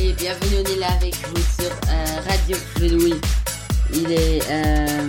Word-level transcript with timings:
Bienvenue, 0.00 0.56
on 0.64 0.72
est 0.72 0.78
là 0.78 0.92
avec 0.92 1.14
vous 1.28 1.62
sur 1.62 1.70
euh, 1.70 2.20
Radio 2.26 2.56
Fenouil. 2.74 3.20
Il 3.92 4.10
est, 4.10 4.40
euh, 4.48 5.08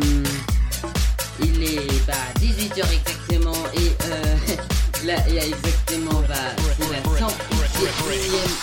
il 1.39 1.63
est 1.63 2.05
bah, 2.05 2.13
18h 2.37 2.83
exactement 2.91 3.55
et 3.73 3.89
euh, 4.03 4.35
là, 5.05 5.15
il 5.29 5.35
y 5.35 5.39
a 5.39 5.45
exactement 5.45 6.21
bah, 6.27 6.35
la 6.91 6.99
101e 6.99 7.23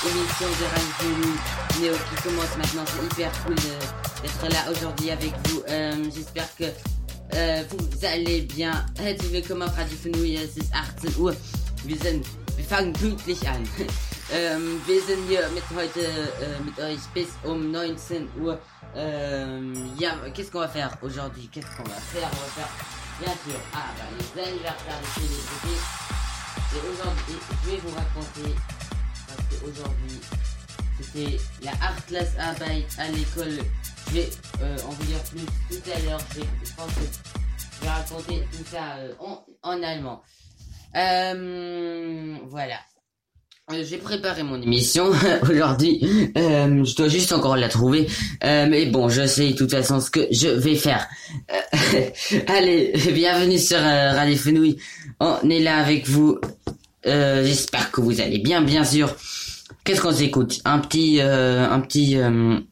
émission 0.05 0.48
de 0.48 0.66
Radio 0.74 1.80
Néo 1.80 1.95
qui 1.95 2.22
commence 2.22 2.56
maintenant. 2.58 2.84
C'est 2.86 3.06
hyper 3.06 3.33
cool 3.47 3.55
d'être 3.56 4.52
là 4.52 4.70
aujourd'hui 4.70 5.10
avec 5.10 5.33
vous. 5.47 5.62
J'espère 6.14 6.55
que 6.56 6.64
vous 7.70 8.05
allez 8.05 8.42
bien. 8.42 8.84
Herzlich 8.98 9.33
willkommen 9.33 9.62
auf 9.62 9.74
Radio 9.78 9.97
Fenouil. 9.97 10.36
Es 10.36 10.58
ist 10.58 10.70
18 10.74 11.19
Uhr. 11.19 11.34
Wir 11.84 11.97
sind, 11.97 12.27
wir 12.56 12.64
fangen 12.64 12.92
pünktlich 12.92 13.48
an. 13.48 13.62
ähm, 14.32 14.80
wir 14.87 15.02
sind 15.02 15.27
hier 15.28 15.48
mit 15.50 15.64
heute 15.74 16.00
äh, 16.00 16.60
mit 16.64 16.78
euch 16.78 17.00
bis 17.14 17.28
um 17.45 17.70
19 17.70 18.28
Uhr. 18.41 18.59
Ähm, 18.95 19.92
ja, 19.98 20.16
qu'est-ce 20.34 20.50
qu'on 20.50 20.61
va 20.61 20.69
faire 20.69 20.97
aujourd'hui? 21.02 21.48
Qu'est-ce 21.48 21.77
qu'on 21.77 21.84
va 21.84 22.00
faire? 22.12 22.28
On 22.33 22.36
va 22.36 22.50
faire, 22.56 22.69
bien 23.20 23.33
sûr, 23.44 23.61
ah, 23.75 23.84
bah, 23.97 24.05
les 24.19 24.42
anniversaires 24.42 25.00
des 25.00 25.20
célébrités. 25.20 25.80
Et 26.75 26.80
aujourd'hui, 26.91 27.39
je 27.64 27.70
vais 27.70 27.77
vous 27.78 27.94
raconter, 27.94 28.55
parce 29.27 29.61
qu'aujourd'hui, 29.61 30.20
c'était 31.00 31.39
la 31.62 31.72
Artlas 31.83 32.28
Arbeit 32.39 32.86
à 32.98 33.08
l'école. 33.11 33.64
Je 34.08 34.12
vais 34.14 34.30
euh, 34.62 34.77
en 34.86 34.91
vous 34.91 35.05
dire 35.05 35.22
plus 35.30 35.45
tout 35.70 35.91
à 35.95 35.98
l'heure. 36.00 36.20
Je 36.34 36.72
pense 36.74 36.92
que 36.95 37.00
je 37.77 37.84
vais 37.84 37.91
raconter 37.91 38.48
tout 38.52 38.64
ça 38.70 38.97
euh, 38.97 39.14
en, 39.20 39.45
en 39.62 39.83
allemand. 39.83 40.22
Euh, 40.97 42.36
voilà. 42.47 42.77
Euh, 43.70 43.84
J'ai 43.84 43.98
préparé 43.98 44.42
mon 44.42 44.61
émission 44.62 45.11
aujourd'hui. 45.42 46.00
Euh, 46.38 46.84
je 46.84 46.97
dois 46.97 47.08
juste 47.08 47.33
encore 47.33 47.56
la 47.56 47.69
trouver. 47.69 48.06
Euh, 48.44 48.66
mais 48.69 48.86
bon, 48.86 49.08
je 49.11 49.27
sais 49.27 49.50
de 49.50 49.56
toute 49.56 49.70
façon 49.70 50.00
ce 50.00 50.11
que 50.11 50.27
je 50.30 50.48
vais 50.48 50.74
faire. 50.74 51.06
Euh, 51.52 52.00
allez, 52.46 52.92
bienvenue 53.12 53.58
sur 53.58 53.77
euh, 53.78 54.12
Radio 54.12 54.36
Fenouil. 54.36 54.78
On 55.20 55.50
est 55.50 55.61
là 55.61 55.77
avec 55.77 56.08
vous. 56.08 56.39
Euh, 57.06 57.44
J'espère 57.44 57.91
que 57.91 58.00
vous 58.00 58.20
allez 58.22 58.39
bien, 58.39 58.62
bien 58.62 58.84
sûr. 58.84 59.14
Qu'est-ce 59.84 60.00
qu'on 60.00 60.12
s'écoute? 60.12 60.61
Un 60.64 60.78
petit, 60.78 61.20
un 61.20 61.80
petit, 61.80 62.16
un 62.16 62.62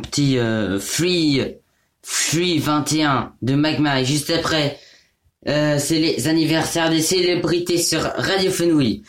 petit 0.00 0.36
Free, 0.80 1.42
Free 2.02 2.58
21 2.58 3.32
de 3.42 3.54
Magma. 3.54 4.00
Et 4.00 4.04
juste 4.04 4.30
après, 4.30 4.78
c'est 5.44 5.98
les 5.98 6.28
anniversaires 6.28 6.90
des 6.90 7.02
célébrités 7.02 7.78
sur 7.78 8.02
Radio 8.02 8.50
Fenouil. 8.52 9.02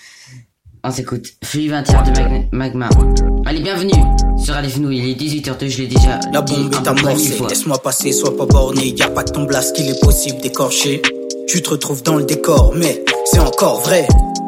On 0.83 0.91
s'écoute 0.91 1.25
Free 1.43 1.69
21 1.69 2.03
de 2.03 2.09
Mag- 2.19 2.49
Magma. 2.51 2.89
Allez, 3.45 3.61
bienvenue 3.61 3.93
sur 4.37 4.53
Radio 4.53 4.69
Fenouil. 4.69 4.97
Il 4.99 5.09
est 5.11 5.15
18h02, 5.15 5.69
je 5.69 5.77
l'ai 5.79 5.87
déjà 5.87 6.19
La 6.33 6.41
dit 6.41 6.53
bombe 6.55 6.75
un 6.75 6.83
est 6.83 6.87
amorcée, 6.87 7.39
laisse-moi 7.47 7.77
passer, 7.81 8.11
sois 8.11 8.35
pas 8.35 8.45
borné, 8.45 8.87
y 8.97 9.01
a 9.01 9.09
pas 9.09 9.23
que 9.23 9.31
ton 9.31 9.43
blast 9.43 9.75
qu'il 9.75 9.89
est 9.89 9.99
possible 10.01 10.41
d'écorcher. 10.41 11.01
Tu 11.47 11.61
te 11.61 11.69
retrouves 11.69 12.03
dans 12.03 12.15
le 12.15 12.23
décor, 12.25 12.73
mais 12.75 13.03
c'est 13.25 13.39
encore 13.39 13.79
vrai. 13.81 14.07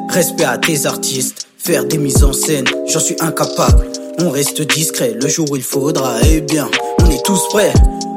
Respect 0.09 0.43
à 0.43 0.57
tes 0.57 0.85
artistes, 0.85 1.47
faire 1.57 1.85
des 1.85 1.97
mises 1.97 2.23
en 2.23 2.33
scène, 2.33 2.65
j'en 2.87 2.99
suis 2.99 3.15
incapable. 3.21 3.85
On 4.19 4.29
reste 4.29 4.61
discret 4.61 5.13
le 5.19 5.27
jour 5.29 5.49
où 5.51 5.55
il 5.55 5.63
faudra, 5.63 6.15
eh 6.29 6.41
bien, 6.41 6.69
on 7.01 7.09
est 7.09 7.23
tous 7.23 7.47
prêts. 7.49 7.73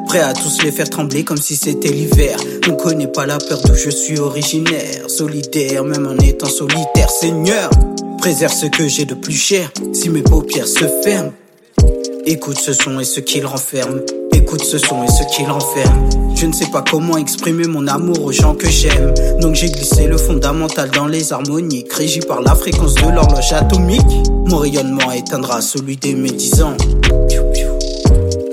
Prêts 0.06 0.20
à 0.20 0.32
tous 0.32 0.62
les 0.64 0.72
faire 0.72 0.88
trembler 0.88 1.22
comme 1.22 1.36
si 1.36 1.54
c'était 1.54 1.90
l'hiver. 1.90 2.36
On 2.68 2.74
connaît 2.74 3.08
pas 3.08 3.26
la 3.26 3.36
peur 3.38 3.60
d'où 3.64 3.74
je 3.74 3.90
suis 3.90 4.18
originaire. 4.18 5.08
Solidaire, 5.08 5.84
même 5.84 6.06
en 6.06 6.16
étant 6.22 6.48
solitaire, 6.48 7.10
Seigneur. 7.10 7.68
Préserve 8.18 8.52
ce 8.52 8.66
que 8.66 8.88
j'ai 8.88 9.04
de 9.04 9.14
plus 9.14 9.36
cher, 9.36 9.70
si 9.92 10.08
mes 10.10 10.22
paupières 10.22 10.66
se 10.66 10.84
ferment. 11.02 11.32
Écoute 12.26 12.58
ce 12.58 12.72
son 12.72 13.00
et 13.00 13.04
ce 13.04 13.20
qu'il 13.20 13.46
renferme. 13.46 14.02
Écoute 14.32 14.62
ce 14.62 14.76
son 14.78 15.04
et 15.04 15.08
ce 15.08 15.22
qu'il 15.34 15.48
renferme. 15.48 16.08
Je 16.34 16.46
ne 16.46 16.52
sais 16.52 16.66
pas 16.66 16.82
comment 16.88 17.16
exprimer 17.16 17.66
mon 17.66 17.86
amour 17.86 18.24
aux 18.24 18.32
gens 18.32 18.54
que 18.54 18.68
j'aime. 18.68 19.14
Donc 19.40 19.54
j'ai 19.54 19.70
glissé 19.70 20.06
le 20.06 20.18
fondamental 20.18 20.90
dans 20.90 21.06
les 21.06 21.32
harmoniques. 21.32 21.92
Régi 21.92 22.20
par 22.20 22.42
la 22.42 22.54
fréquence 22.54 22.94
de 22.94 23.08
l'horloge 23.08 23.52
atomique. 23.52 24.02
Mon 24.46 24.58
rayonnement 24.58 25.10
éteindra 25.12 25.60
celui 25.60 25.96
des 25.96 26.14
médisants. 26.14 26.76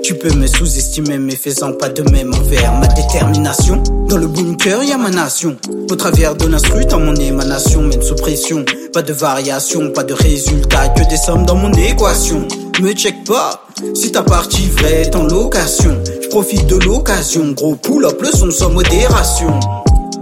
Tu 0.05 0.13
peux 0.13 0.31
me 0.35 0.45
sous-estimer, 0.45 1.17
mais 1.17 1.35
faisant 1.35 1.73
pas 1.73 1.89
de 1.89 2.03
même 2.11 2.31
envers 2.31 2.71
ma 2.73 2.85
détermination. 2.85 3.81
Dans 4.07 4.17
le 4.17 4.27
bunker, 4.27 4.83
y 4.83 4.91
a 4.91 4.97
ma 4.97 5.09
nation. 5.09 5.57
Au 5.89 5.95
travers 5.95 6.35
de 6.35 6.45
l'instru, 6.45 6.85
dans 6.85 6.99
mon 6.99 7.15
émanation, 7.15 7.81
même 7.81 8.03
sous 8.03 8.13
pression. 8.13 8.63
Pas 8.93 9.01
de 9.01 9.13
variation, 9.13 9.89
pas 9.89 10.03
de 10.03 10.13
résultat, 10.13 10.89
que 10.89 11.09
des 11.09 11.17
sommes 11.17 11.47
dans 11.47 11.55
mon 11.55 11.73
équation. 11.73 12.47
Me 12.81 12.93
check 12.93 13.23
pas, 13.23 13.65
si 13.95 14.11
ta 14.11 14.21
partie 14.21 14.69
vraie 14.69 15.07
est 15.07 15.15
en 15.15 15.23
location. 15.23 15.97
Je 16.21 16.27
profite 16.27 16.67
de 16.67 16.75
l'occasion, 16.75 17.53
gros 17.53 17.75
pull-up, 17.75 18.21
le 18.21 18.29
son 18.29 18.51
sans 18.51 18.69
modération. 18.69 19.59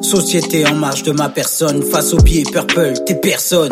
Société 0.02 0.66
en 0.66 0.76
marge 0.76 1.04
de 1.04 1.12
ma 1.12 1.28
personne, 1.28 1.84
face 1.84 2.14
au 2.14 2.18
pied 2.18 2.44
purple, 2.44 2.94
t'es 3.06 3.16
personne. 3.16 3.72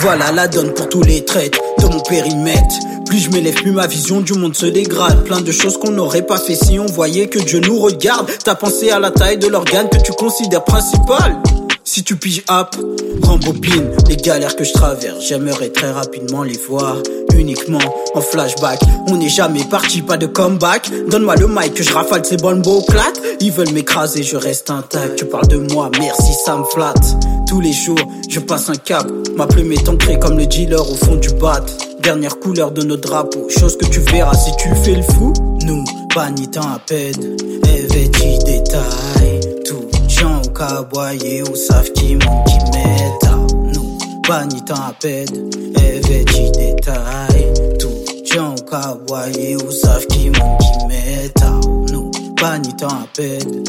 Voilà 0.00 0.32
la 0.32 0.48
donne 0.48 0.74
pour 0.74 0.90
tous 0.90 1.02
les 1.02 1.24
traites 1.24 1.56
de 1.78 1.86
mon 1.86 2.00
périmètre. 2.00 2.74
Plus 3.10 3.18
je 3.18 3.30
m'élève, 3.30 3.54
plus 3.54 3.72
ma 3.72 3.88
vision 3.88 4.20
du 4.20 4.34
monde 4.34 4.54
se 4.54 4.66
dégrade. 4.66 5.24
Plein 5.24 5.40
de 5.40 5.50
choses 5.50 5.76
qu'on 5.78 5.90
n'aurait 5.90 6.22
pas 6.22 6.38
fait 6.38 6.54
si 6.54 6.78
on 6.78 6.86
voyait 6.86 7.26
que 7.26 7.40
Dieu 7.40 7.58
nous 7.58 7.76
regarde. 7.80 8.30
T'as 8.44 8.54
pensé 8.54 8.90
à 8.90 9.00
la 9.00 9.10
taille 9.10 9.36
de 9.36 9.48
l'organe 9.48 9.88
que 9.88 9.96
tu 9.96 10.12
considères 10.12 10.62
principal. 10.62 11.42
Si 11.82 12.04
tu 12.04 12.14
piges 12.14 12.44
app, 12.46 12.76
rembobine 13.24 13.90
les 14.08 14.14
galères 14.14 14.54
que 14.54 14.62
je 14.62 14.72
traverse. 14.72 15.24
J'aimerais 15.28 15.70
très 15.70 15.90
rapidement 15.90 16.44
les 16.44 16.56
voir 16.68 16.98
uniquement 17.34 17.80
en 18.14 18.20
flashback. 18.20 18.78
On 19.08 19.16
n'est 19.16 19.28
jamais 19.28 19.64
parti, 19.64 20.02
pas 20.02 20.16
de 20.16 20.26
comeback. 20.26 20.88
Donne-moi 21.08 21.34
le 21.34 21.48
mic 21.48 21.74
que 21.74 21.82
je 21.82 21.92
rafale 21.92 22.24
ces 22.24 22.36
bonnes 22.36 22.62
beaux. 22.62 22.84
Ils 23.40 23.50
veulent 23.50 23.72
m'écraser, 23.72 24.22
je 24.22 24.36
reste 24.36 24.70
intact. 24.70 25.16
Tu 25.16 25.24
parles 25.24 25.48
de 25.48 25.56
moi, 25.56 25.90
merci, 25.98 26.32
ça 26.44 26.56
me 26.56 26.62
flatte. 26.62 27.16
Tous 27.48 27.60
les 27.60 27.72
jours, 27.72 27.98
je 28.28 28.38
passe 28.38 28.68
un 28.68 28.76
cap. 28.76 29.10
Ma 29.34 29.48
plume 29.48 29.72
est 29.72 29.88
ancrée 29.88 30.20
comme 30.20 30.38
le 30.38 30.46
dealer 30.46 30.88
au 30.88 30.94
fond 30.94 31.16
du 31.16 31.30
bat. 31.30 31.60
Dernière 32.02 32.40
couleur 32.40 32.70
de 32.70 32.82
notre 32.82 33.08
drapeau, 33.08 33.48
chose 33.50 33.76
que 33.76 33.84
tu 33.84 34.00
verras 34.00 34.34
si 34.34 34.50
tu 34.56 34.74
fais 34.76 34.94
le 34.94 35.02
fou. 35.02 35.34
Nous, 35.66 35.84
pas 36.14 36.30
à 36.72 36.78
peine, 36.78 37.36
vêtis 37.92 38.38
détail. 38.44 39.40
Tout 39.66 39.86
gens 40.08 40.40
au 40.40 40.48
caboyer 40.48 41.42
ou 41.42 41.54
savent 41.54 41.92
qui 41.92 42.14
monte 42.14 42.46
qui 42.46 42.58
Nous, 43.74 43.98
pas 44.26 44.46
ni 44.46 44.62
temps 44.62 44.74
à 44.76 44.94
détail. 46.52 47.52
Tout 47.78 47.90
gens 48.32 48.54
au 48.54 48.62
caboyer 48.62 49.56
ou 49.56 49.70
savent 49.70 50.06
qui 50.06 50.30
monte 50.30 50.60
qui 50.60 50.86
Nous, 51.92 52.10
pas 52.36 52.58
ni 52.58 52.74
temps 52.76 52.88
à 52.88 53.06
peine, 53.14 53.62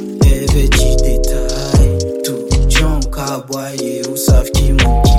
détail. 1.04 1.98
Tout 2.24 2.70
gens 2.70 2.98
au 2.98 3.10
caboyer 3.10 4.02
ou 4.10 4.16
savent 4.16 4.50
qui 4.52 4.72
monte 4.72 5.04
qui 5.04 5.11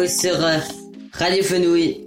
vous 0.00 0.06
sur 0.06 0.44
euh, 0.44 0.58
Radio 1.12 1.42
Fenouil. 1.42 2.00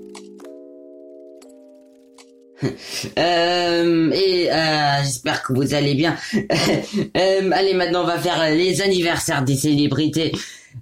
Euh, 3.17 4.11
et 4.11 4.49
euh, 4.49 5.03
j'espère 5.03 5.43
que 5.43 5.51
vous 5.51 5.73
allez 5.73 5.95
bien. 5.95 6.15
Allez, 7.13 7.73
maintenant 7.73 8.03
on 8.03 8.07
va 8.07 8.17
faire 8.17 8.49
les 8.51 8.81
anniversaires 8.81 9.43
des 9.43 9.57
célébrités. 9.57 10.31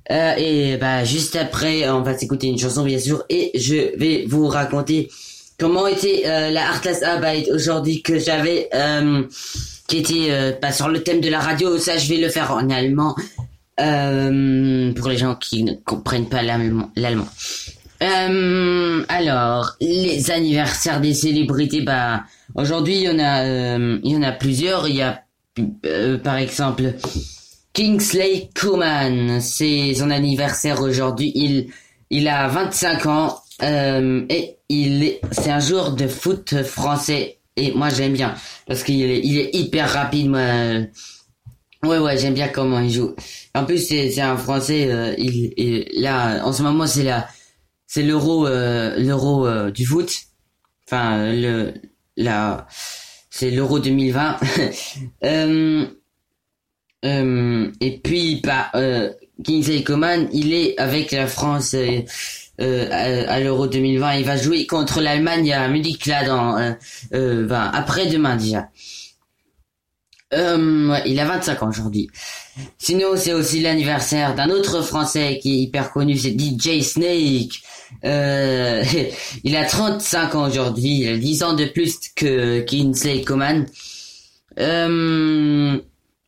Et 0.08 0.78
bah 0.78 1.04
juste 1.04 1.36
après, 1.36 1.90
on 1.90 2.02
va 2.02 2.16
s'écouter 2.16 2.48
une 2.48 2.60
chanson 2.60 2.84
bien 2.84 3.00
sûr, 3.00 3.24
et 3.30 3.52
je 3.56 3.98
vais 3.98 4.26
vous 4.28 4.48
raconter 4.48 5.10
comment 5.58 5.88
était 5.88 6.22
la 6.52 6.70
Artlas 6.70 7.02
Arbeit 7.02 7.50
aujourd'hui 7.52 8.04
que 8.04 8.20
j'avais, 8.20 8.70
qui 9.88 9.98
était 9.98 10.54
pas 10.62 10.72
sur 10.72 10.88
le 10.88 11.02
thème 11.02 11.20
de 11.20 11.30
la 11.30 11.40
radio. 11.40 11.80
Ça, 11.80 11.98
je 11.98 12.08
vais 12.10 12.18
le 12.18 12.30
faire 12.30 12.52
en 12.52 12.70
allemand 12.70 13.16
pour 14.96 15.10
les 15.10 15.18
gens 15.18 15.36
qui 15.36 15.64
ne 15.64 15.74
comprennent 15.74 16.30
pas 16.30 16.42
l'allemand. 16.42 16.90
alors, 19.10 19.76
les 19.82 20.32
anniversaires 20.32 21.02
des 21.02 21.14
célébrités, 21.14 21.82
bah 21.82 22.24
aujourd'hui 22.56 22.96
il 22.96 23.04
y 23.04 23.10
en 23.10 23.20
a, 23.20 23.44
il 23.44 24.12
y 24.12 24.16
en 24.16 24.24
a 24.24 24.32
plusieurs. 24.32 24.88
Il 24.88 24.96
y 24.96 25.02
a 25.02 25.24
par 26.24 26.38
exemple 26.38 26.94
Kingsley 27.74 28.50
Coman, 28.54 29.40
c'est 29.40 29.94
son 29.96 30.12
anniversaire 30.12 30.82
aujourd'hui. 30.82 31.32
Il, 31.36 31.68
il 32.10 32.28
a 32.28 32.48
25 32.48 33.06
ans 33.06 33.40
euh, 33.64 34.26
et 34.30 34.58
il 34.68 35.04
est, 35.04 35.22
c'est 35.32 35.52
un 35.52 35.60
joueur 35.60 35.94
de 35.94 36.08
foot 36.08 36.64
français 36.64 37.38
et 37.56 37.72
moi 37.74 37.90
j'aime 37.90 38.14
bien 38.14 38.36
parce 38.68 38.84
qu'il 38.84 39.02
est, 39.04 39.22
il 39.24 39.38
est 39.38 39.56
hyper 39.56 39.90
rapide. 39.90 40.32
Ouais 41.84 41.98
ouais, 41.98 42.18
j'aime 42.18 42.34
bien 42.34 42.48
comment 42.48 42.80
il 42.80 42.92
joue. 42.92 43.16
En 43.56 43.66
plus 43.66 43.80
c'est, 43.80 44.20
un 44.22 44.38
français. 44.38 44.92
Euh, 44.92 45.14
il, 45.18 45.54
il, 45.58 46.02
là 46.02 46.46
en 46.46 46.54
ce 46.54 46.64
moment 46.64 46.88
c'est 46.88 47.04
la, 47.04 47.28
c'est 47.94 48.04
l'euro, 48.04 48.48
euh, 48.48 48.98
l'euro 49.00 49.46
euh, 49.46 49.70
du 49.70 49.86
foot. 49.86 50.10
Enfin 50.88 51.34
le, 51.34 51.74
la, 52.16 52.66
c'est 53.30 53.52
l'euro 53.52 53.80
2020. 53.80 54.38
euh, 55.26 55.86
et 57.82 58.00
puis, 58.02 58.42
bah, 58.46 58.72
Kingsley 59.44 59.84
Coman, 59.84 60.30
il 60.32 60.54
est 60.54 60.80
avec 60.80 61.12
la 61.12 61.28
France 61.28 61.74
euh 61.74 62.88
à, 62.90 63.40
l'Euro 63.42 63.68
2020. 63.68 64.14
Il 64.20 64.26
va 64.26 64.38
jouer 64.38 64.66
contre 64.68 65.02
l'Allemagne 65.02 65.52
à 65.52 65.68
Munich 65.68 66.06
là 66.06 66.24
dans 66.24 66.76
euh 67.14 67.46
ben, 67.46 67.72
après 67.74 68.06
demain 68.06 68.38
déjà. 68.38 68.70
Ouais, 70.32 71.02
il 71.06 71.20
a 71.20 71.26
25 71.26 71.64
ans 71.64 71.70
aujourd'hui. 71.70 72.10
Sinon, 72.78 73.16
c'est 73.16 73.34
aussi 73.34 73.62
l'anniversaire 73.62 74.36
d'un 74.36 74.50
autre 74.50 74.82
Français 74.82 75.40
qui 75.42 75.54
est 75.54 75.62
hyper 75.64 75.92
connu, 75.92 76.18
c'est 76.18 76.38
DJ 76.38 76.82
Snake. 76.82 77.62
Euh, 78.06 78.84
il 79.44 79.56
a 79.56 79.66
35 79.66 80.36
ans 80.36 80.48
aujourd'hui, 80.48 81.02
il 81.02 81.08
a 81.10 81.18
10 81.18 81.44
ans 81.44 81.54
de 81.54 81.66
plus 81.66 81.98
que 82.16 82.62
Kingsley 82.62 83.24
Coman. 83.24 83.66
Euh, 84.60 85.78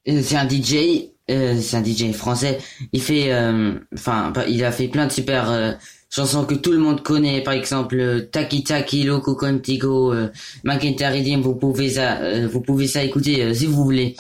euh, 0.07 0.21
c'est 0.21 0.35
un 0.35 0.47
DJ, 0.47 1.09
euh, 1.29 1.59
c'est 1.61 1.77
un 1.77 1.83
DJ 1.83 2.11
français. 2.11 2.59
Il 2.91 3.01
fait, 3.01 3.31
euh, 3.31 3.73
enfin, 3.93 4.33
il 4.47 4.63
a 4.63 4.71
fait 4.71 4.87
plein 4.87 5.07
de 5.07 5.11
super 5.11 5.77
chansons 6.13 6.45
que 6.45 6.55
tout 6.55 6.71
le 6.71 6.77
monde 6.77 7.01
connaît. 7.01 7.41
Par 7.41 7.53
exemple, 7.53 8.27
Taki 8.31 8.63
Taki, 8.63 9.03
Loco 9.03 9.35
Contigo, 9.35 10.13
euh, 10.13 10.29
Vous 11.41 11.55
pouvez 11.55 11.89
ça, 11.89 12.19
vous 12.47 12.61
pouvez 12.61 12.87
ça 12.87 13.03
écouter 13.03 13.53
si 13.53 13.65
vous 13.65 13.83
voulez. 13.83 14.15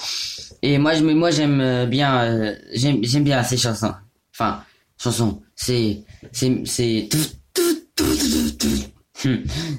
Et 0.61 0.77
moi, 0.77 0.93
je, 0.93 1.03
moi, 1.03 1.31
j'aime 1.31 1.85
bien, 1.89 2.55
j'aime, 2.73 2.99
j'aime 3.03 3.23
bien 3.23 3.43
ces 3.43 3.57
chansons. 3.57 3.93
Enfin, 4.33 4.63
chansons. 5.01 5.41
C'est, 5.55 6.03
c'est, 6.31 6.61
c'est. 6.65 7.09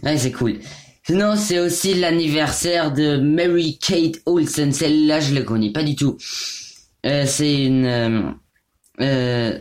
Ouais, 0.03 0.17
c'est 0.17 0.33
cool. 0.33 0.59
Sinon, 1.07 1.37
c'est 1.37 1.59
aussi 1.59 1.95
l'anniversaire 1.95 2.93
de 2.93 3.19
Mary 3.19 3.79
Kate 3.79 4.23
Olsen. 4.25 4.73
Celle-là, 4.73 5.21
je 5.21 5.35
la 5.35 5.43
connais 5.43 5.71
pas 5.71 5.83
du 5.83 5.97
tout. 5.97 6.17
Euh, 7.05 7.25
c'est 7.27 7.65
une, 7.65 7.85
euh, 7.85 8.31
euh 9.03 9.59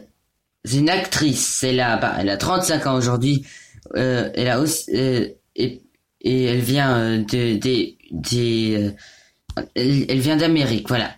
c'est 0.64 0.78
une 0.78 0.90
actrice. 0.90 1.64
Elle 1.64 1.80
a, 1.80 1.98
bah, 1.98 2.16
elle 2.20 2.30
a 2.30 2.38
35 2.38 2.88
ans 2.88 2.96
aujourd'hui. 2.96 3.46
Euh, 3.96 4.30
elle 4.34 4.50
a 4.50 4.60
aussi, 4.60 4.92
euh, 4.96 5.28
et, 5.56 5.84
et 6.22 6.44
elle 6.46 6.62
vient 6.62 7.20
de, 7.20 7.58
des, 7.58 7.98
des, 8.12 8.92
elle, 9.76 10.06
elle, 10.10 10.20
vient 10.20 10.38
d'Amérique, 10.38 10.88
voilà. 10.88 11.12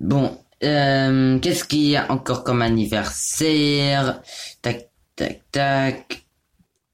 bon, 0.00 0.38
qu'est-ce 0.60 1.64
qu'il 1.64 1.86
y 1.86 1.96
a 1.96 2.10
encore 2.12 2.44
comme 2.44 2.62
anniversaire? 2.62 4.22
Tac, 4.62 4.88
tac, 5.16 5.42
tac. 5.50 6.24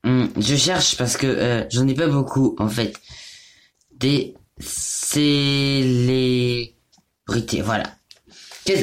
Hmm, 0.05 0.27
je 0.39 0.57
cherche 0.57 0.97
parce 0.97 1.17
que 1.17 1.27
euh, 1.27 1.65
j'en 1.71 1.87
ai 1.87 1.95
pas 1.95 2.09
beaucoup 2.09 2.57
en 2.59 2.69
fait. 2.69 2.99
Des 3.93 4.35
célébrités, 4.59 6.75
voilà. 7.63 7.85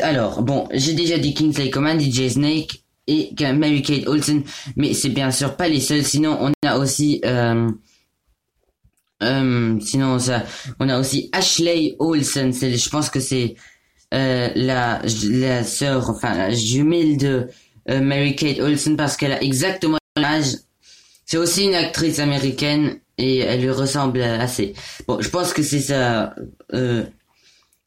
Alors, 0.01 0.41
bon, 0.41 0.67
j'ai 0.73 0.93
déjà 0.93 1.17
dit 1.17 1.33
Kingsley 1.33 1.69
Coman, 1.69 1.99
DJ 1.99 2.29
Snake 2.29 2.83
et 3.07 3.33
Mary 3.53 3.81
Kate 3.81 4.07
Olsen, 4.07 4.43
mais 4.75 4.93
c'est 4.93 5.09
bien 5.09 5.31
sûr 5.31 5.55
pas 5.55 5.67
les 5.67 5.79
seuls. 5.79 6.03
Sinon, 6.03 6.37
on 6.41 6.67
a 6.67 6.77
aussi, 6.77 7.21
euh, 7.25 7.69
euh, 9.23 9.79
sinon 9.79 10.19
ça, 10.19 10.43
on 10.79 10.89
a 10.89 10.99
aussi 10.99 11.29
Ashley 11.31 11.95
Olsen. 11.99 12.53
Je 12.53 12.89
pense 12.89 13.09
que 13.09 13.19
c'est 13.19 13.55
euh, 14.13 14.49
la 14.55 15.01
la 15.29 15.63
sœur, 15.63 16.09
enfin 16.09 16.35
la 16.35 16.51
jumelle 16.51 17.17
de 17.17 17.47
Mary 17.87 18.35
Kate 18.35 18.59
Olsen 18.59 18.97
parce 18.97 19.15
qu'elle 19.15 19.31
a 19.31 19.41
exactement 19.41 19.97
l'âge 20.17 20.57
c'est 21.27 21.37
aussi 21.37 21.65
une 21.65 21.75
actrice 21.75 22.19
américaine 22.19 22.99
et 23.17 23.39
elle 23.39 23.61
lui 23.61 23.69
ressemble 23.69 24.21
assez. 24.21 24.73
Bon, 25.07 25.19
je 25.19 25.29
pense 25.29 25.51
que 25.51 25.61
c'est 25.61 25.91
euh, 25.91 27.03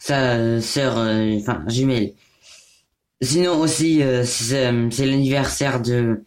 sa 0.01 0.61
sœur, 0.61 0.99
euh, 0.99 1.37
enfin 1.39 1.63
jumelle. 1.69 2.15
Sinon 3.23 3.61
aussi, 3.61 4.03
euh, 4.03 4.25
c'est 4.25 5.07
l'anniversaire 5.07 5.81
de 5.81 6.25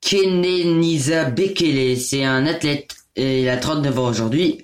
Kenenisa 0.00 1.26
Bekele. 1.26 1.96
C'est 1.98 2.24
un 2.24 2.46
athlète 2.46 2.96
et 3.14 3.42
il 3.42 3.48
a 3.48 3.58
39 3.58 3.98
ans 3.98 4.08
aujourd'hui. 4.08 4.62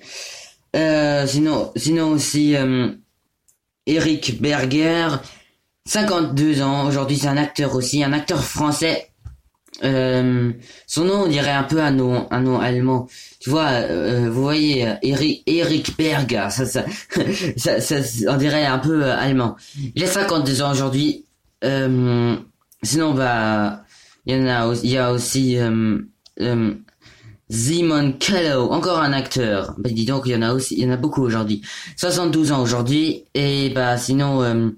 Euh, 0.75 1.25
sinon, 1.27 1.71
sinon 1.75 2.09
aussi 2.09 2.55
Eric 3.85 4.41
Berger, 4.41 5.09
52 5.85 6.61
ans 6.61 6.87
aujourd'hui. 6.87 7.17
C'est 7.17 7.27
un 7.27 7.37
acteur 7.37 7.75
aussi, 7.75 8.03
un 8.03 8.13
acteur 8.13 8.43
français 8.43 9.11
euh, 9.83 10.51
son 10.87 11.05
nom 11.05 11.23
on 11.23 11.27
dirait 11.27 11.51
un 11.51 11.63
peu 11.63 11.81
un 11.81 11.91
nom 11.91 12.27
un 12.31 12.41
nom 12.41 12.59
allemand 12.59 13.07
tu 13.47 13.51
vois 13.51 13.69
euh, 13.69 14.29
vous 14.29 14.41
voyez 14.41 14.95
Eric 15.03 15.43
Eric 15.47 15.97
Berger 15.97 16.47
ça 16.49 16.65
ça, 16.65 16.83
ça, 17.55 17.79
ça 17.79 17.95
on 18.27 18.35
dirait 18.35 18.65
un 18.65 18.77
peu 18.77 19.05
euh, 19.05 19.17
allemand. 19.17 19.55
Il 19.95 20.03
a 20.03 20.07
52 20.07 20.61
ans 20.61 20.71
aujourd'hui 20.71 21.23
euh, 21.63 22.35
sinon 22.83 23.13
bah 23.13 23.83
il 24.25 24.35
y 24.35 24.41
en 24.41 24.47
a 24.47 24.75
il 24.83 24.89
y 24.89 24.97
a 24.97 25.13
aussi 25.13 25.57
Simon 27.49 28.11
Callow 28.19 28.69
encore 28.69 28.99
un 28.99 29.13
acteur. 29.13 29.75
Bah 29.77 29.91
dis 29.93 30.03
donc 30.03 30.23
il 30.25 30.33
y 30.33 30.35
en 30.35 30.41
a 30.41 30.51
aussi 30.51 30.75
il 30.75 30.83
y 30.83 30.85
en 30.85 30.91
a 30.91 30.97
beaucoup 30.97 31.21
aujourd'hui. 31.21 31.61
72 31.95 32.51
ans 32.51 32.61
aujourd'hui 32.61 33.23
et 33.33 33.69
bah 33.69 33.97
sinon 33.97 34.73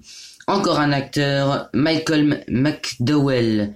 encore 0.46 0.78
un 0.78 0.92
acteur 0.92 1.70
Michael 1.74 2.44
McDowell. 2.48 3.74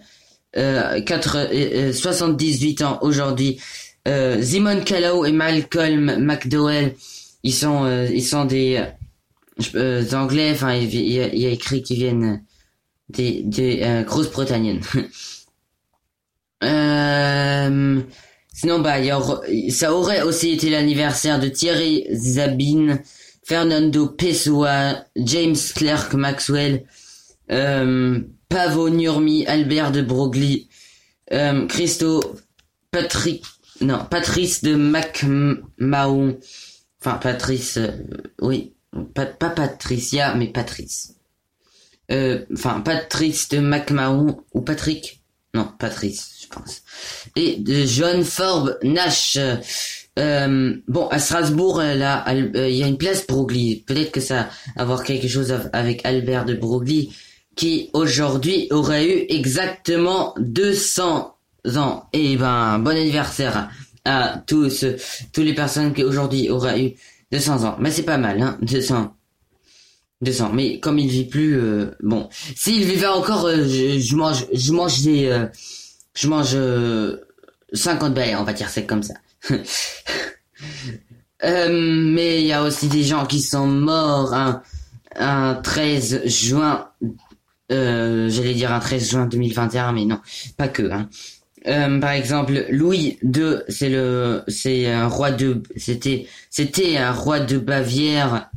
Euh, 0.57 1.01
4, 1.01 1.93
78 1.93 2.83
ans 2.83 2.99
aujourd'hui. 3.03 3.59
Euh, 4.07 4.43
Simon 4.43 4.83
Callow 4.83 5.25
et 5.25 5.33
Malcolm 5.33 6.17
McDowell, 6.19 6.95
ils 7.43 7.55
sont, 7.55 7.85
euh, 7.85 8.07
ils 8.13 8.25
sont 8.25 8.45
des 8.45 8.85
euh, 9.75 10.05
anglais. 10.13 10.51
Enfin, 10.53 10.75
il, 10.75 10.95
il, 10.95 11.13
y 11.13 11.47
a 11.47 11.51
écrit 11.51 11.83
qu'ils 11.83 11.97
viennent 11.97 12.45
des, 13.09 13.43
des 13.43 13.81
euh, 13.83 14.03
Grosses-Britanniennes. 14.03 14.83
sinon, 18.53 18.81
bah, 18.81 19.01
y 19.01 19.11
a, 19.11 19.21
ça 19.71 19.95
aurait 19.95 20.23
aussi 20.23 20.51
été 20.51 20.71
l'anniversaire 20.71 21.41
de 21.41 21.49
Thierry 21.49 22.07
Zabine, 22.13 23.03
Fernando 23.43 24.07
Pessoa, 24.07 25.05
James 25.17 25.57
Clerk 25.75 26.15
Maxwell. 26.15 26.85
Euh, 27.51 28.21
Pavo 28.49 28.89
Nurmi, 28.89 29.47
Albert 29.47 29.93
de 29.93 30.03
Broglie, 30.03 30.69
euh, 31.33 31.67
Christo, 31.67 32.23
Patrick, 32.91 33.45
non, 33.81 34.05
Patrice 34.09 34.63
de 34.63 34.75
MacMahon, 34.75 36.39
enfin 37.01 37.19
Patrice, 37.19 37.77
euh, 37.79 37.91
oui, 38.41 38.73
pas, 39.15 39.27
Patricia, 39.27 40.35
mais 40.35 40.49
Patrice. 40.49 41.15
Euh, 42.11 42.45
enfin, 42.53 42.81
Patrice 42.81 43.49
de 43.49 43.59
MacMahon, 43.59 44.43
ou 44.53 44.61
Patrick, 44.61 45.23
non, 45.55 45.69
Patrice, 45.79 46.37
je 46.43 46.47
pense. 46.49 46.83
Et 47.37 47.57
de 47.57 47.85
John 47.85 48.25
Forbes 48.25 48.79
Nash. 48.83 49.39
Euh, 50.17 50.77
bon, 50.87 51.09
à 51.09 51.19
Strasbourg, 51.19 51.79
là, 51.79 52.25
il 52.33 52.77
y 52.77 52.85
a 52.85 52.87
une 52.87 52.99
place 52.99 53.27
Broglie. 53.27 53.83
Peut-être 53.87 54.13
que 54.13 54.21
ça 54.21 54.49
a 54.77 54.83
à 54.83 54.85
voir 54.85 55.03
quelque 55.03 55.27
chose 55.27 55.53
avec 55.73 56.05
Albert 56.05 56.45
de 56.45 56.55
Broglie 56.55 57.13
qui 57.57 57.91
aujourd'hui 57.93 58.69
aurait 58.71 59.07
eu 59.07 59.27
exactement 59.29 60.35
200 60.39 61.34
ans. 61.77 62.09
Et 62.13 62.33
eh 62.33 62.37
ben, 62.37 62.79
bon 62.79 62.97
anniversaire 62.97 63.71
à 64.05 64.43
tous, 64.47 64.85
toutes 65.33 65.45
les 65.45 65.55
personnes 65.55 65.93
qui 65.95 66.05
aujourd'hui 66.05 66.51
auraient 66.51 66.83
eu 66.83 66.93
200 67.33 67.65
ans. 67.65 67.77
Mais 67.81 67.91
c'est 67.91 68.03
pas 68.03 68.19
mal, 68.19 68.41
hein, 68.41 68.59
200. 68.63 69.15
200. 70.21 70.51
Mais 70.53 70.81
comme 70.81 70.99
il 70.99 71.09
vit 71.09 71.25
plus, 71.27 71.59
euh, 71.59 71.91
bon, 72.03 72.29
s'il 72.57 72.85
vivait 72.85 73.07
encore, 73.07 73.47
euh, 73.47 73.65
je, 73.65 74.17
mange, 74.17 74.47
je 74.53 74.73
mange 74.73 75.03
des, 75.03 75.27
euh, 75.27 75.47
je 76.15 76.29
mange 76.29 76.57
50 77.73 78.15
balais, 78.15 78.37
on 78.37 78.45
va 78.45 78.53
dire 78.53 78.69
c'est 78.69 78.87
comme 78.87 79.03
ça. 79.03 79.15
Euh, 81.43 81.69
mais 81.71 82.41
il 82.41 82.47
y 82.47 82.53
a 82.53 82.63
aussi 82.63 82.89
des 82.89 83.03
gens 83.03 83.27
qui 83.27 83.43
sont 83.43 83.67
morts 83.67 84.33
un, 84.33 84.63
un 85.17 85.55
13 85.57 86.27
juin, 86.27 86.89
euh, 87.71 88.31
j'allais 88.31 88.55
dire 88.55 88.73
un 88.73 88.81
13 88.81 89.11
juin 89.11 89.27
2021, 89.27 89.93
mais 89.93 90.07
non, 90.07 90.21
pas 90.57 90.69
que. 90.69 90.91
Hein. 90.91 91.09
Euh, 91.67 91.99
par 91.99 92.11
exemple, 92.11 92.67
Louis 92.71 93.19
II, 93.23 93.57
c'est 93.69 93.89
le, 93.89 94.43
c'est 94.49 94.87
un 94.87 95.09
roi 95.09 95.31
de, 95.33 95.63
c'était, 95.77 96.27
c'était 96.51 96.97
un 96.97 97.13
roi 97.13 97.41
de 97.41 97.59
Bavière. 97.59 98.51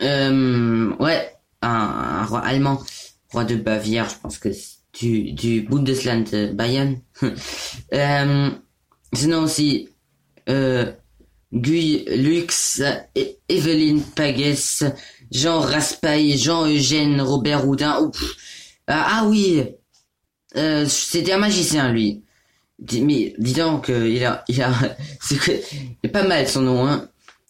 Euh, 0.00 0.92
ouais, 0.98 1.32
un, 1.60 2.24
roi 2.24 2.40
allemand, 2.40 2.82
roi 3.30 3.44
de 3.44 3.54
Bavière, 3.54 4.08
je 4.08 4.16
pense 4.20 4.38
que 4.38 4.48
du, 4.98 5.32
du 5.32 5.62
Bundesland 5.62 6.24
Bayern. 6.54 7.00
euh, 7.94 8.50
sinon 9.12 9.42
aussi, 9.42 9.88
euh, 10.48 10.92
Guy 11.52 12.04
Lux, 12.16 12.82
E- 13.16 13.36
Evelyne 13.48 14.02
Pagues, 14.02 14.56
Jean 15.30 15.60
Raspail, 15.60 16.36
Jean-Eugène 16.36 17.20
Robert 17.20 17.68
Houdin. 17.68 18.10
Ah, 18.88 19.20
ah 19.20 19.26
oui, 19.28 19.62
euh, 20.56 20.86
c'était 20.86 21.32
un 21.32 21.38
magicien 21.38 21.92
lui. 21.92 22.22
Mais 23.00 23.34
dis 23.38 23.54
donc, 23.54 23.90
euh, 23.90 24.08
il 24.08 24.24
a, 24.24 24.44
il 24.48 24.60
a, 24.62 24.72
c'est 25.20 25.62
pas 26.12 26.24
mal 26.26 26.48
son 26.48 26.62
nom. 26.62 26.86
Hein. 26.86 27.08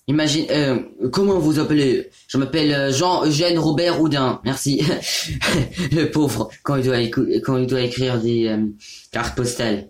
Imagine, 0.08 0.46
euh, 0.50 0.80
comment 1.12 1.38
vous 1.38 1.58
appelez 1.60 2.10
Je 2.26 2.36
m'appelle 2.36 2.72
euh, 2.72 2.92
Jean-Eugène 2.92 3.58
Robert 3.58 4.00
Houdin. 4.00 4.40
Merci. 4.44 4.82
Le 5.92 6.10
pauvre 6.10 6.50
quand 6.62 6.76
il 6.76 6.84
doit 6.84 6.98
quand 7.42 7.56
il 7.56 7.66
doit 7.66 7.82
écrire 7.82 8.20
des 8.20 8.54
cartes 9.10 9.36
postales. 9.36 9.88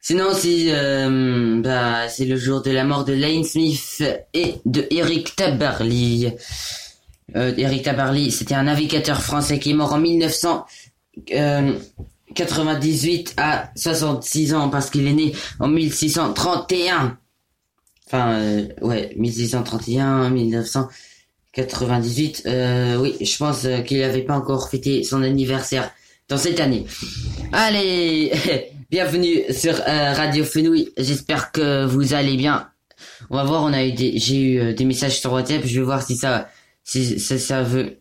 Sinon, 0.00 0.32
c'est 0.32 0.72
bah, 1.62 2.08
c'est 2.08 2.24
le 2.24 2.36
jour 2.36 2.62
de 2.62 2.70
la 2.70 2.84
mort 2.84 3.04
de 3.04 3.12
Lane 3.12 3.44
Smith 3.44 4.02
et 4.32 4.54
de 4.64 4.86
Eric 4.90 5.36
Tabarly. 5.36 6.32
Eric 7.34 7.82
Tabarly, 7.82 8.30
c'était 8.30 8.54
un 8.54 8.62
navigateur 8.62 9.20
français 9.20 9.58
qui 9.58 9.72
est 9.72 9.74
mort 9.74 9.92
en 9.92 10.02
1998 12.30 13.34
à 13.36 13.70
66 13.76 14.54
ans 14.54 14.68
parce 14.68 14.90
qu'il 14.90 15.06
est 15.06 15.12
né 15.12 15.32
en 15.58 15.68
1631. 15.68 17.18
Enfin, 18.06 18.40
euh, 18.40 18.68
ouais, 18.82 19.12
1631, 19.16 20.30
1998. 20.30 22.42
Euh, 22.46 22.96
oui, 22.96 23.16
je 23.20 23.36
pense 23.36 23.64
euh, 23.64 23.80
qu'il 23.80 24.00
n'avait 24.00 24.22
pas 24.22 24.36
encore 24.36 24.68
fêté 24.68 25.04
son 25.04 25.22
anniversaire 25.22 25.90
dans 26.28 26.38
cette 26.38 26.60
année. 26.60 26.86
Allez, 27.52 28.32
bienvenue 28.90 29.42
sur 29.50 29.74
euh, 29.74 30.12
Radio 30.12 30.44
Fenouil. 30.44 30.92
J'espère 30.96 31.52
que 31.52 31.84
vous 31.84 32.14
allez 32.14 32.36
bien. 32.36 32.68
On 33.28 33.36
va 33.36 33.44
voir, 33.44 33.64
on 33.64 33.72
a 33.72 33.84
eu 33.84 33.92
des, 33.92 34.18
j'ai 34.18 34.40
eu 34.40 34.60
euh, 34.60 34.72
des 34.72 34.84
messages 34.84 35.20
sur 35.20 35.32
WhatsApp. 35.32 35.62
Je 35.64 35.80
vais 35.80 35.84
voir 35.84 36.02
si 36.02 36.16
ça, 36.16 36.48
si 36.84 37.18
ça, 37.18 37.38
ça 37.38 37.62
veut, 37.62 37.98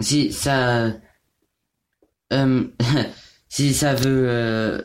si 0.00 0.32
ça, 0.32 0.92
euh, 2.32 2.64
si 3.48 3.74
ça 3.74 3.94
veut, 3.94 4.26
euh, 4.28 4.82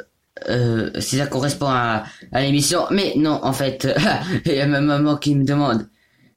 euh, 0.50 0.90
si 1.00 1.18
ça 1.18 1.28
correspond 1.28 1.68
à, 1.68 2.06
à 2.32 2.42
l'émission. 2.42 2.86
Mais 2.92 3.14
non, 3.16 3.40
en 3.44 3.54
fait, 3.54 3.88
il 4.46 4.54
y 4.54 4.60
a 4.60 4.68
ma 4.68 4.82
maman 4.82 5.18
qui 5.18 5.36
me 5.36 5.46
demande. 5.46 5.88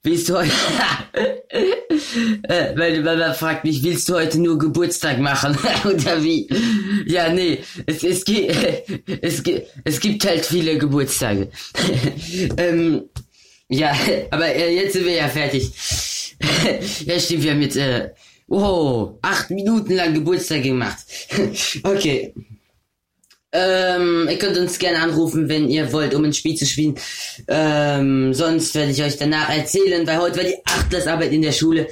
Willst 0.06 0.28
du 0.28 0.34
heute, 0.36 0.52
äh, 2.48 2.76
meine 2.76 3.00
Mama 3.00 3.34
fragt 3.34 3.64
mich, 3.64 3.82
willst 3.82 4.08
du 4.08 4.14
heute 4.14 4.38
nur 4.38 4.56
Geburtstag 4.56 5.18
machen? 5.18 5.58
Oder 5.84 6.22
wie? 6.22 6.48
Ja, 7.06 7.28
nee, 7.32 7.58
es, 7.86 8.04
es, 8.04 8.24
gibt, 8.24 8.54
es, 9.20 9.42
es 9.82 10.00
gibt 10.00 10.24
halt 10.24 10.46
viele 10.46 10.78
Geburtstage. 10.78 11.48
ähm, 12.56 13.02
ja, 13.68 13.96
aber 14.30 14.56
jetzt 14.56 14.92
sind 14.92 15.06
wir 15.06 15.14
ja 15.14 15.28
fertig. 15.28 15.72
ja, 17.04 17.18
stimmt, 17.18 17.42
wir 17.42 17.50
haben 17.50 17.62
jetzt, 17.62 17.76
äh, 17.76 18.10
wow, 18.48 19.18
acht 19.22 19.50
Minuten 19.50 19.94
lang 19.94 20.14
Geburtstag 20.14 20.62
gemacht. 20.62 20.98
okay. 21.82 22.32
Ähm, 23.52 24.28
ihr 24.30 24.38
könnt 24.38 24.58
uns 24.58 24.78
gerne 24.78 24.98
anrufen, 24.98 25.48
wenn 25.48 25.70
ihr 25.70 25.92
wollt, 25.92 26.14
um 26.14 26.24
ein 26.24 26.34
Spiel 26.34 26.56
zu 26.56 26.66
spielen. 26.66 26.96
Ähm, 27.48 28.34
sonst 28.34 28.74
werde 28.74 28.90
ich 28.90 29.02
euch 29.02 29.16
danach 29.16 29.48
erzählen, 29.48 30.06
weil 30.06 30.18
heute 30.18 30.36
war 30.36 30.44
die 30.44 30.58
Achtklassarbeit 30.64 31.32
in 31.32 31.42
der 31.42 31.52
Schule. 31.52 31.88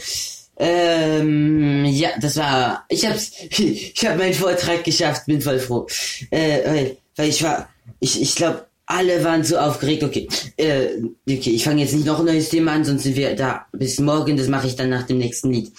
Ähm, 0.56 1.84
ja, 1.86 2.10
das 2.20 2.36
war, 2.36 2.84
ich 2.88 3.06
hab's, 3.06 3.32
ich 3.58 4.06
hab 4.06 4.18
meinen 4.18 4.34
Vortrag 4.34 4.84
geschafft, 4.84 5.26
bin 5.26 5.40
voll 5.40 5.58
froh. 5.58 5.86
Äh, 6.30 6.90
weil, 7.16 7.28
ich 7.28 7.42
war, 7.42 7.68
ich, 8.00 8.20
ich 8.20 8.34
glaube, 8.34 8.66
alle 8.86 9.24
waren 9.24 9.42
so 9.42 9.56
aufgeregt. 9.56 10.02
Okay, 10.02 10.28
äh, 10.56 10.88
okay, 11.28 11.50
ich 11.50 11.64
fange 11.64 11.82
jetzt 11.82 11.94
nicht 11.94 12.06
noch 12.06 12.18
ein 12.18 12.26
neues 12.26 12.50
Thema 12.50 12.72
an, 12.72 12.84
sonst 12.84 13.04
sind 13.04 13.16
wir 13.16 13.34
da 13.34 13.66
bis 13.72 13.98
morgen. 14.00 14.36
Das 14.36 14.48
mache 14.48 14.66
ich 14.66 14.76
dann 14.76 14.90
nach 14.90 15.04
dem 15.04 15.18
nächsten 15.18 15.52
Lied. 15.52 15.72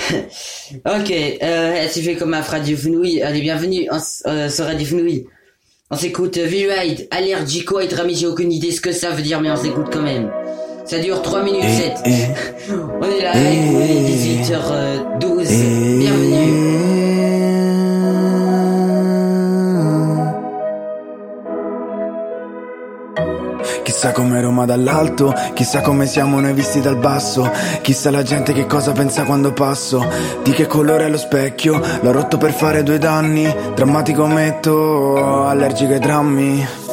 ok, 0.84 1.10
euh, 1.42 1.72
herzlich 1.74 2.06
willkommen 2.06 2.34
auf 2.34 2.50
Radio 2.52 2.76
Fenouil. 2.76 3.22
Allez, 3.22 3.40
bienvenue 3.42 3.88
en- 3.90 3.98
euh, 4.28 4.48
sur 4.48 4.64
Radio 4.64 4.86
Fenouil. 4.86 5.26
On 5.90 5.96
s'écoute 5.96 6.36
euh, 6.38 6.46
V-Ride, 6.46 7.08
Allergico 7.10 7.80
et 7.80 7.88
Rami, 7.88 8.14
j'ai 8.14 8.26
aucune 8.26 8.52
idée 8.52 8.70
ce 8.70 8.80
que 8.80 8.92
ça 8.92 9.10
veut 9.10 9.22
dire, 9.22 9.40
mais 9.40 9.50
on 9.50 9.56
s'écoute 9.56 9.86
quand 9.92 10.02
même. 10.02 10.30
Ça 10.84 10.98
dure 10.98 11.22
3 11.22 11.42
minutes 11.44 11.62
7. 11.68 11.92
On 13.00 13.04
est 13.04 13.22
là 13.22 13.32
vous, 13.34 13.80
il 13.80 13.90
est 13.90 14.42
18h12. 14.50 15.46
Chissà 24.00 24.14
come 24.14 24.40
Roma 24.40 24.64
dall'alto, 24.64 25.30
chissà 25.52 25.82
come 25.82 26.06
siamo 26.06 26.40
noi 26.40 26.54
visti 26.54 26.80
dal 26.80 26.96
basso, 26.96 27.50
chissà 27.82 28.10
la 28.10 28.22
gente 28.22 28.54
che 28.54 28.64
cosa 28.64 28.92
pensa 28.92 29.24
quando 29.24 29.52
passo, 29.52 30.02
di 30.42 30.52
che 30.52 30.66
colore 30.66 31.04
è 31.04 31.10
lo 31.10 31.18
specchio, 31.18 31.78
l'ho 32.00 32.10
rotto 32.10 32.38
per 32.38 32.54
fare 32.54 32.82
due 32.82 32.96
danni, 32.96 33.54
drammatico 33.74 34.24
metto, 34.26 35.44
allergico 35.46 35.92
ai 35.92 35.98
drammi. 35.98 36.89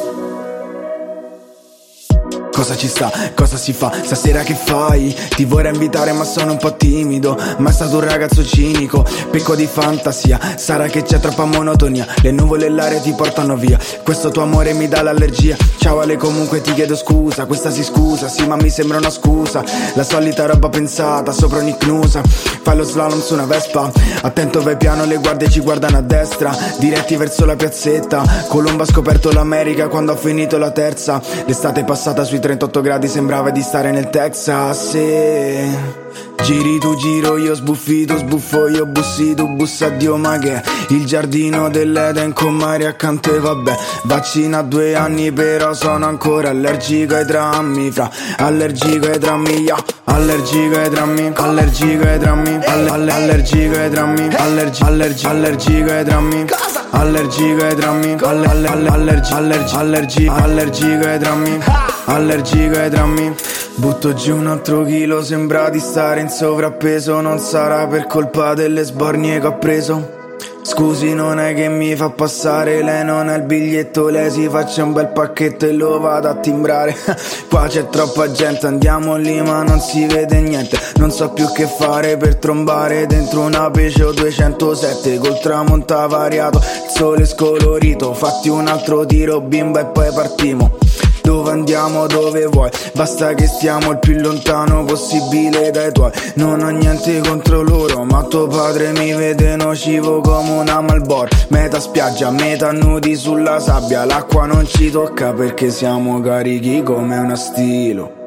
Cosa 2.58 2.74
ci 2.74 2.88
sta? 2.88 3.08
Cosa 3.36 3.56
si 3.56 3.72
fa? 3.72 3.92
Stasera 4.02 4.42
che 4.42 4.56
fai? 4.56 5.14
Ti 5.28 5.44
vorrei 5.44 5.72
invitare 5.72 6.10
ma 6.10 6.24
sono 6.24 6.50
un 6.50 6.58
po' 6.58 6.74
timido. 6.74 7.38
Ma 7.58 7.70
è 7.70 7.72
stato 7.72 7.98
un 7.98 8.00
ragazzo 8.00 8.44
cinico 8.44 9.06
Picco 9.30 9.54
di 9.54 9.68
fantasia. 9.68 10.40
Sarà 10.56 10.88
che 10.88 11.04
c'è 11.04 11.20
troppa 11.20 11.44
monotonia. 11.44 12.04
Le 12.20 12.32
nuvole 12.32 12.66
e 12.66 12.68
l'aria 12.68 12.98
ti 12.98 13.12
portano 13.12 13.54
via. 13.54 13.78
Questo 14.02 14.30
tuo 14.30 14.42
amore 14.42 14.72
mi 14.72 14.88
dà 14.88 15.02
l'allergia. 15.02 15.56
Ciao 15.78 16.00
Ale 16.00 16.16
comunque 16.16 16.60
ti 16.60 16.74
chiedo 16.74 16.96
scusa. 16.96 17.46
Questa 17.46 17.70
si 17.70 17.84
scusa. 17.84 18.26
Sì 18.26 18.44
ma 18.44 18.56
mi 18.56 18.70
sembra 18.70 18.98
una 18.98 19.10
scusa. 19.10 19.62
La 19.94 20.02
solita 20.02 20.46
roba 20.46 20.68
pensata 20.68 21.30
Sopra 21.30 21.58
ogni 21.58 21.76
cnusa 21.76 22.22
Fai 22.24 22.76
lo 22.76 22.82
slalom 22.82 23.20
su 23.20 23.34
una 23.34 23.46
vespa. 23.46 23.88
Attento 24.22 24.62
vai 24.62 24.76
piano 24.76 25.04
le 25.04 25.18
guardie 25.18 25.48
ci 25.48 25.60
guardano 25.60 25.98
a 25.98 26.02
destra. 26.02 26.52
Diretti 26.78 27.14
verso 27.14 27.44
la 27.44 27.54
piazzetta. 27.54 28.46
Colombo 28.48 28.82
ha 28.82 28.86
scoperto 28.86 29.30
l'America 29.30 29.86
quando 29.86 30.10
ha 30.10 30.16
finito 30.16 30.58
la 30.58 30.72
terza. 30.72 31.22
L'estate 31.46 31.84
passata 31.84 32.24
sui 32.24 32.40
38 32.48 32.80
gradi 32.80 33.08
sembrava 33.08 33.50
di 33.50 33.60
stare 33.60 33.90
nel 33.90 34.08
Texas 34.08 34.88
sì. 34.88 36.07
Giri 36.48 36.78
tu 36.78 36.94
giro 36.96 37.36
io 37.36 37.54
sbuffito 37.54 38.16
sbuffo 38.16 38.68
io 38.68 38.86
bussi 38.86 39.34
tu 39.34 39.46
bussa 39.54 39.90
Dio 39.90 40.16
ma 40.16 40.38
che? 40.38 40.62
Il 40.88 41.04
giardino 41.04 41.68
dell'Eden 41.68 42.32
con 42.32 42.54
mare 42.54 42.86
accanto 42.86 43.34
e 43.34 43.38
vabbè 43.38 43.76
Vaccina 44.04 44.62
due 44.62 44.94
anni 44.94 45.30
però 45.30 45.74
sono 45.74 46.06
ancora 46.06 46.48
allergico 46.48 47.16
ai 47.16 47.26
drammi 47.26 47.90
Fra 47.90 48.10
allergico 48.38 49.08
ai 49.08 49.18
drammi 49.18 49.60
yeah. 49.60 49.76
Allergico 50.04 50.78
ai 50.78 50.88
drammi 50.88 51.32
Allergico 51.34 52.06
ai 52.06 52.18
drammi 52.18 52.58
alle, 52.64 52.90
alle, 52.90 53.12
Allergico 53.12 53.76
ai 53.76 53.90
drammi 53.90 54.28
Allergi, 54.34 54.82
allergi, 54.82 55.26
allergico 55.26 55.90
ai 55.90 56.04
drammi 56.04 56.46
Allergico 56.90 57.64
ai 57.64 57.74
drammi 57.74 58.16
alle, 58.20 58.46
alle, 58.46 58.68
alle, 58.68 58.88
allergi, 58.88 59.32
allergi, 59.34 59.74
allergi, 59.74 60.26
allergico 60.26 61.06
ai 61.06 61.18
drammi 61.18 61.58
Allergico 62.06 62.78
ai 62.78 62.88
drammi 62.88 63.34
Butto 63.74 64.12
giù 64.12 64.34
un 64.34 64.48
altro 64.48 64.84
chilo 64.84 65.22
Sembra 65.22 65.68
di 65.68 65.78
stare 65.78 66.07
in 66.16 66.30
sovrappeso 66.30 67.20
Non 67.20 67.38
sarà 67.38 67.86
per 67.86 68.06
colpa 68.06 68.54
delle 68.54 68.82
sbornie 68.82 69.38
che 69.38 69.46
ho 69.46 69.58
preso. 69.58 70.16
Scusi 70.62 71.14
non 71.14 71.40
è 71.40 71.54
che 71.54 71.68
mi 71.68 71.96
fa 71.96 72.10
passare 72.10 72.82
Lei 72.82 73.04
non 73.04 73.28
ha 73.28 73.34
il 73.34 73.42
biglietto 73.42 74.08
Lei 74.08 74.30
si 74.30 74.48
faccia 74.48 74.84
un 74.84 74.92
bel 74.92 75.08
pacchetto 75.08 75.66
e 75.66 75.72
lo 75.72 75.98
vado 75.98 76.28
a 76.28 76.36
timbrare. 76.36 76.96
Qua 77.48 77.66
c'è 77.68 77.88
troppa 77.88 78.30
gente 78.30 78.66
Andiamo 78.66 79.16
lì 79.16 79.40
ma 79.42 79.62
non 79.62 79.80
si 79.80 80.06
vede 80.06 80.40
niente. 80.40 80.78
Non 80.96 81.10
so 81.10 81.30
più 81.30 81.50
che 81.52 81.66
fare 81.66 82.16
per 82.16 82.36
trombare 82.36 83.06
Dentro 83.06 83.40
una 83.40 83.70
Peugeot 83.70 84.14
207 84.14 85.18
Col 85.18 85.38
tramonto 85.40 86.06
variato 86.08 86.58
Il 86.58 86.90
sole 86.90 87.26
scolorito 87.26 88.12
Fatti 88.14 88.48
un 88.48 88.66
altro 88.66 89.04
tiro 89.06 89.40
bimba 89.40 89.80
e 89.80 89.86
poi 89.86 90.12
partiamo 90.12 90.78
dove 91.28 91.50
andiamo, 91.50 92.06
dove 92.06 92.46
vuoi, 92.46 92.70
basta 92.94 93.34
che 93.34 93.46
stiamo 93.46 93.90
il 93.90 93.98
più 93.98 94.18
lontano 94.18 94.84
possibile 94.84 95.70
dai 95.70 95.92
tuoi. 95.92 96.10
Non 96.36 96.62
ho 96.62 96.70
niente 96.70 97.20
contro 97.20 97.60
loro, 97.60 98.02
ma 98.04 98.22
tuo 98.22 98.46
padre 98.46 98.92
mi 98.92 99.12
vede 99.12 99.54
nocivo 99.56 100.22
come 100.22 100.52
una 100.52 100.80
Malboro. 100.80 101.28
Metà 101.48 101.80
spiaggia, 101.80 102.30
metà 102.30 102.72
nudi 102.72 103.14
sulla 103.14 103.60
sabbia, 103.60 104.06
l'acqua 104.06 104.46
non 104.46 104.66
ci 104.66 104.90
tocca 104.90 105.34
perché 105.34 105.68
siamo 105.68 106.18
carichi 106.22 106.82
come 106.82 107.18
una 107.18 107.36
stilo. 107.36 108.17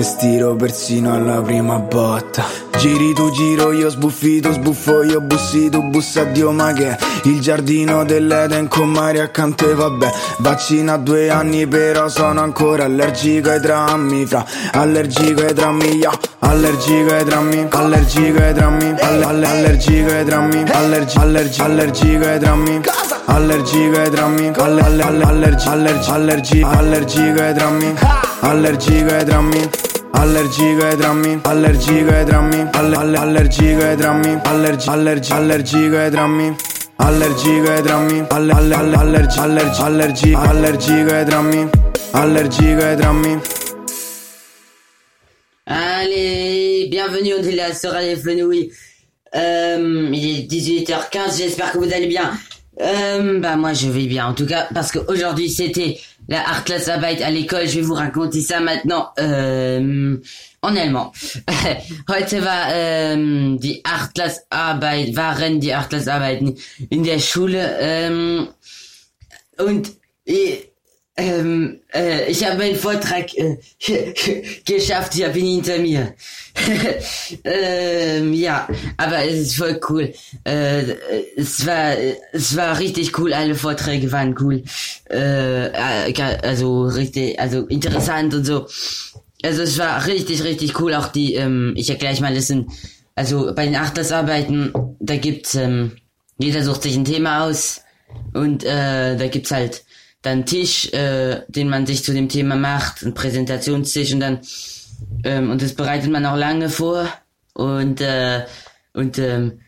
E 0.00 0.02
stiro 0.02 0.54
persino 0.56 1.12
alla 1.12 1.42
prima 1.42 1.78
botta. 1.78 2.42
Giri 2.78 3.12
tu 3.12 3.30
giro, 3.30 3.72
io 3.72 3.90
sbuffito, 3.90 4.50
sbuffo 4.50 5.02
io 5.02 5.20
bussito, 5.20 5.82
bussa 5.82 6.24
Dio 6.24 6.50
ma 6.52 6.72
che 6.72 6.96
il 7.24 7.40
giardino 7.40 8.04
dell'Eden 8.04 8.68
con 8.68 8.88
Maria 8.88 9.24
accanto 9.24 9.68
e 9.68 9.74
vabbè. 9.74 10.10
Vaccina 10.38 10.96
due 10.96 11.28
anni 11.28 11.66
però 11.66 12.08
sono 12.08 12.40
ancora 12.40 12.84
allergico 12.84 13.50
ai 13.50 13.60
drammi, 13.60 14.24
fra 14.24 14.44
allergico 14.72 15.42
ai 15.42 15.52
drammi, 15.52 15.96
yeah. 15.96 16.18
allergico 16.38 17.12
ai 17.12 17.24
drammi, 17.24 17.66
allergico 17.68 18.38
ai 18.40 18.54
drammi, 18.54 18.94
alle, 18.98 19.24
alle, 19.24 19.46
allergico 19.46 20.10
ai 20.12 20.24
drammi, 20.24 20.64
allergi, 20.70 21.18
allergi, 21.18 21.60
allergico 21.60 22.26
ai 22.26 22.38
drammi. 22.38 22.80
Allergico 23.26 23.98
ai 24.00 24.10
drammi, 24.10 24.50
alle, 24.56 24.80
alle, 24.80 25.02
alle, 25.02 25.24
allergi, 25.24 25.68
allergi, 25.68 26.10
allergi, 26.10 26.62
allergico 26.62 27.42
ai 27.42 27.52
drammi, 27.52 27.94
allergico 28.40 29.14
ai 29.14 29.24
drammi. 29.24 29.70
Allergico 30.12 30.84
ai 30.84 30.96
drammi, 30.96 31.40
allergico 31.42 32.10
ai 32.10 32.24
drammi, 32.24 32.68
alle, 32.72 32.96
alle, 32.96 33.16
allergico 33.16 33.82
ai 33.82 33.96
drammi, 33.96 34.38
allergi, 34.42 34.88
allergi, 34.88 35.32
allergico 35.32 35.96
ai 35.96 36.10
drammi. 36.10 36.56
Allergico 36.96 37.70
ai 37.70 37.82
drammi, 37.82 38.24
alle, 38.28 38.52
alle, 38.52 38.74
alle, 38.74 38.96
allergi, 38.96 39.38
allergi, 39.38 39.80
allergi, 39.80 40.32
allergico 40.34 41.14
ai 41.14 41.24
drammi, 41.24 41.70
allergico 42.10 42.82
ai 42.82 42.96
drammi. 42.96 43.40
Allez, 45.64 46.88
bienvenue, 46.88 47.34
on 47.34 47.42
est 47.42 47.54
là 47.54 47.72
sur 47.72 47.92
Radio 47.92 48.16
Fenouille. 48.16 48.70
Euh, 49.34 50.10
il 50.12 50.38
est 50.38 50.50
18h15, 50.50 51.38
j'espère 51.38 51.72
que 51.72 51.78
vous 51.78 51.92
allez 51.92 52.08
bien. 52.08 52.32
Euh, 52.80 53.40
bah 53.40 53.56
moi 53.56 53.74
je 53.74 53.88
vais 53.88 54.06
bien 54.06 54.26
en 54.28 54.32
tout 54.34 54.46
cas 54.46 54.66
parce 54.72 54.90
qu'aujourd'hui 54.90 55.50
c'était 55.50 55.98
la 56.30 56.48
Arbeit 56.88 57.22
à 57.22 57.30
l'école. 57.30 57.68
Je 57.68 57.76
vais 57.76 57.82
vous 57.82 57.94
raconter 57.94 58.40
ça 58.40 58.60
maintenant 58.60 59.10
euh, 59.18 60.16
en 60.62 60.76
allemand. 60.76 61.12
Heute 62.08 62.42
war 62.44 62.68
ähm, 62.72 63.58
die 63.58 63.82
Arbeit, 63.84 65.16
waren 65.16 65.60
die 65.60 65.74
Arbeiten 65.74 66.54
in 66.88 67.02
der 67.02 67.18
Schule 67.18 67.76
ähm, 67.80 68.48
und 69.58 69.90
äh, 70.24 70.69
ähm, 71.20 71.80
äh, 71.94 72.30
ich 72.30 72.44
habe 72.44 72.58
meinen 72.58 72.76
Vortrag 72.76 73.26
äh, 73.36 73.56
geschafft, 74.64 75.14
ich 75.14 75.24
habe 75.24 75.38
ihn 75.38 75.62
hinter 75.62 75.78
mir. 75.78 76.14
ähm, 77.44 78.32
ja, 78.32 78.68
aber 78.96 79.24
es 79.24 79.40
ist 79.40 79.56
voll 79.56 79.80
cool. 79.88 80.12
Äh, 80.44 80.82
es 81.36 81.64
war, 81.66 81.94
es 82.32 82.56
war 82.56 82.78
richtig 82.78 83.18
cool. 83.18 83.32
Alle 83.32 83.54
Vorträge 83.54 84.10
waren 84.12 84.34
cool. 84.40 84.62
Äh, 85.08 85.70
also 86.42 86.84
richtig, 86.84 87.38
also 87.38 87.66
interessant 87.66 88.34
und 88.34 88.44
so. 88.44 88.66
Also 89.42 89.62
es 89.62 89.78
war 89.78 90.06
richtig, 90.06 90.44
richtig 90.44 90.78
cool. 90.80 90.94
Auch 90.94 91.08
die, 91.08 91.34
ähm, 91.34 91.74
ich 91.76 91.88
erkläre 91.88 92.12
euch 92.12 92.20
mal, 92.20 92.34
das 92.34 92.48
sind, 92.48 92.70
also 93.14 93.52
bei 93.54 93.64
den 93.64 93.76
Achtersarbeiten, 93.76 94.72
da 94.98 95.16
gibt's, 95.16 95.54
ähm, 95.54 95.92
jeder 96.38 96.62
sucht 96.62 96.82
sich 96.82 96.96
ein 96.96 97.04
Thema 97.04 97.44
aus 97.44 97.82
und 98.34 98.64
äh, 98.64 99.16
da 99.16 99.26
gibt's 99.28 99.50
halt 99.50 99.84
dann 100.22 100.46
Tisch, 100.46 100.92
äh, 100.92 101.42
den 101.48 101.68
man 101.68 101.86
sich 101.86 102.04
zu 102.04 102.12
dem 102.12 102.28
Thema 102.28 102.56
macht, 102.56 103.02
ein 103.02 103.14
Präsentationstisch 103.14 104.12
und 104.12 104.20
dann 104.20 104.40
ähm, 105.24 105.50
und 105.50 105.62
das 105.62 105.74
bereitet 105.74 106.10
man 106.10 106.26
auch 106.26 106.36
lange 106.36 106.68
vor 106.68 107.08
und 107.54 108.00
äh, 108.00 108.44
und 108.92 109.18
ähm, 109.18 109.60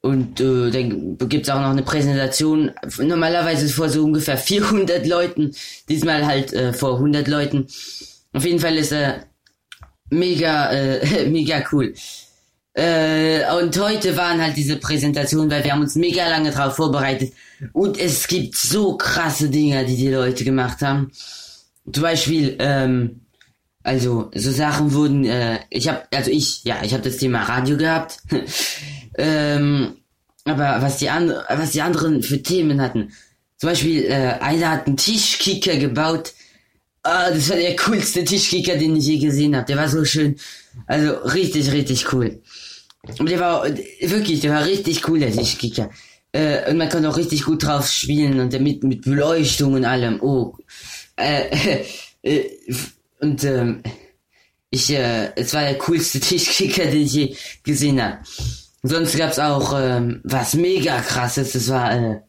und 0.00 0.38
äh, 0.38 0.70
dann 0.70 1.16
gibt's 1.30 1.48
auch 1.48 1.60
noch 1.60 1.70
eine 1.70 1.82
Präsentation. 1.82 2.72
Normalerweise 2.98 3.68
vor 3.70 3.88
so 3.88 4.04
ungefähr 4.04 4.36
400 4.36 5.06
Leuten, 5.06 5.54
diesmal 5.88 6.26
halt 6.26 6.52
äh, 6.52 6.74
vor 6.74 6.96
100 6.96 7.26
Leuten. 7.26 7.66
Auf 8.34 8.44
jeden 8.44 8.58
Fall 8.58 8.76
ist 8.76 8.92
er 8.92 9.14
äh, 9.14 9.20
mega 10.10 10.70
äh, 10.72 11.26
mega 11.30 11.64
cool. 11.72 11.94
Äh, 12.74 13.44
und 13.62 13.78
heute 13.80 14.16
waren 14.16 14.42
halt 14.42 14.56
diese 14.56 14.76
Präsentationen, 14.76 15.50
weil 15.50 15.64
wir 15.64 15.72
haben 15.72 15.80
uns 15.80 15.94
mega 15.94 16.28
lange 16.28 16.50
drauf 16.50 16.76
vorbereitet. 16.76 17.32
Und 17.72 17.98
es 17.98 18.26
gibt 18.28 18.56
so 18.56 18.96
krasse 18.96 19.48
Dinge, 19.48 19.84
die 19.84 19.96
die 19.96 20.10
Leute 20.10 20.44
gemacht 20.44 20.82
haben. 20.82 21.10
Zum 21.92 22.02
Beispiel, 22.02 22.56
ähm, 22.58 23.20
also 23.82 24.30
so 24.34 24.50
Sachen 24.50 24.92
wurden, 24.92 25.24
äh, 25.24 25.60
ich 25.70 25.88
habe, 25.88 26.02
also 26.12 26.30
ich, 26.30 26.64
ja, 26.64 26.82
ich 26.82 26.92
habe 26.92 27.02
das 27.02 27.18
Thema 27.18 27.42
Radio 27.42 27.76
gehabt. 27.76 28.18
ähm, 29.18 29.96
aber 30.44 30.82
was 30.82 30.98
die 30.98 31.10
andere, 31.10 31.44
was 31.48 31.72
die 31.72 31.82
anderen 31.82 32.22
für 32.22 32.42
Themen 32.42 32.80
hatten. 32.80 33.12
Zum 33.56 33.70
Beispiel, 33.70 34.04
äh, 34.04 34.38
einer 34.40 34.70
hat 34.70 34.86
einen 34.86 34.96
Tischkicker 34.96 35.76
gebaut. 35.76 36.34
Ah, 37.02 37.30
das 37.30 37.50
war 37.50 37.56
der 37.56 37.76
coolste 37.76 38.24
Tischkicker, 38.24 38.76
den 38.76 38.96
ich 38.96 39.06
je 39.06 39.18
gesehen 39.18 39.54
habe. 39.54 39.66
Der 39.66 39.76
war 39.76 39.88
so 39.88 40.04
schön. 40.04 40.36
Also 40.86 41.14
richtig, 41.14 41.70
richtig 41.70 42.12
cool. 42.12 42.42
Und 43.18 43.28
der 43.28 43.40
war 43.40 43.64
wirklich, 43.64 44.40
der 44.40 44.52
war 44.52 44.64
richtig 44.64 45.06
cool, 45.08 45.18
der 45.18 45.32
Tischkicker. 45.32 45.90
Äh, 46.34 46.68
und 46.68 46.78
man 46.78 46.88
kann 46.88 47.06
auch 47.06 47.16
richtig 47.16 47.44
gut 47.44 47.62
drauf 47.62 47.88
spielen 47.88 48.40
und 48.40 48.52
damit 48.52 48.82
mit 48.82 49.02
Beleuchtung 49.02 49.74
und 49.74 49.84
allem. 49.84 50.20
Oh. 50.20 50.56
Äh, 51.14 51.84
äh, 52.22 52.50
und 53.20 53.44
ähm, 53.44 53.84
ich, 54.68 54.90
äh, 54.90 55.30
es 55.36 55.54
war 55.54 55.62
der 55.62 55.78
coolste 55.78 56.18
Tischkicker, 56.28 56.86
den 56.86 57.02
ich 57.02 57.12
je 57.12 57.36
gesehen 57.62 58.02
habe. 58.02 58.18
Sonst 58.82 59.16
gab's 59.16 59.38
auch 59.38 59.78
ähm, 59.78 60.20
was 60.24 60.54
mega 60.54 61.00
krasses. 61.02 61.52
Das 61.52 61.68
war 61.68 61.92
äh, 61.92 62.20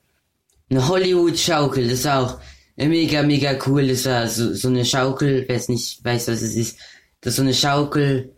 eine 0.70 0.88
Hollywood-Schaukel. 0.88 1.90
Das 1.90 2.06
war 2.06 2.24
auch 2.24 2.40
äh, 2.78 2.88
mega, 2.88 3.24
mega 3.24 3.58
cool. 3.66 3.88
Das 3.88 4.06
war 4.06 4.28
so, 4.28 4.54
so 4.54 4.68
eine 4.68 4.86
Schaukel. 4.86 5.46
Wer 5.48 5.56
es 5.56 5.68
nicht 5.68 6.06
weiß, 6.06 6.28
was 6.28 6.44
es 6.44 6.56
ist. 6.56 6.78
Das 7.22 7.32
ist 7.32 7.38
so 7.38 7.42
eine 7.42 7.56
Schaukel, 7.56 8.36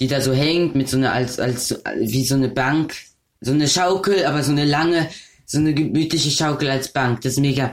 die 0.00 0.08
da 0.08 0.20
so 0.20 0.32
hängt 0.32 0.74
mit 0.74 0.88
so 0.88 0.96
einer 0.96 1.12
als 1.12 1.38
als 1.38 1.80
wie 2.00 2.24
so 2.24 2.34
eine 2.34 2.48
Bank, 2.48 2.96
so 3.44 3.52
eine 3.52 3.68
Schaukel, 3.68 4.24
aber 4.24 4.42
so 4.42 4.52
eine 4.52 4.64
lange, 4.64 5.08
so 5.44 5.58
eine 5.58 5.74
gemütliche 5.74 6.30
Schaukel 6.30 6.70
als 6.70 6.88
Bank. 6.88 7.20
Das 7.20 7.34
ist 7.34 7.40
mega. 7.40 7.72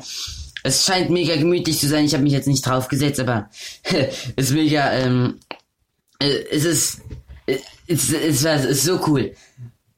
Es 0.64 0.86
scheint 0.86 1.10
mega 1.10 1.36
gemütlich 1.36 1.80
zu 1.80 1.88
sein. 1.88 2.06
Ich 2.06 2.14
habe 2.14 2.24
mich 2.24 2.34
jetzt 2.34 2.48
nicht 2.48 2.66
drauf 2.66 2.88
gesetzt, 2.88 3.20
aber 3.20 3.50
es 4.36 4.50
ist 4.50 4.52
mega. 4.52 4.92
Ähm, 4.92 5.40
äh, 6.20 6.44
es 6.52 6.66
ist 6.66 7.02
es, 7.88 8.12
es 8.14 8.44
war 8.44 8.56
es 8.56 8.66
ist 8.66 8.84
so 8.84 9.00
cool. 9.08 9.34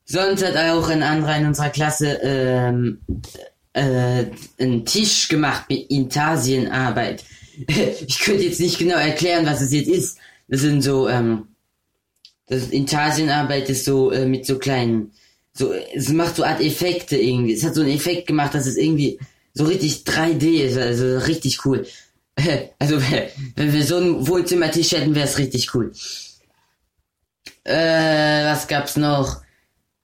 Sonst 0.05 0.45
hat 0.45 0.55
auch 0.55 0.87
ein 0.89 1.01
anderer 1.01 1.37
in 1.37 1.47
unserer 1.47 1.69
Klasse 1.69 2.19
ähm, 2.21 2.99
äh, 3.73 4.25
einen 4.59 4.85
Tisch 4.85 5.27
gemacht 5.27 5.65
mit 5.69 5.89
Intarsienarbeit. 5.89 7.23
ich 8.07 8.19
könnte 8.19 8.43
jetzt 8.43 8.59
nicht 8.59 8.77
genau 8.77 8.97
erklären, 8.97 9.45
was 9.45 9.61
es 9.61 9.71
jetzt 9.71 9.89
ist. 9.89 10.17
Das 10.47 10.61
sind 10.61 10.81
so 10.81 11.09
ähm, 11.09 11.47
das 12.47 12.67
Intarsienarbeit 12.69 13.69
ist 13.69 13.85
so 13.85 14.11
äh, 14.11 14.25
mit 14.25 14.45
so 14.45 14.59
kleinen, 14.59 15.11
so 15.53 15.71
es 15.71 16.09
macht 16.09 16.35
so 16.35 16.43
Art 16.43 16.61
Effekte 16.61 17.17
irgendwie. 17.17 17.53
Es 17.53 17.63
hat 17.63 17.75
so 17.75 17.81
einen 17.81 17.91
Effekt 17.91 18.27
gemacht, 18.27 18.53
dass 18.53 18.65
es 18.65 18.77
irgendwie 18.77 19.19
so 19.53 19.65
richtig 19.65 20.03
3D 20.05 20.63
ist, 20.63 20.77
also 20.77 21.17
richtig 21.25 21.65
cool. 21.65 21.85
Also 22.79 22.99
wenn 23.55 23.73
wir 23.73 23.83
so 23.83 23.97
einen 23.97 24.27
Wohnzimmertisch 24.27 24.93
hätten, 24.93 25.13
wäre 25.13 25.27
es 25.27 25.37
richtig 25.37 25.75
cool. 25.75 25.93
Äh, 27.63 28.45
was 28.45 28.67
gab's 28.67 28.97
noch? 28.97 29.43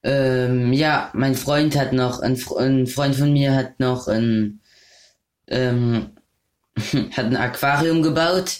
Ähm, 0.04 0.72
ja, 0.72 1.10
mein 1.14 1.34
Freund 1.34 1.76
hat 1.76 1.92
noch, 1.92 2.20
ein, 2.20 2.40
ein 2.58 2.86
Freund 2.86 3.16
von 3.16 3.34
mir 3.34 3.56
hat 3.56 3.80
noch 3.80 4.08
ein, 4.08 4.62
ähm, 5.48 6.12
hat 6.78 7.26
ein 7.26 7.36
Aquarium 7.36 8.04
gebaut, 8.04 8.60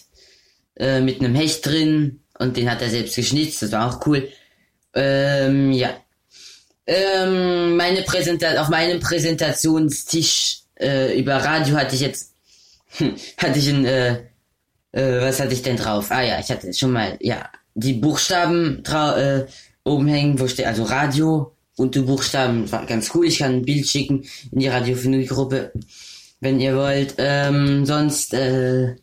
äh, 0.76 1.00
mit 1.00 1.20
einem 1.20 1.36
Hecht 1.36 1.66
drin 1.66 2.22
und 2.40 2.58
den 2.58 2.70
hat 2.70 2.82
er 2.82 2.90
selbst 2.90 3.16
geschnitzt, 3.16 3.62
das 3.62 3.72
war 3.72 3.88
auch 3.88 4.06
cool. 4.08 4.30
Ähm, 4.96 5.72
ja. 5.72 5.92
Ähm, 6.92 7.78
meine 7.78 8.02
Präsentation, 8.02 8.58
auf 8.58 8.70
meinem 8.70 9.00
Präsentationstisch 9.00 10.62
äh, 10.80 11.20
über 11.20 11.36
Radio 11.36 11.78
hatte 11.78 11.94
ich 11.94 12.02
jetzt, 12.02 12.34
hatte 13.38 13.60
ich 13.60 13.70
ein, 13.70 13.86
äh, 13.86 14.14
äh, 14.92 15.22
was 15.22 15.40
hatte 15.40 15.54
ich 15.54 15.62
denn 15.62 15.78
drauf? 15.78 16.08
Ah 16.10 16.24
ja, 16.24 16.40
ich 16.40 16.50
hatte 16.50 16.74
schon 16.74 16.92
mal, 16.92 17.16
ja, 17.22 17.48
die 17.76 17.94
Buchstaben 17.94 18.84
äh, 18.84 19.46
oben 19.84 20.08
hängen, 20.08 20.40
wo 20.40 20.48
steht 20.48 20.66
also 20.66 20.82
Radio 20.82 21.56
und 21.78 21.94
die 21.94 22.00
Buchstaben, 22.00 22.72
war 22.72 22.88
ganz 22.88 23.12
cool. 23.14 23.28
Ich 23.28 23.38
kann 23.38 23.58
ein 23.58 23.66
Bild 23.66 23.88
schicken 23.88 24.26
in 24.52 24.60
die 24.60 24.68
Radiophonie-Gruppe, 24.68 25.72
wenn 26.40 26.60
ihr 26.60 26.76
wollt. 26.76 27.14
Ähm, 27.20 27.86
sonst 27.86 28.34
äh, 28.34 28.96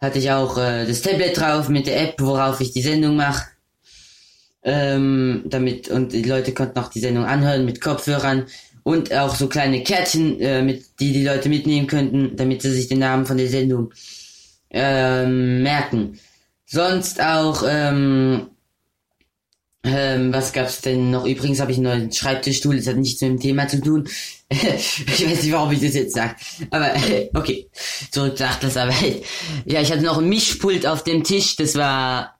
hatte 0.00 0.20
ich 0.20 0.30
auch 0.30 0.56
äh, 0.56 0.86
das 0.86 1.02
Tablet 1.02 1.36
drauf 1.36 1.68
mit 1.68 1.88
der 1.88 2.00
App, 2.00 2.14
worauf 2.20 2.60
ich 2.60 2.70
die 2.70 2.82
Sendung 2.82 3.16
mache. 3.16 3.48
Ähm, 4.62 5.44
damit 5.46 5.88
und 5.88 6.12
die 6.12 6.24
Leute 6.24 6.52
konnten 6.52 6.78
auch 6.78 6.88
die 6.88 7.00
Sendung 7.00 7.24
anhören 7.24 7.64
mit 7.64 7.80
Kopfhörern 7.80 8.46
und 8.82 9.12
auch 9.14 9.34
so 9.34 9.48
kleine 9.48 9.84
Kärtchen, 9.84 10.40
äh, 10.40 10.62
mit 10.62 10.98
die 10.98 11.12
die 11.12 11.24
Leute 11.24 11.48
mitnehmen 11.48 11.86
könnten, 11.86 12.36
damit 12.36 12.62
sie 12.62 12.72
sich 12.72 12.88
den 12.88 12.98
Namen 12.98 13.24
von 13.24 13.36
der 13.36 13.48
Sendung 13.48 13.92
ähm, 14.70 15.62
merken. 15.62 16.18
Sonst 16.66 17.22
auch 17.22 17.64
ähm, 17.68 18.48
ähm, 19.84 20.32
was 20.32 20.52
gab's 20.52 20.80
denn 20.80 21.10
noch? 21.10 21.24
Übrigens 21.24 21.60
habe 21.60 21.70
ich 21.70 21.78
einen 21.78 21.84
neuen 21.84 22.12
Schreibtischstuhl, 22.12 22.76
das 22.76 22.88
hat 22.88 22.96
nichts 22.96 23.20
mit 23.20 23.30
dem 23.30 23.40
Thema 23.40 23.68
zu 23.68 23.80
tun. 23.80 24.08
ich 24.48 25.26
weiß 25.26 25.42
nicht, 25.42 25.52
warum 25.52 25.70
ich 25.72 25.80
das 25.80 25.94
jetzt 25.94 26.14
sage. 26.14 26.34
Aber 26.70 26.92
okay, 27.34 27.68
zurück 28.10 28.36
zur 28.36 28.46
Achtlesarbeit. 28.46 29.22
Ja, 29.64 29.80
ich 29.80 29.92
hatte 29.92 30.02
noch 30.02 30.18
ein 30.18 30.28
Mischpult 30.28 30.86
auf 30.86 31.04
dem 31.04 31.22
Tisch, 31.22 31.56
das 31.56 31.76
war 31.76 32.37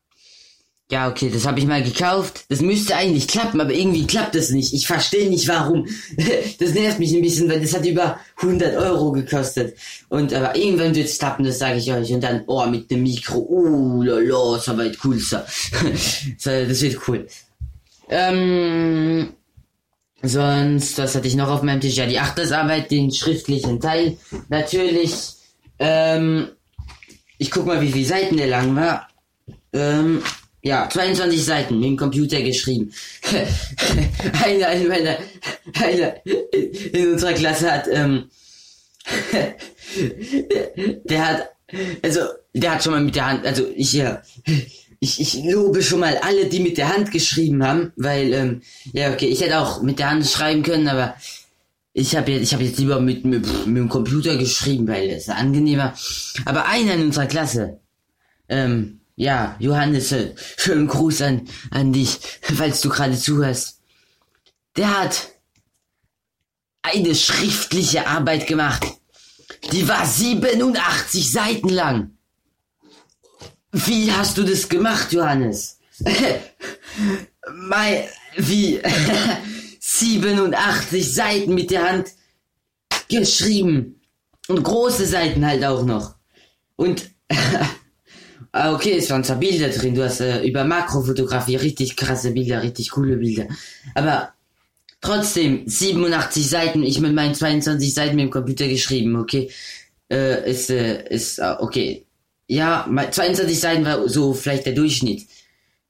Ja, 0.90 1.10
okay, 1.10 1.28
das 1.30 1.46
habe 1.46 1.58
ich 1.58 1.66
mal 1.66 1.82
gekauft. 1.82 2.46
Das 2.48 2.62
müsste 2.62 2.96
eigentlich 2.96 3.28
klappen, 3.28 3.60
aber 3.60 3.74
irgendwie 3.74 4.06
klappt 4.06 4.34
das 4.34 4.48
nicht. 4.48 4.72
Ich 4.72 4.86
verstehe 4.86 5.28
nicht 5.28 5.46
warum. 5.46 5.86
Das 6.58 6.72
nervt 6.72 6.98
mich 6.98 7.14
ein 7.14 7.20
bisschen, 7.20 7.48
weil 7.48 7.60
das 7.60 7.74
hat 7.74 7.84
über 7.84 8.18
100 8.38 8.74
Euro 8.76 9.12
gekostet. 9.12 9.76
Und 10.08 10.32
aber 10.32 10.56
irgendwann 10.56 10.94
wird 10.94 11.08
es 11.08 11.18
klappen, 11.18 11.44
das 11.44 11.58
sage 11.58 11.78
ich 11.78 11.92
euch. 11.92 12.12
Und 12.12 12.22
dann, 12.22 12.42
oh, 12.46 12.64
mit 12.66 12.90
dem 12.90 13.02
Mikro, 13.02 13.38
oh, 13.38 14.02
lala, 14.02 14.56
das 14.56 14.68
war 14.68 14.78
weit 14.78 14.98
cool. 15.04 15.18
So. 15.28 15.36
Das 16.44 16.80
wird 16.80 17.06
cool. 17.06 17.26
Ähm, 18.08 19.34
sonst, 20.22 20.98
was 20.98 21.14
hatte 21.14 21.28
ich 21.28 21.36
noch 21.36 21.48
auf 21.48 21.62
meinem 21.62 21.80
Tisch? 21.82 21.96
Ja, 21.96 22.06
die 22.06 22.18
Achtersarbeit, 22.18 22.90
den 22.90 23.12
schriftlichen 23.12 23.78
Teil. 23.80 24.16
Natürlich, 24.48 25.34
ähm, 25.78 26.48
ich 27.36 27.50
guck 27.50 27.66
mal, 27.66 27.82
wie 27.82 27.92
viele 27.92 28.06
Seiten 28.06 28.38
der 28.38 28.48
lang 28.48 28.74
war. 28.74 29.08
Ähm, 29.72 30.22
ja, 30.62 30.88
22 30.88 31.44
Seiten 31.44 31.78
mit 31.78 31.88
dem 31.88 31.96
Computer 31.96 32.42
geschrieben. 32.42 32.92
einer 34.44 34.72
in 34.72 34.88
meiner, 34.88 35.18
einer 35.74 36.14
in 36.24 37.12
unserer 37.12 37.32
Klasse 37.32 37.70
hat, 37.70 37.86
ähm, 37.90 38.24
der 41.04 41.26
hat, 41.26 41.50
also, 42.02 42.20
der 42.54 42.74
hat 42.74 42.82
schon 42.82 42.92
mal 42.92 43.02
mit 43.02 43.14
der 43.14 43.26
Hand, 43.26 43.46
also 43.46 43.66
ich, 43.74 43.92
ja, 43.92 44.22
ich, 45.00 45.20
ich 45.20 45.44
lobe 45.44 45.82
schon 45.82 46.00
mal 46.00 46.18
alle, 46.18 46.46
die 46.46 46.60
mit 46.60 46.76
der 46.76 46.94
Hand 46.94 47.12
geschrieben 47.12 47.64
haben, 47.64 47.92
weil, 47.96 48.32
ähm, 48.32 48.62
ja, 48.92 49.12
okay, 49.12 49.26
ich 49.26 49.40
hätte 49.40 49.58
auch 49.58 49.82
mit 49.82 49.98
der 49.98 50.10
Hand 50.10 50.26
schreiben 50.26 50.62
können, 50.62 50.88
aber 50.88 51.14
ich 51.92 52.16
habe 52.16 52.32
jetzt, 52.32 52.44
ich 52.44 52.54
habe 52.54 52.64
jetzt 52.64 52.78
lieber 52.78 53.00
mit, 53.00 53.24
mit, 53.24 53.46
mit 53.66 53.76
dem 53.76 53.88
Computer 53.88 54.36
geschrieben, 54.36 54.86
weil 54.88 55.10
es 55.10 55.28
angenehmer. 55.28 55.94
Aber 56.44 56.66
einer 56.66 56.94
in 56.94 57.02
unserer 57.02 57.26
Klasse, 57.26 57.80
ähm, 58.48 58.97
ja, 59.18 59.56
Johannes, 59.58 60.12
äh, 60.12 60.32
schönen 60.56 60.86
Gruß 60.86 61.22
an, 61.22 61.48
an 61.72 61.92
dich, 61.92 62.20
falls 62.40 62.80
du 62.80 62.88
gerade 62.88 63.18
zuhörst. 63.18 63.80
Der 64.76 64.96
hat 64.96 65.32
eine 66.82 67.16
schriftliche 67.16 68.06
Arbeit 68.06 68.46
gemacht. 68.46 68.86
Die 69.72 69.88
war 69.88 70.06
87 70.06 71.32
Seiten 71.32 71.68
lang. 71.68 72.12
Wie 73.72 74.12
hast 74.12 74.38
du 74.38 74.44
das 74.44 74.68
gemacht, 74.68 75.12
Johannes? 75.12 75.80
Mein, 77.52 78.04
wie? 78.36 78.80
87 79.80 81.12
Seiten 81.12 81.54
mit 81.54 81.72
der 81.72 81.90
Hand 81.90 82.12
geschrieben. 83.08 84.00
Und 84.46 84.62
große 84.62 85.06
Seiten 85.06 85.44
halt 85.44 85.64
auch 85.64 85.84
noch. 85.84 86.14
Und 86.76 87.10
Ah, 88.52 88.72
okay, 88.72 88.96
es 88.96 89.10
waren 89.10 89.24
zwar 89.24 89.36
Bilder 89.36 89.68
drin, 89.68 89.94
du 89.94 90.04
hast 90.04 90.20
äh, 90.20 90.42
über 90.42 90.64
Makrofotografie 90.64 91.56
richtig 91.56 91.96
krasse 91.96 92.30
Bilder, 92.30 92.62
richtig 92.62 92.90
coole 92.90 93.16
Bilder. 93.16 93.46
Aber 93.94 94.32
trotzdem, 95.00 95.62
87 95.66 96.48
Seiten, 96.48 96.82
ich 96.82 97.00
mit 97.00 97.14
meinen 97.14 97.34
22 97.34 97.92
Seiten 97.92 98.16
mit 98.16 98.24
dem 98.24 98.30
Computer 98.30 98.66
geschrieben, 98.66 99.16
okay. 99.16 99.50
Äh, 100.10 100.50
ist, 100.50 100.70
äh, 100.70 101.06
ist, 101.10 101.38
äh, 101.38 101.56
okay. 101.58 102.06
Ja, 102.46 102.88
22 102.88 103.60
Seiten 103.60 103.84
war 103.84 104.08
so 104.08 104.32
vielleicht 104.32 104.64
der 104.64 104.72
Durchschnitt. 104.72 105.26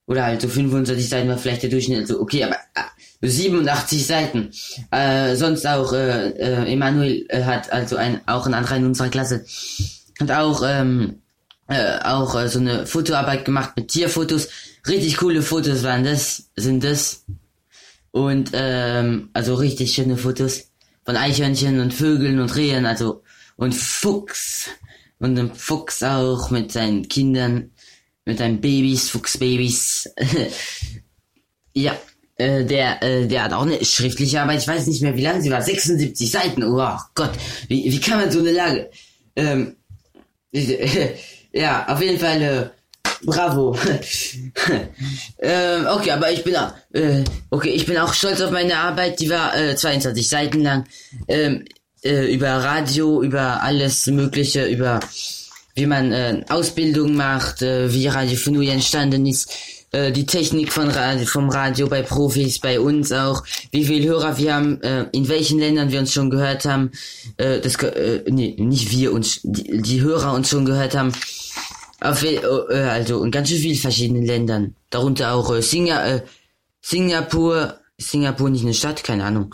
Oder 0.07 0.25
halt 0.25 0.41
so 0.41 0.49
25 0.49 1.09
Seiten 1.09 1.29
war 1.29 1.39
vielleicht 1.39 1.63
der 1.63 1.71
Durchschnitt, 1.71 2.01
also 2.01 2.21
okay, 2.21 2.43
aber 2.43 2.57
äh, 2.75 3.29
87 3.29 4.05
Seiten. 4.05 4.51
Äh, 4.91 5.37
sonst 5.37 5.65
auch, 5.67 5.93
äh, 5.93 6.31
äh, 6.31 6.73
Emanuel 6.73 7.25
äh, 7.29 7.45
hat 7.45 7.71
also 7.73 7.97
ein, 7.97 8.21
auch 8.27 8.47
ein 8.47 8.55
anderer 8.55 8.77
in 8.77 8.87
unserer 8.87 9.11
Klasse, 9.11 9.45
hat 10.19 10.31
auch, 10.33 10.65
ähm, 10.67 11.21
äh, 11.69 11.99
auch 12.03 12.35
äh, 12.35 12.49
so 12.49 12.59
eine 12.59 12.87
Fotoarbeit 12.87 13.45
gemacht 13.45 13.73
mit 13.77 13.89
Tierfotos. 13.89 14.49
Richtig 14.87 15.19
coole 15.19 15.43
Fotos 15.43 15.83
waren 15.83 16.05
das, 16.05 16.51
sind 16.57 16.83
das. 16.83 17.25
Und 18.11 18.51
ähm, 18.55 19.31
also 19.35 19.55
richtig 19.55 19.93
schöne 19.93 20.17
Fotos 20.17 20.71
von 21.05 21.17
Eichhörnchen 21.17 21.81
und 21.81 21.95
Vögeln 21.95 22.41
und 22.41 22.57
Rehen, 22.57 22.87
also 22.87 23.23
und 23.57 23.75
Fuchs 23.75 24.69
und 25.19 25.39
einem 25.39 25.55
Fuchs 25.55 26.03
auch 26.03 26.51
mit 26.51 26.73
seinen 26.73 27.09
Kindern, 27.09 27.71
mit 28.25 28.39
seinen 28.39 28.61
Babys, 28.61 29.11
Fuchsbabys. 29.11 30.11
ja, 31.75 31.99
äh, 32.37 32.65
der, 32.65 33.03
äh, 33.03 33.27
der 33.27 33.45
hat 33.45 33.53
auch 33.53 33.63
eine 33.63 33.85
schriftliche 33.85 34.41
Arbeit. 34.41 34.63
Ich 34.63 34.69
weiß 34.69 34.87
nicht 34.87 35.03
mehr, 35.03 35.17
wie 35.17 35.23
lange 35.23 35.43
sie 35.43 35.51
war. 35.51 35.61
76 35.61 36.31
Seiten. 36.31 36.63
Oh 36.63 36.97
Gott, 37.15 37.33
wie, 37.69 37.93
wie 37.93 38.01
kann 38.01 38.21
man 38.21 38.31
so 38.31 38.39
eine 38.39 38.53
Lage? 38.53 38.91
Ähm, 39.37 39.77
Ja, 41.53 41.87
auf 41.89 42.01
jeden 42.01 42.19
Fall, 42.19 42.43
äh, 42.43 42.69
bravo. 43.25 43.77
ähm, 45.41 45.87
okay, 45.87 46.11
aber 46.11 46.31
ich 46.31 46.45
bin 46.45 46.57
auch, 46.57 46.73
äh, 46.93 47.25
okay, 47.51 47.71
ich 47.71 47.87
bin 47.87 47.99
auch 47.99 48.13
stolz 48.13 48.41
auf 48.41 48.51
meine 48.51 48.77
Arbeit, 48.77 49.21
die 49.21 49.31
war 49.31 49.57
äh, 49.57 49.75
22 49.77 50.29
Seiten 50.29 50.61
lang. 50.61 50.85
Ähm, 51.27 51.65
äh, 52.03 52.33
über 52.33 52.49
Radio, 52.49 53.23
über 53.23 53.63
alles 53.63 54.07
Mögliche, 54.07 54.67
über 54.67 55.01
wie 55.75 55.87
man 55.87 56.13
äh, 56.13 56.43
Ausbildung 56.49 57.15
macht, 57.15 57.63
äh, 57.63 57.93
wie 57.93 58.09
Radio 58.09 58.37
Fenui 58.37 58.69
entstanden 58.69 59.27
ist, 59.27 59.51
äh, 59.93 60.13
die 60.13 60.27
Technik 60.27 60.73
von 60.73 60.89
Radio, 60.91 61.27
vom 61.27 61.49
Radio 61.49 61.87
bei 61.87 62.03
Profis, 62.03 62.59
bei 62.59 62.79
uns 62.81 63.13
auch, 63.13 63.43
wie 63.71 63.85
viel 63.85 64.05
Hörer 64.07 64.39
wir 64.39 64.55
haben, 64.55 64.83
äh, 64.83 65.07
in 65.13 65.29
welchen 65.29 65.59
Ländern 65.59 65.91
wir 65.91 66.01
uns 66.01 66.13
schon 66.13 66.31
gehört 66.31 66.65
haben, 66.65 66.93
äh, 67.37 67.61
das, 67.61 67.77
äh, 67.77 68.23
nee, 68.29 68.55
nicht 68.59 68.91
wir 68.91 69.13
uns, 69.13 69.41
die, 69.43 69.83
die 69.83 70.01
Hörer 70.01 70.35
uns 70.35 70.49
schon 70.49 70.65
gehört 70.65 70.95
haben, 70.97 71.13
auf, 72.01 72.23
äh, 72.23 72.39
also 72.39 73.25
in 73.25 73.31
ganz 73.31 73.51
vielen 73.51 73.77
verschiedenen 73.77 74.25
Ländern, 74.25 74.75
darunter 74.91 75.33
auch 75.33 75.55
äh, 75.55 75.63
Singa, 75.63 76.07
äh, 76.07 76.23
Singapur, 76.81 77.79
Singapur 78.01 78.49
nicht 78.49 78.63
eine 78.63 78.75
Stadt, 78.75 79.03
keine 79.03 79.25
Ahnung. 79.25 79.53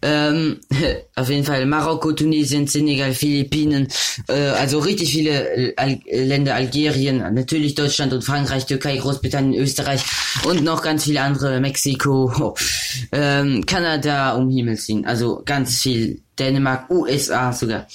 Ähm, 0.00 0.60
auf 1.14 1.28
jeden 1.28 1.44
Fall 1.44 1.66
Marokko, 1.66 2.12
Tunesien, 2.12 2.66
Senegal, 2.66 3.12
Philippinen, 3.12 3.88
äh, 4.28 4.32
also 4.32 4.78
richtig 4.78 5.12
viele 5.12 5.74
Al 5.76 6.00
Länder, 6.10 6.54
Algerien, 6.54 7.18
natürlich 7.34 7.74
Deutschland 7.74 8.14
und 8.14 8.24
Frankreich, 8.24 8.64
Türkei, 8.64 8.96
Großbritannien, 8.96 9.60
Österreich 9.60 10.04
und 10.44 10.64
noch 10.64 10.80
ganz 10.82 11.04
viele 11.04 11.20
andere, 11.20 11.60
Mexiko, 11.60 12.56
ähm, 13.12 13.66
Kanada, 13.66 14.32
um 14.36 14.48
Himmels 14.48 14.88
Willen, 14.88 15.04
also 15.04 15.42
ganz 15.44 15.82
viel, 15.82 16.22
Dänemark, 16.38 16.90
USA 16.90 17.52
sogar. 17.52 17.86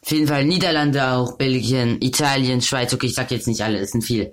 Auf 0.00 0.10
jeden 0.10 0.26
Fall 0.26 0.44
Niederlande 0.44 1.06
auch, 1.06 1.36
Belgien, 1.36 2.00
Italien, 2.00 2.60
Schweiz, 2.60 2.92
okay, 2.92 3.06
ich 3.06 3.14
sag 3.14 3.30
jetzt 3.30 3.46
nicht 3.46 3.62
alle, 3.62 3.78
es 3.78 3.92
sind 3.92 4.02
viele. 4.02 4.32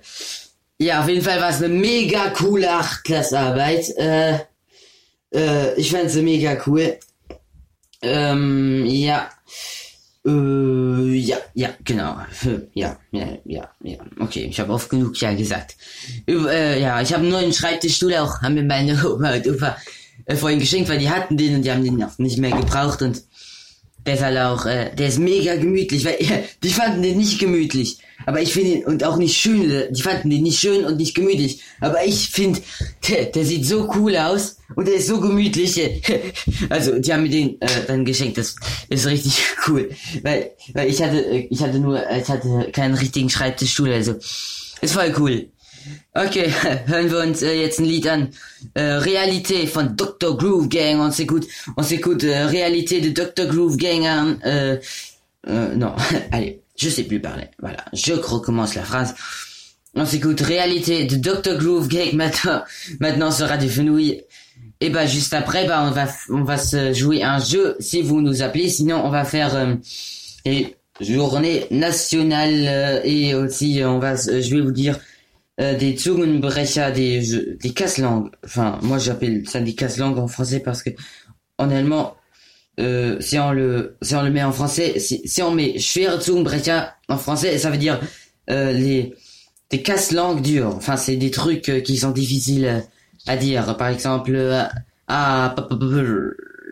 Ja, 0.78 1.02
auf 1.02 1.10
jeden 1.10 1.22
Fall 1.22 1.42
war 1.42 1.50
es 1.50 1.58
eine 1.58 1.68
mega 1.68 2.30
coole 2.30 2.72
Achtklassarbeit. 2.72 3.90
Äh, 3.98 4.40
äh, 5.34 5.74
ich 5.76 5.92
fand 5.92 6.10
sie 6.10 6.22
mega 6.22 6.62
cool. 6.66 6.98
Ähm, 8.02 8.86
ja. 8.86 9.30
Äh, 10.26 11.16
ja, 11.16 11.38
ja, 11.54 11.70
genau. 11.84 12.18
Ja, 12.74 12.98
ja, 13.12 13.28
ja, 13.46 13.70
ja. 13.82 13.98
Okay, 14.20 14.48
ich 14.50 14.60
habe 14.60 14.74
oft 14.74 14.90
genug 14.90 15.20
ja 15.20 15.34
gesagt. 15.34 15.76
Über, 16.26 16.52
äh, 16.52 16.82
ja, 16.82 17.02
ich 17.02 17.14
habe 17.14 17.24
einen 17.24 17.32
neuen 17.32 17.54
Schreibtischstuhl 17.54 18.16
auch, 18.16 18.42
haben 18.42 18.56
mir 18.56 18.64
meine 18.64 18.94
Oma 19.10 19.34
und 19.34 19.48
Opa 19.48 19.78
äh, 20.26 20.36
vorhin 20.36 20.60
geschenkt, 20.60 20.90
weil 20.90 21.00
die 21.00 21.10
hatten 21.10 21.38
den 21.38 21.56
und 21.56 21.62
die 21.64 21.72
haben 21.72 21.84
den 21.84 22.04
auch 22.04 22.18
nicht 22.18 22.38
mehr 22.38 22.52
gebraucht 22.52 23.02
und 23.02 23.24
der 24.06 24.16
ist 24.16 24.24
halt 24.24 24.66
äh, 24.66 24.96
der 24.96 25.08
ist 25.08 25.20
mega 25.20 25.56
gemütlich, 25.56 26.06
weil 26.06 26.14
äh, 26.20 26.44
die 26.64 26.70
fanden 26.70 27.02
den 27.02 27.18
nicht 27.18 27.40
gemütlich. 27.40 28.00
Aber 28.26 28.42
ich 28.42 28.54
finde 28.54 28.72
ihn, 28.72 28.86
und 28.86 29.04
auch 29.04 29.18
nicht 29.18 29.38
schön, 29.38 29.88
die 29.92 30.02
fanden 30.02 30.30
den 30.30 30.44
nicht 30.44 30.60
schön 30.60 30.86
und 30.86 30.98
nicht 30.98 31.16
gemütlich. 31.16 31.62
Aber 31.80 32.04
ich 32.04 32.30
finde, 32.30 32.60
der, 33.08 33.26
der 33.26 33.46
sieht 33.46 33.66
so 33.66 33.90
cool 33.96 34.18
aus 34.18 34.58
und 34.76 34.88
der 34.88 34.96
ist 34.96 35.08
so 35.08 35.20
gemütlich. 35.20 35.80
Also, 36.70 37.00
die 37.00 37.14
haben 37.14 37.24
mir 37.24 37.30
den 37.30 37.62
äh, 37.62 37.68
dann 37.88 38.06
geschenkt, 38.06 38.38
das 38.38 38.56
ist 38.90 39.06
richtig 39.08 39.40
cool. 39.68 39.90
Weil, 40.22 40.52
weil 40.74 40.90
ich 40.90 41.02
hatte, 41.02 41.20
äh, 41.26 41.48
ich 41.50 41.62
hatte 41.62 41.80
nur, 41.80 42.02
ich 42.12 42.28
hatte 42.28 42.70
keinen 42.72 42.96
richtigen 42.96 43.30
Schreibtischstuhl, 43.30 43.92
also 43.92 44.16
ist 44.82 44.94
voll 44.94 45.14
cool. 45.18 45.50
Okay, 46.16 46.52
hören 46.88 47.10
wir 47.10 47.20
uns 47.20 47.42
äh, 47.42 47.54
jetzt 47.54 47.80
ein 47.80 47.86
Lied 47.86 48.08
an. 48.08 48.30
Euh, 48.78 49.00
réalité 49.00 49.68
von 49.68 49.96
Dr. 49.96 50.38
Groove 50.38 50.68
Gang. 50.70 51.00
On 51.00 51.12
s'écoute, 51.12 51.48
on 51.78 51.84
s'écoute 51.84 52.24
euh, 52.24 52.48
Réalité 52.48 53.02
de 53.02 53.10
Dr. 53.10 53.48
Groove 53.48 53.78
Gang. 53.78 54.06
Hein, 54.06 54.38
euh, 54.46 54.78
euh, 55.48 55.76
non, 55.76 55.94
allez, 56.32 56.62
je 56.78 56.90
sais 56.90 57.04
plus 57.04 57.20
parler. 57.20 57.46
Voilà, 57.60 57.86
je 57.94 58.14
recommence 58.14 58.76
la 58.76 58.84
phrase. 58.84 59.16
On 59.96 60.06
s'écoute 60.06 60.42
Réalité 60.42 61.06
de 61.06 61.16
Dr. 61.16 61.58
Groove 61.58 61.88
Gang 61.88 62.14
maintenant, 62.14 62.64
maintenant 63.00 63.32
sur 63.32 63.48
Radio 63.48 63.70
Fenouille. 63.70 64.22
Et 64.82 64.90
bah 64.90 65.06
juste 65.06 65.34
après, 65.34 65.68
bah 65.68 65.84
on 65.86 65.92
va 65.92 66.08
on 66.30 66.44
va 66.44 66.58
se 66.58 66.94
jouer 66.94 67.22
un 67.22 67.40
jeu 67.40 67.76
si 67.80 68.02
vous 68.02 68.22
nous 68.22 68.42
appelez. 68.42 68.70
Sinon 68.70 69.02
on 69.06 69.10
va 69.10 69.26
faire 69.26 69.54
euh, 69.56 69.76
et 70.46 70.78
journée 71.02 71.66
nationale 71.70 72.66
euh, 72.66 73.02
et 73.04 73.36
aussi 73.36 73.82
on 73.84 74.00
va 74.00 74.16
je 74.16 74.56
vais 74.56 74.62
vous 74.62 74.72
dire 74.72 74.98
euh, 75.60 75.78
des 75.78 75.96
Zungenbrecher, 75.98 76.92
des, 76.94 77.56
des 77.62 77.74
casse-langues. 77.74 78.30
Enfin, 78.46 78.80
moi 78.82 78.98
j'appelle 78.98 79.48
ça 79.48 79.60
des 79.60 79.76
casse-langues 79.76 80.18
en 80.18 80.28
français 80.28 80.60
parce 80.60 80.84
que 80.84 80.92
en 81.58 81.70
allemand, 81.70 82.16
euh, 82.80 83.20
si 83.20 83.38
on 83.38 83.52
le 83.52 83.98
si 84.02 84.16
on 84.16 84.24
le 84.24 84.32
met 84.32 84.44
en 84.44 84.52
français, 84.52 85.00
si, 85.00 85.42
on 85.42 85.52
met 85.52 85.78
Schwere 85.80 86.22
Zungenbrecher 86.22 86.82
en 87.10 87.18
français, 87.18 87.58
ça 87.58 87.70
veut 87.70 87.78
dire 87.78 88.00
euh, 88.50 88.72
les 88.72 89.14
des 89.70 89.82
casse-langues 89.82 90.42
dures. 90.42 90.74
Enfin, 90.76 90.98
c'est 90.98 91.18
des 91.18 91.32
trucs 91.32 91.84
qui 91.84 91.98
sont 91.98 92.12
difficiles 92.12 92.84
à 93.28 93.38
dire. 93.38 93.78
Par 93.78 93.90
exemple, 93.90 94.32
ah, 95.08 95.56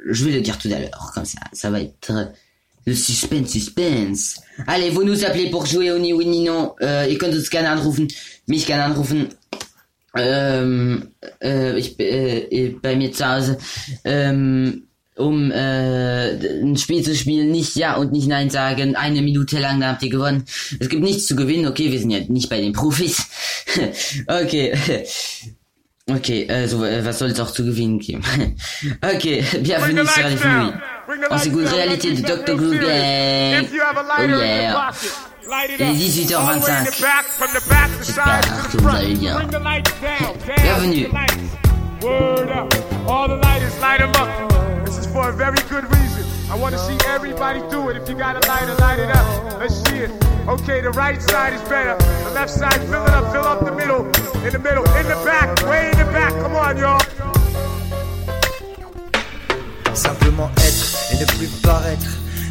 je 0.09 0.25
vais 0.25 0.31
le 0.31 0.41
dire 0.41 0.57
tout 0.57 0.69
à 0.73 0.79
l'heure, 0.79 1.11
comme 1.13 1.25
ça, 1.25 1.39
ça 1.53 1.69
va 1.69 1.81
être 1.81 2.31
le 2.87 2.95
suspense, 2.95 3.49
suspense. 3.49 4.39
Allez, 4.65 4.89
vous 4.89 5.03
nous 5.03 5.25
appelez 5.25 5.49
pour 5.49 5.65
jouer 5.65 5.91
au 5.91 5.99
Ni 5.99 6.13
oui 6.13 6.25
ni 6.25 6.43
non. 6.43 6.73
Äh, 6.79 7.11
ihr 7.11 7.17
könnt 7.17 7.35
uns 7.35 7.49
gerne 7.49 7.69
anrufen. 7.69 8.07
Mich 8.47 8.65
gerne 8.65 8.85
anrufen. 8.85 9.27
Ähm, 10.15 11.09
äh, 11.43 11.77
ich, 11.77 11.99
äh, 11.99 12.75
bei 12.81 12.95
mir 12.95 13.11
zu 13.11 13.27
Hause. 13.27 13.57
Ähm, 14.05 14.83
um 15.17 15.51
äh, 15.51 16.61
ein 16.61 16.77
Spiel 16.77 17.03
zu 17.03 17.13
spielen, 17.13 17.51
nicht 17.51 17.75
Ja 17.75 17.97
und 17.97 18.13
nicht 18.13 18.27
Nein 18.27 18.49
sagen, 18.49 18.95
eine 18.95 19.21
Minute 19.21 19.59
lang, 19.59 19.81
da 19.81 19.89
habt 19.89 20.03
ihr 20.03 20.09
gewonnen. 20.09 20.45
Es 20.79 20.87
gibt 20.87 21.03
nichts 21.03 21.25
zu 21.25 21.35
gewinnen, 21.35 21.67
okay, 21.67 21.91
wir 21.91 21.99
sind 21.99 22.11
ja 22.11 22.19
nicht 22.27 22.49
bei 22.49 22.61
den 22.61 22.71
Profis. 22.71 23.25
okay. 24.27 24.73
Okay, 26.09 26.47
also 26.49 26.79
was 26.79 27.19
soll 27.19 27.31
es 27.31 27.39
auch 27.39 27.51
zu 27.51 27.65
gewinnen 27.65 27.99
geben? 27.99 28.23
okay, 29.01 29.43
bienvenue 29.61 30.05
sur 30.05 30.23
Radio 30.23 30.37
Fenouille. 30.37 30.96
On 31.29 31.37
s'écoute 31.37 31.69
réalité 31.69 32.13
de 32.13 32.21
Dr. 32.21 32.55
Gruber. 32.55 32.85
Oh 32.85 32.91
yeah. 32.91 33.61
Il 35.69 35.81
est 35.81 35.93
18h25. 35.93 36.85
J'espère 36.85 37.23
que 38.71 38.77
vous 38.77 38.89
allez 38.89 39.15
bien. 39.15 39.39
Bienvenue. 40.57 41.07
Word 42.01 42.51
up. 42.51 42.73
All 43.07 43.27
the 43.27 43.37
lighters 43.41 43.73
light 43.81 43.99
them 43.99 44.11
up. 44.21 44.29
This 44.85 44.97
is 44.97 45.07
for 45.07 45.29
a 45.29 45.31
very 45.31 45.57
good 45.69 45.85
reason. 45.85 46.25
I 46.51 46.55
want 46.55 46.73
to 46.73 46.79
see 46.79 46.97
everybody 47.07 47.61
do 47.71 47.89
it. 47.89 47.97
If 47.97 48.07
you 48.07 48.15
got 48.15 48.35
a 48.35 48.47
lighter, 48.47 48.75
light 48.75 48.99
it 48.99 49.09
up. 49.15 49.59
Let's 49.59 49.75
see 49.89 49.99
it. 49.99 50.11
Okay, 50.47 50.81
the 50.81 50.91
right 50.91 51.21
side 51.21 51.53
is 51.53 51.61
better. 51.63 51.97
The 52.25 52.31
left 52.35 52.51
side, 52.51 52.79
fill 52.87 53.03
it 53.03 53.09
up, 53.11 53.31
fill 53.31 53.45
up 53.45 53.65
the 53.65 53.71
middle. 53.71 54.05
In 54.45 54.51
the 54.51 54.59
middle, 54.59 54.85
in 54.95 55.07
the 55.07 55.15
back, 55.25 55.57
way 55.67 55.89
in 55.91 55.97
the 55.97 56.05
back. 56.05 56.33
Come 56.33 56.55
on, 56.55 56.77
y'all. 56.77 57.01
Simplement 59.97 60.51
être 60.57 60.95
et 61.11 61.19
ne 61.19 61.25
plus 61.25 61.47
paraître 61.63 62.05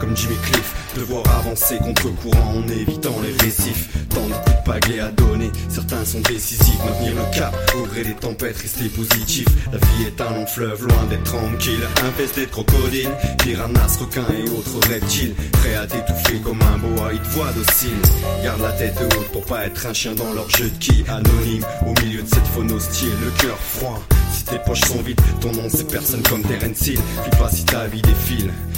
Comme 0.00 0.16
Jimmy 0.16 0.36
Cliff, 0.36 0.74
devoir 0.96 1.22
avancer 1.38 1.76
contre 1.78 2.08
courant 2.16 2.54
en 2.56 2.68
évitant 2.68 3.14
les 3.22 3.44
récifs. 3.44 3.88
Tant 4.08 4.26
de 4.26 4.32
coups 4.32 4.88
de 4.88 5.00
à 5.00 5.10
donner, 5.10 5.50
certains 5.68 6.04
sont 6.04 6.20
décisifs. 6.20 6.78
Maintenir 6.84 7.12
le 7.14 7.36
cap, 7.36 7.54
au 7.76 7.86
gré 7.86 8.04
des 8.04 8.14
tempêtes, 8.14 8.56
rester 8.56 8.88
positif. 8.88 9.46
La 9.70 9.78
vie 9.78 10.06
est 10.06 10.20
un 10.20 10.30
long 10.30 10.46
fleuve, 10.46 10.86
loin 10.86 11.04
d'être 11.10 11.24
tranquille. 11.24 11.80
Infesté 12.06 12.46
de 12.46 12.50
crocodiles, 12.50 13.10
piranhas, 13.42 13.98
requins 14.00 14.24
et 14.32 14.48
autres 14.48 14.88
reptiles. 14.88 15.34
Prêt 15.52 15.74
à 15.74 15.86
t'étouffer 15.86 16.40
comme 16.42 16.60
un 16.62 16.78
boa, 16.78 17.12
ils 17.12 17.20
te 17.20 17.28
voient 17.28 17.52
docile. 17.52 18.00
Garde 18.42 18.62
la 18.62 18.72
tête 18.72 18.96
haute 18.98 19.28
pour 19.32 19.44
pas 19.44 19.66
être 19.66 19.86
un 19.86 19.92
chien 19.92 20.14
dans 20.14 20.32
leur 20.32 20.48
jeu 20.48 20.70
de 20.70 20.78
qui. 20.78 21.04
Anonyme, 21.08 21.64
au 21.86 21.92
milieu 22.02 22.22
de 22.22 22.28
cette 22.28 22.46
faune 22.46 22.72
hostile, 22.72 23.12
le 23.22 23.30
cœur 23.42 23.58
froid. 23.58 24.02
Si 24.32 24.44
tes 24.44 24.58
poches 24.58 24.84
sont 24.84 25.02
vides, 25.02 25.20
ton 25.40 25.52
nom 25.52 25.68
c'est 25.68 25.90
personne 25.90 26.22
comme 26.22 26.42
Terence 26.42 26.86
Hill. 26.86 27.00
Puis 27.22 27.38
pas 27.38 27.50
si 27.50 27.64
ta 27.64 27.86
vie 27.86 28.02
défile 28.02 28.52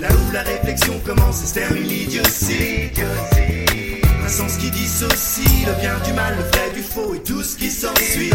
là 0.00 0.08
où 0.10 0.32
la 0.32 0.42
réflexion 0.42 0.98
commence 1.04 1.42
et 1.42 1.46
se 1.46 1.54
termine 1.54 1.84
l'idiotie. 1.84 2.90
Un 4.24 4.28
sens 4.28 4.56
qui 4.56 4.70
dissocie 4.70 5.66
le 5.66 5.80
bien 5.80 5.98
du 6.04 6.12
mal, 6.12 6.34
le 6.36 6.42
vrai 6.42 6.70
du 6.74 6.82
faux 6.82 7.14
et 7.14 7.20
tout 7.20 7.42
ce 7.42 7.56
qui 7.56 7.70
s'ensuit. 7.70 8.30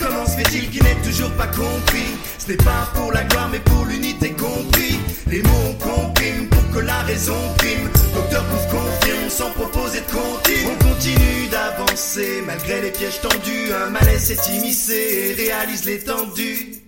Comment 0.00 0.26
se 0.26 0.36
fait-il 0.36 0.68
qu'il 0.70 0.82
n'est 0.82 1.00
toujours 1.02 1.30
pas 1.32 1.46
compris? 1.46 2.12
Ce 2.38 2.48
n'est 2.48 2.58
pas 2.58 2.90
pour 2.94 3.12
la 3.12 3.24
gloire 3.24 3.48
mais 3.50 3.60
pour 3.60 3.86
l'unité 3.86 4.30
compris. 4.32 4.98
Les 5.28 5.42
mots 5.42 5.64
on 5.70 5.74
comprime 5.74 6.48
pour 6.48 6.70
que 6.72 6.80
la 6.80 7.00
raison 7.02 7.36
prime. 7.56 7.88
Docteur 8.14 8.44
Pouf 8.44 8.68
confirme 8.68 9.30
sans 9.30 9.50
proposer 9.50 10.00
de. 10.00 10.66
On 10.66 10.84
continue 10.84 11.48
d'avancer 11.50 12.42
malgré 12.46 12.82
les 12.82 12.90
pièges 12.90 13.20
tendus. 13.22 13.72
Un 13.72 13.90
malaise 13.90 14.24
s'est 14.26 14.52
immiscé 14.52 15.34
réalise 15.38 15.86
l'étendue. 15.86 16.81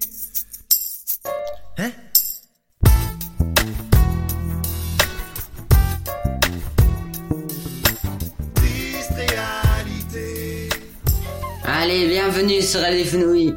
Allez, 11.85 12.09
bienvenue 12.09 12.63
sur 12.63 12.81
Fenouille. 12.81 13.55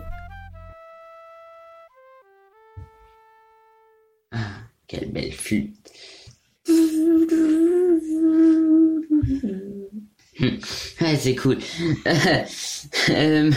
Ah, 4.34 4.38
quelle 4.86 5.10
belle 5.14 5.32
flûte. 5.32 5.74
Ouais, 10.42 11.16
c'est 11.18 11.36
cool. 11.36 11.60
Euh, 13.10 13.52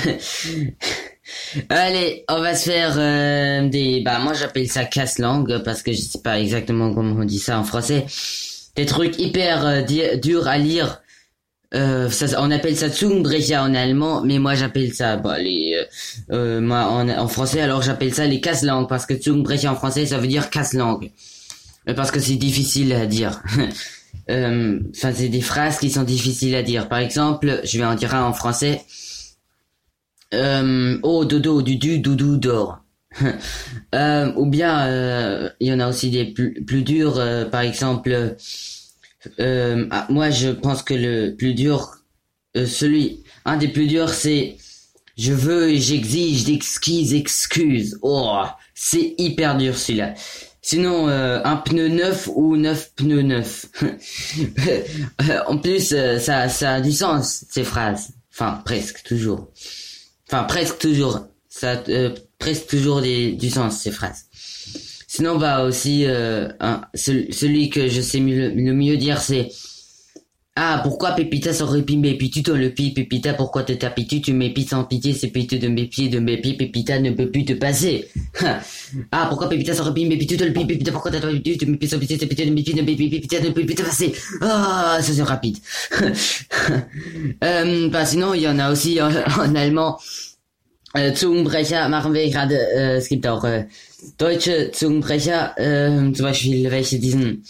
Allez, 1.69 2.25
on 2.29 2.41
va 2.41 2.55
se 2.55 2.71
faire 2.71 2.95
euh, 2.97 3.69
des... 3.69 4.03
Bah 4.05 4.19
moi 4.21 4.35
j'appelle 4.35 4.69
ça 4.69 4.85
casse-langue 4.85 5.63
parce 5.65 5.83
que 5.83 5.93
je 5.93 6.01
sais 6.01 6.23
pas 6.23 6.41
exactement 6.41 6.95
comment 6.95 7.21
on 7.21 7.25
dit 7.25 7.39
ça 7.39 7.59
en 7.59 7.65
français. 7.65 8.07
Des 8.77 8.87
trucs 8.87 9.19
hyper 9.19 9.67
euh, 9.67 10.17
durs 10.17 10.47
à 10.47 10.59
lire. 10.59 11.01
Euh, 11.73 12.11
ça, 12.11 12.27
on 12.43 12.51
appelle 12.51 12.77
ça 12.77 12.89
Zungenbrecher 12.89 13.59
en 13.59 13.75
allemand, 13.75 14.23
mais 14.25 14.41
moi 14.41 14.55
j'appelle 14.57 14.93
ça, 14.93 15.17
bah, 15.17 15.39
les, 15.39 15.77
euh, 15.77 15.85
euh, 16.33 16.61
moi 16.61 16.87
en, 16.87 17.09
en 17.09 17.29
français, 17.29 17.61
alors 17.61 17.81
j'appelle 17.81 18.13
ça 18.13 18.27
les 18.27 18.41
casse-langues, 18.41 18.89
parce 18.89 19.07
que 19.07 19.15
Zungenbrecher 19.21 19.69
en 19.69 19.77
français, 19.77 20.05
ça 20.07 20.19
veut 20.19 20.27
dire 20.27 20.51
casse-langue. 20.51 21.13
Euh, 21.89 21.95
Parce 21.95 22.11
que 22.11 22.21
c'est 22.21 22.37
difficile 22.37 22.93
à 22.93 23.07
dire. 23.07 23.43
Enfin, 24.29 25.13
c'est 25.13 25.29
des 25.29 25.41
phrases 25.41 25.79
qui 25.79 25.91
sont 25.91 26.05
difficiles 26.05 26.55
à 26.55 26.63
dire. 26.63 26.89
Par 26.89 26.99
exemple, 26.99 27.61
je 27.65 27.79
vais 27.79 27.85
en 27.85 27.97
dire 27.97 28.15
un 28.15 28.25
en 28.25 28.33
français. 28.33 28.83
Euh, 30.35 30.99
oh, 31.03 31.25
dodo, 31.25 31.63
dudu, 31.63 31.99
doudou, 31.99 32.37
dort. 32.37 32.79
Euh, 33.93 34.33
ou 34.37 34.47
bien, 34.47 35.51
il 35.59 35.67
y 35.67 35.73
en 35.73 35.81
a 35.81 35.89
aussi 35.89 36.11
des 36.11 36.27
plus, 36.27 36.63
plus 36.65 36.83
durs, 36.83 37.21
par 37.51 37.63
exemple, 37.63 38.37
euh, 39.39 39.87
ah, 39.91 40.07
moi 40.09 40.31
je 40.31 40.49
pense 40.49 40.83
que 40.83 40.95
le 40.95 41.35
plus 41.37 41.55
dur, 41.55 41.97
euh, 42.57 42.67
celui, 42.67 43.25
un 43.45 43.57
des 43.57 43.69
plus 43.69 43.87
durs, 43.87 44.11
c'est 44.11 44.57
je 45.17 45.33
veux 45.33 45.75
j'exige 45.77 46.45
d'exquises 46.45 47.15
excuses. 47.15 47.99
Oh, 48.03 48.43
c'est 48.75 49.15
hyper 49.19 49.57
dur 49.57 49.77
celui-là. 49.77 50.15
Sinon, 50.63 51.09
euh, 51.09 51.41
un 51.45 51.57
pneu 51.57 51.89
neuf 51.89 52.29
ou 52.35 52.57
neuf 52.57 52.93
pneus 52.95 53.23
neufs. 53.23 53.67
en 55.47 55.59
plus, 55.59 55.93
euh, 55.93 56.19
ça, 56.19 56.49
ça 56.49 56.75
a 56.75 56.81
du 56.81 56.93
sens, 56.93 57.45
ces 57.51 57.65
phrases. 57.65 58.11
Enfin, 58.33 58.63
presque, 58.65 59.03
toujours. 59.03 59.49
Enfin, 60.29 60.45
presque 60.45 60.79
toujours. 60.79 61.27
Ça 61.49 61.83
euh, 61.89 62.15
presque 62.39 62.69
toujours 62.69 63.01
des, 63.01 63.33
du 63.33 63.51
sens, 63.51 63.81
ces 63.81 63.91
phrases. 63.91 64.27
Sinon, 65.21 65.37
bah 65.37 65.65
aussi, 65.65 66.07
euh, 66.07 66.49
celui, 66.95 67.69
que 67.69 67.89
je 67.89 68.01
sais 68.01 68.21
le 68.21 68.73
mieux 68.73 68.97
dire, 68.97 69.21
c'est 69.21 69.51
ah, 70.57 70.81
pourquoi 70.83 71.13
Pépita 71.13 71.53
s'aurait 71.53 71.83
pi 71.83 71.99
Pépita 71.99 72.51
dans 72.51 72.59
le 72.59 72.71
pied 72.71 72.93
Pépita, 72.93 73.35
pourquoi 73.35 73.63
te 73.63 73.73
tapis-tu 73.73 74.23
Tu 74.23 74.33
m'épites 74.33 74.69
sans 74.71 74.85
pitié, 74.85 75.13
c'est 75.13 75.29
pitié 75.29 75.59
de 75.59 75.69
mes 75.69 75.87
pieds, 75.87 76.09
de 76.09 76.21
mes 76.21 76.39
pieds, 76.39 76.55
Pépita 76.55 76.99
ne 77.01 77.11
peut 77.11 77.31
plus 77.31 77.45
te 77.45 77.53
passer. 77.53 78.09
ah, 79.13 79.27
pourquoi 79.29 79.51
Pépita 79.51 79.75
s'aurait 79.75 79.93
pi 79.93 80.09
Pépita 80.09 80.37
dans 80.37 80.47
le 80.47 80.55
pied 80.55 80.67
Pépita, 80.67 80.91
pourquoi 80.91 81.11
t'as 81.11 81.21
tapis-tu 81.21 81.59
Tu 81.59 81.67
m'épites 81.67 81.91
sans 81.91 81.99
pitié, 81.99 82.17
c'est 82.19 82.27
pitié 82.27 82.47
de 82.47 82.55
mes 82.55 82.63
pieds, 82.63 82.73
de 82.73 82.81
mes 82.81 82.97
Pépita 82.97 83.41
ne 83.41 83.51
peut 83.51 83.67
plus 83.67 83.75
te 83.75 83.83
passer. 83.83 84.15
Ah, 84.41 85.01
ça 85.03 85.13
c'est 85.13 85.23
rapide. 85.23 85.59
euh, 87.45 87.89
bah 87.91 88.07
sinon, 88.07 88.33
il 88.33 88.41
y 88.41 88.49
en 88.49 88.59
a 88.59 88.73
aussi 88.73 89.01
en 89.03 89.55
allemand. 89.55 89.99
Äh, 90.93 91.15
Zungenbrecher 91.15 91.89
machen 91.89 92.15
wir 92.15 92.29
gerade, 92.31 92.57
äh, 92.57 92.97
es 92.97 93.09
gibt 93.09 93.27
auch 93.27 93.45
äh, 93.45 93.67
deutsche 94.19 94.73
Zungenbrecher, 94.73 95.57
äh, 95.57 96.13
zum 96.13 96.27
Beispiel 96.27 96.71
welche 96.71 96.99
diesen 96.99 97.45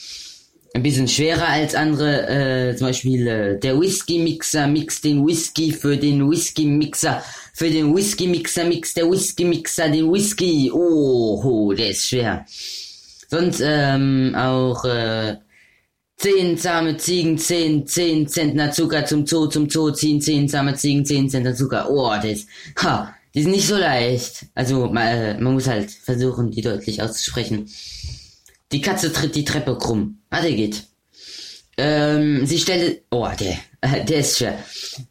ein 0.72 0.82
bisschen 0.82 1.08
schwerer 1.08 1.48
als 1.48 1.74
andere, 1.74 2.28
äh, 2.28 2.76
zum 2.76 2.88
Beispiel 2.88 3.26
äh, 3.26 3.58
der 3.58 3.80
Whisky-Mixer 3.80 4.68
mixt 4.68 5.04
den 5.04 5.26
Whisky 5.26 5.72
für 5.72 5.96
den 5.96 6.30
Whisky-Mixer, 6.30 7.22
für 7.54 7.70
den 7.70 7.94
Whisky-Mixer 7.94 8.64
mixt 8.64 8.96
der 8.96 9.10
Whisky-Mixer 9.10 9.88
den 9.88 10.12
Whisky. 10.12 10.70
Oh, 10.72 11.40
oh, 11.42 11.72
der 11.72 11.90
ist 11.90 12.06
schwer. 12.06 12.44
Sonst 13.28 13.60
ähm, 13.64 14.34
auch 14.36 14.84
äh, 14.84 15.36
zehn 16.18 16.56
zahme 16.56 16.96
Ziegen, 16.98 17.36
zehn, 17.38 17.86
zehn 17.86 18.28
Zentner 18.28 18.70
Zucker 18.70 19.04
zum 19.04 19.26
Zoo, 19.26 19.46
zum 19.46 19.68
Zoo 19.68 19.90
ziehen, 19.90 20.20
zehn 20.20 20.48
zahme 20.48 20.74
Ziegen, 20.74 21.04
zehn 21.04 21.28
Zentner 21.28 21.54
Zucker. 21.54 21.90
Oh, 21.90 22.14
das, 22.22 22.46
ha, 22.76 23.14
die 23.34 23.42
sind 23.42 23.52
nicht 23.52 23.66
so 23.66 23.76
leicht. 23.76 24.46
Also 24.54 24.86
man, 24.86 25.06
äh, 25.06 25.34
man 25.40 25.54
muss 25.54 25.68
halt 25.68 25.90
versuchen, 25.90 26.50
die 26.50 26.62
deutlich 26.62 27.02
auszusprechen. 27.02 27.68
Die 28.72 28.80
Katze 28.80 29.12
tritt 29.12 29.34
die 29.34 29.44
Treppe 29.44 29.76
krumm. 29.78 30.18
Ah, 30.30 30.42
der 30.42 30.52
geht. 30.52 30.84
Ähm, 31.76 32.46
sie 32.46 32.58
stellte, 32.58 33.02
oh, 33.10 33.28
der, 33.38 33.58
der 34.04 34.18
ist 34.18 34.38
schwer. 34.38 34.62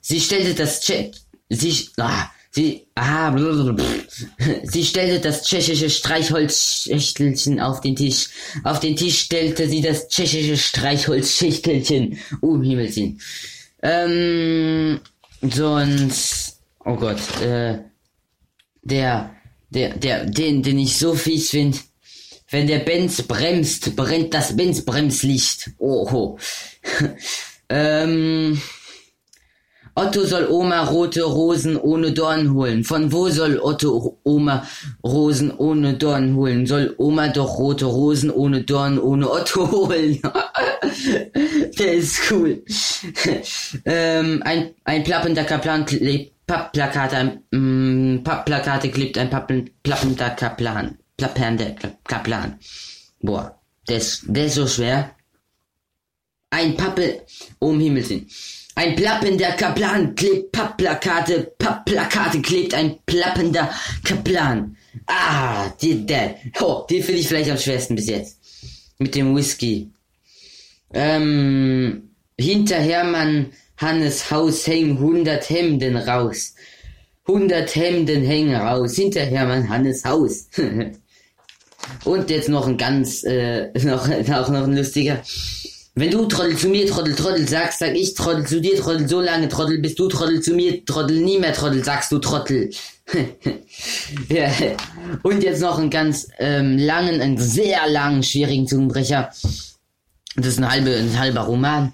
Sie 0.02 0.20
stellte 0.20 0.54
das 0.54 0.82
Tschech, 0.82 1.12
sie, 1.50 1.90
ah, 1.98 2.30
sie, 2.52 2.86
ah, 2.96 3.32
blablabla. 3.32 3.86
sie 4.64 4.86
stellte 4.86 5.20
das 5.20 5.44
tschechische 5.44 5.90
Streichholzschächtelchen 5.90 7.60
auf 7.60 7.82
den 7.82 7.96
Tisch. 7.96 8.30
Auf 8.64 8.80
den 8.80 8.96
Tisch 8.96 9.22
stellte 9.22 9.68
sie 9.68 9.82
das 9.82 10.10
tschechische 10.10 10.58
Streichholzschächtelchen. 10.58 12.20
Um 12.42 12.62
Himmels. 12.62 13.00
Ähm, 13.82 15.00
sonst, 15.42 16.60
oh 16.86 16.96
Gott, 16.96 17.20
äh, 17.42 17.80
der, 18.90 19.36
der, 19.70 19.96
der, 19.96 20.26
den, 20.26 20.64
den 20.64 20.80
ich 20.80 20.98
so 20.98 21.14
fies 21.14 21.50
finde, 21.52 21.78
wenn 22.52 22.68
der 22.68 22.80
Benz 22.80 23.22
bremst, 23.22 23.96
brennt 23.96 24.34
das 24.34 24.56
Benz-Bremslicht. 24.56 25.72
Oho. 25.78 26.40
ähm, 27.70 28.60
Otto 29.96 30.26
soll 30.26 30.48
Oma 30.48 30.84
rote 30.86 31.24
Rosen 31.24 31.76
ohne 31.76 32.12
Dorn 32.12 32.54
holen. 32.54 32.84
Von 32.84 33.12
wo 33.12 33.30
soll 33.30 33.60
Otto 33.60 34.18
Oma 34.24 34.66
Rosen 35.04 35.52
ohne 35.52 35.94
Dorn 35.96 36.36
holen? 36.36 36.66
Soll 36.66 36.96
Oma 36.98 37.28
doch 37.28 37.58
rote 37.60 37.86
Rosen 37.86 38.32
ohne 38.32 38.64
Dorn 38.64 38.98
ohne 38.98 39.30
Otto 39.30 39.70
holen? 39.72 40.20
Der 41.78 41.94
ist 41.94 42.32
cool. 42.32 42.64
ähm, 43.86 44.42
ein, 44.44 44.72
ein 44.86 45.04
plappender 45.04 45.44
Kaplan 45.44 45.86
klebt 45.86 46.32
Pappplakate, 46.50 47.44
ähm, 47.54 48.22
Pappplakate 48.24 48.90
klebt 48.90 49.20
ein 49.20 49.30
Pappen, 49.30 49.70
plappender 49.84 50.32
Kaplan. 50.32 50.98
Plappernder 51.16 51.76
Kaplan. 52.06 52.58
Boah, 53.22 53.62
der 53.88 53.98
ist, 53.98 54.24
der 54.26 54.48
ist 54.48 54.56
so 54.56 54.66
schwer. 54.66 55.12
Ein 56.50 56.76
Pappe, 56.76 57.22
um 57.60 57.80
Himmels 57.80 58.10
Willen. 58.10 58.28
Ein 58.74 58.96
plappender 58.96 59.52
Kaplan 59.52 60.16
klebt 60.16 60.52
Pappplakate, 60.52 61.54
Pappplakate 61.60 62.42
klebt 62.42 62.74
ein 62.74 62.98
plappender 63.06 63.70
Kaplan. 64.04 64.76
Ah, 65.06 65.70
die, 65.80 66.04
der, 66.04 66.38
oh, 66.62 66.84
den 66.90 67.04
finde 67.04 67.20
ich 67.20 67.28
vielleicht 67.28 67.52
am 67.52 67.60
schwersten 67.60 67.94
bis 67.94 68.08
jetzt. 68.08 68.40
Mit 68.98 69.14
dem 69.14 69.36
Whisky. 69.36 69.92
Ähm, 70.96 72.10
hinter 72.40 72.78
Hermann 72.78 73.52
Hannes 73.80 74.30
Haus 74.30 74.68
hängen 74.68 74.98
100 74.98 75.50
Hemden 75.50 75.98
raus. 75.98 76.54
100 77.28 77.76
Hemden 77.76 78.24
hängen 78.24 78.56
raus. 78.56 78.96
Hinter 78.96 79.22
Hermann 79.22 79.70
Hannes 79.70 80.04
Haus. 80.04 80.48
Und 82.04 82.30
jetzt 82.30 82.50
noch 82.50 82.68
ein 82.68 82.78
ganz, 82.78 83.24
äh, 83.24 83.70
noch, 83.84 84.08
auch 84.08 84.50
noch 84.50 84.64
ein 84.64 84.76
lustiger. 84.76 85.22
Wenn 85.96 86.12
du 86.12 86.26
Trottel 86.26 86.56
zu 86.56 86.70
mir, 86.70 86.88
Trottel, 86.88 87.16
Trottel 87.16 87.48
sagst, 87.48 87.80
sag 87.80 87.96
ich 87.96 88.14
Trottel 88.14 88.46
zu 88.46 88.62
dir, 88.62 88.78
Trottel 88.78 89.08
so 89.08 89.22
lange, 89.22 89.50
Trottel, 89.50 89.80
bis 89.80 89.96
du 89.96 90.08
Trottel 90.08 90.42
zu 90.42 90.54
mir, 90.54 90.86
Trottel 90.86 91.22
nie 91.22 91.40
mehr, 91.40 91.54
Trottel 91.54 91.84
sagst 91.84 92.12
du 92.12 92.20
Trottel. 92.20 92.70
ja. 94.30 94.50
Und 95.24 95.44
jetzt 95.44 95.62
noch 95.62 95.80
einen 95.80 95.90
ganz 95.90 96.28
ähm, 96.38 96.78
langen, 96.78 97.22
einen 97.22 97.38
sehr 97.38 97.88
langen, 97.90 98.24
schwierigen 98.24 98.68
Zungenbrecher. 98.68 99.30
Das 100.36 100.48
ist 100.48 100.60
ein 100.60 100.70
halber, 100.70 100.92
ein 100.92 101.18
halber 101.18 101.42
Roman. 101.42 101.94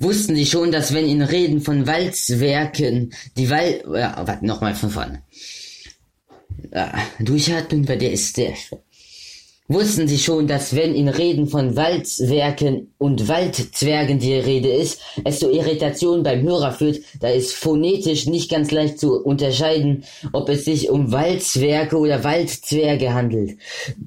Wussten 0.00 0.34
Sie 0.34 0.46
schon, 0.46 0.72
dass 0.72 0.94
wenn 0.94 1.08
in 1.08 1.22
Reden 1.22 1.60
von 1.60 1.86
Walzwerken 1.86 3.12
die 3.36 3.50
Wal... 3.50 3.82
Ja, 3.94 4.26
warte, 4.26 4.46
nochmal 4.46 4.74
von 4.74 4.90
vorne. 4.90 5.22
Ja, 6.72 6.92
durchatmen, 7.18 7.86
weil 7.86 7.98
der 7.98 8.12
ist 8.12 8.34
sehr 8.34 8.56
schwer. 8.56 8.80
Wussten 9.72 10.08
Sie 10.08 10.18
schon, 10.18 10.48
dass 10.48 10.74
wenn 10.74 10.96
in 10.96 11.08
Reden 11.08 11.46
von 11.46 11.76
Walzwerken 11.76 12.92
und 12.98 13.28
Waldzwergen 13.28 14.18
die 14.18 14.34
Rede 14.34 14.68
ist, 14.68 15.00
es 15.22 15.38
zu 15.38 15.48
Irritation 15.48 16.24
beim 16.24 16.42
Hörer 16.42 16.72
führt, 16.72 16.98
da 17.20 17.28
ist 17.28 17.54
phonetisch 17.54 18.26
nicht 18.26 18.50
ganz 18.50 18.72
leicht 18.72 18.98
zu 18.98 19.22
unterscheiden, 19.22 20.02
ob 20.32 20.48
es 20.48 20.64
sich 20.64 20.90
um 20.90 21.12
Walzwerke 21.12 21.96
oder 21.98 22.24
Waldzwerge 22.24 23.14
handelt. 23.14 23.58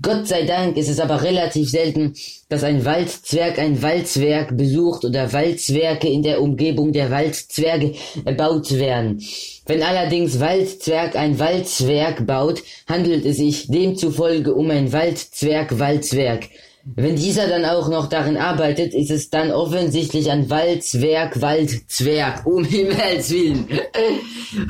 Gott 0.01 0.27
sei 0.27 0.43
Dank 0.43 0.75
ist 0.75 0.89
es 0.89 0.99
aber 0.99 1.21
relativ 1.21 1.69
selten, 1.69 2.13
dass 2.53 2.63
ein 2.63 2.85
Waldzwerg 2.85 3.57
ein 3.57 3.81
Walzwerk 3.81 4.55
besucht 4.55 5.05
oder 5.05 5.33
Walzwerke 5.33 6.07
in 6.07 6.21
der 6.21 6.39
Umgebung 6.39 6.93
der 6.93 7.09
Waldzwerge 7.09 7.95
erbaut 8.25 8.77
werden. 8.77 9.23
Wenn 9.65 9.81
allerdings 9.81 10.39
Waldzwerg 10.39 11.15
ein 11.15 11.39
Walzwerk 11.39 12.27
baut, 12.27 12.61
handelt 12.87 13.25
es 13.25 13.37
sich 13.37 13.69
demzufolge 13.69 14.53
um 14.53 14.69
ein 14.69 14.93
Waldzwerg-Walzwerk. 14.93 16.49
Wenn 16.85 17.15
dieser 17.15 17.47
dann 17.47 17.65
auch 17.65 17.89
noch 17.89 18.07
darin 18.07 18.37
arbeitet, 18.37 18.93
ist 18.93 19.09
es 19.09 19.31
dann 19.31 19.51
offensichtlich 19.51 20.29
ein 20.29 20.47
Waldzwerg, 20.47 21.41
Waldzwerg, 21.41 22.45
um 22.45 22.63
Himmels 22.63 23.31
Willen. 23.31 23.67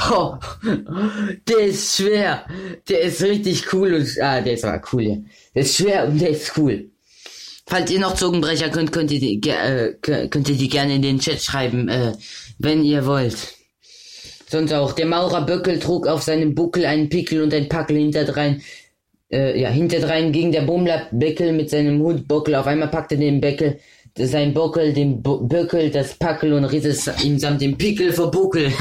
Oh, 0.09 0.35
der 1.49 1.57
ist 1.57 1.97
schwer. 1.97 2.45
Der 2.87 3.01
ist 3.01 3.21
richtig 3.21 3.73
cool 3.73 3.95
und, 3.95 4.07
ah, 4.21 4.39
der 4.39 4.53
ist 4.53 4.63
aber 4.63 4.81
cool, 4.93 5.01
ja. 5.01 5.17
Der 5.53 5.63
ist 5.63 5.75
schwer 5.75 6.07
und 6.07 6.21
der 6.21 6.29
ist 6.29 6.57
cool. 6.57 6.92
Falls 7.65 7.91
ihr 7.91 7.99
noch 7.99 8.15
Zungenbrecher 8.15 8.69
könnt, 8.69 8.91
könnt 8.91 9.11
ihr 9.11 9.19
die, 9.19 9.41
äh, 9.49 9.93
könnt 10.01 10.49
ihr 10.49 10.57
die 10.57 10.69
gerne 10.69 10.95
in 10.95 11.01
den 11.01 11.19
Chat 11.19 11.41
schreiben, 11.41 11.87
äh, 11.89 12.13
wenn 12.59 12.83
ihr 12.83 13.05
wollt. 13.05 13.37
Sonst 14.47 14.73
auch. 14.73 14.93
Der 14.93 15.05
Maurer 15.05 15.45
Böckel 15.45 15.79
trug 15.79 16.07
auf 16.07 16.23
seinem 16.23 16.53
Buckel 16.53 16.85
einen 16.85 17.09
Pickel 17.09 17.41
und 17.41 17.53
ein 17.53 17.69
Packel 17.69 17.97
hinterdrein 17.97 18.61
äh, 19.33 19.59
ja, 19.59 19.69
hinterdrein 19.69 20.31
ging 20.31 20.51
der 20.51 20.61
Bummler 20.61 21.07
Beckel 21.11 21.53
mit 21.53 21.69
seinem 21.69 22.01
Hutbockel. 22.01 22.55
Auf 22.55 22.67
einmal 22.67 22.89
packte 22.89 23.17
den 23.17 23.41
Beckel 23.41 23.79
sein 24.17 24.53
Bockel, 24.53 24.93
den 24.93 25.21
Böckel, 25.23 25.89
das 25.89 26.13
Packel 26.15 26.53
und 26.53 26.65
riss 26.65 26.85
es 26.85 27.09
ihm 27.23 27.39
samt 27.39 27.61
dem 27.61 27.77
Pickel 27.77 28.13
vor 28.13 28.29
Buckel. 28.29 28.71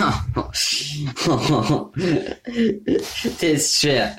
das 3.24 3.42
ist 3.42 3.80
schwer. 3.80 4.16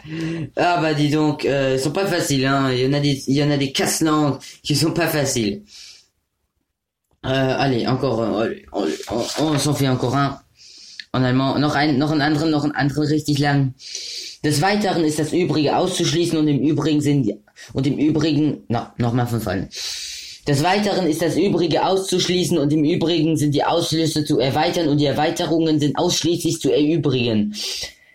Aber 0.55 0.93
dis 0.95 1.11
donc, 1.11 1.45
euh, 1.45 1.77
sont 1.77 1.93
pas 1.93 2.07
faciles, 2.07 2.45
hein. 2.45 2.71
Il 2.71 2.79
y 2.79 2.87
en 2.87 2.93
a 2.93 2.99
des, 2.99 3.23
il 3.27 3.35
y 3.35 3.43
en 3.43 3.51
a 3.51 3.57
des 3.57 3.71
casse-langues 3.71 4.39
qui 4.63 4.75
sont 4.75 4.91
pas 4.91 5.07
faciles. 5.07 5.61
Euh, 7.25 7.55
allez, 7.57 7.87
encore, 7.87 8.21
euh, 8.21 8.49
on, 8.71 8.85
on, 9.11 9.23
on 9.39 9.59
s'en 9.59 9.73
fait 9.75 9.87
encore 9.87 10.15
un. 10.15 10.39
En 11.13 11.23
allemand, 11.23 11.59
noch 11.59 11.75
ein, 11.75 11.99
noch 11.99 12.09
einen 12.11 12.21
anderen, 12.21 12.49
noch 12.49 12.63
einen 12.63 12.73
anderen 12.73 13.05
richtig 13.05 13.37
lang. 13.37 13.75
Des 14.43 14.61
Weiteren 14.61 15.05
ist 15.05 15.19
das 15.19 15.31
Übrige 15.31 15.77
auszuschließen 15.77 16.37
und 16.37 16.47
im 16.47 16.59
Übrigen 16.59 17.01
sind 17.01 17.31
und 17.71 17.85
im 17.85 17.99
Übrigen, 17.99 18.63
na, 18.67 18.93
nochmal 18.97 19.27
von 19.27 19.39
vorne. 19.39 19.69
Des 20.47 20.61
Weiteren 20.61 21.07
ist 21.07 21.21
das 21.21 21.37
Übrige 21.37 21.85
auszuschließen 21.85 22.57
und 22.57 22.73
im 22.73 22.83
Übrigen 22.83 23.37
sind 23.37 23.55
die 23.55 23.63
Ausschlüsse 23.63 24.25
zu 24.25 24.39
erweitern 24.39 24.89
und 24.89 24.97
die 24.97 25.05
Erweiterungen 25.05 25.79
sind 25.79 25.97
ausschließlich 25.97 26.59
zu 26.59 26.69
erübrigen. 26.69 27.55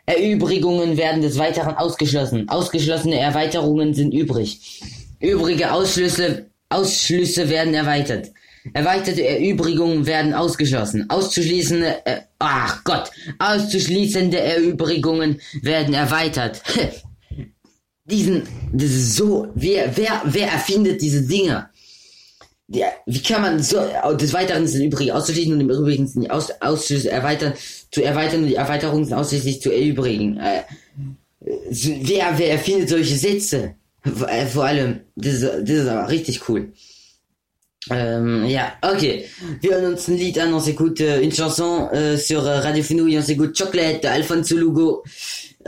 Erübrigungen 0.05 0.99
werden 0.99 1.23
des 1.23 1.39
Weiteren 1.39 1.75
ausgeschlossen. 1.77 2.49
Ausgeschlossene 2.49 3.19
Erweiterungen 3.19 3.95
sind 3.95 4.13
übrig. 4.13 4.83
Übrige 5.21 5.73
Ausschlüsse, 5.73 6.47
Ausschlüsse 6.69 7.49
werden 7.49 7.73
erweitert. 7.73 8.31
Erweiterte 8.75 9.27
Erübrigungen 9.27 10.05
werden 10.05 10.35
ausgeschlossen. 10.35 11.09
Auszuschließende, 11.09 12.05
äh, 12.05 12.21
ach 12.39 12.85
Gott, 12.85 13.11
auszuschließende 13.39 14.39
Erübrigungen 14.39 15.41
werden 15.63 15.95
erweitert. 15.95 16.63
Diesen, 18.05 18.43
das 18.73 18.91
ist 18.91 19.17
so, 19.17 19.49
wer, 19.55 19.97
wer, 19.97 20.23
wer 20.25 20.49
erfindet 20.49 21.01
diese 21.01 21.23
Dinge? 21.23 21.71
Ja, 22.71 22.89
wie 23.07 23.23
kann 23.23 23.41
man 23.41 23.63
so, 23.63 23.79
des 24.21 24.35
Weiteren 24.35 24.67
sind 24.67 24.85
übrig 24.85 25.11
auszuschließen 25.11 25.55
und 25.55 25.61
im 25.61 25.71
Übrigen 25.71 26.07
sind 26.07 26.31
Aus, 26.31 26.51
Ausschlüsse 26.61 27.11
erweitern, 27.11 27.55
zu 27.91 28.03
erweitern 28.03 28.43
und 28.43 28.49
die 28.49 28.57
Erweiterungen 28.57 29.07
sind 29.07 29.15
ausschließlich 29.15 29.63
zu 29.63 29.71
erübrigen. 29.73 30.37
Äh, 30.37 30.65
wer, 31.41 32.39
wer 32.39 32.51
erfindet 32.51 32.91
solche 32.91 33.17
Sätze? 33.17 33.75
Vor 34.53 34.65
allem, 34.65 35.01
das 35.17 35.35
ist, 35.35 35.45
das 35.45 35.71
ist 35.71 35.89
aber 35.89 36.09
richtig 36.11 36.49
cool. 36.49 36.73
Euh, 37.91 38.45
yeah, 38.47 38.73
ok. 38.83 39.25
Vi 39.61 39.71
on 39.73 39.85
un 39.85 40.17
lit, 40.17 40.39
on 40.39 40.61
s'écoute 40.61 41.01
euh, 41.01 41.23
une 41.23 41.33
chanson 41.33 41.89
euh, 41.95 42.19
sur 42.19 42.43
Radio 42.43 42.83
Fenouille, 42.83 43.19
on 43.19 43.23
s'écoute 43.23 43.57
Chocolate, 43.57 44.05
Alfonso 44.05 44.57
Lugo. 44.57 45.05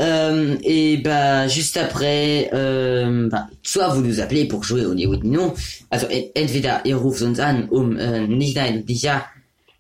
Euh, 0.01 0.57
et 0.63 0.97
bah 0.97 1.47
juste 1.47 1.77
après, 1.77 2.49
euh, 2.55 3.29
bah, 3.29 3.49
soit 3.63 3.89
vous 3.89 4.01
nous 4.01 4.21
appelez 4.21 4.47
pour 4.47 4.65
jouer 4.65 4.87
au 4.87 4.95
niveau 4.95 5.17
non. 5.17 5.53
Also 5.91 6.07
entweder 6.35 6.81
ihr 6.85 6.97
ruft 6.97 7.21
uns 7.23 7.39
an, 7.39 7.69
um 7.71 7.99
äh, 7.99 8.27
nicht 8.27 8.57
nein 8.57 8.79
und 8.79 8.89
nicht 8.89 9.03
ja 9.03 9.27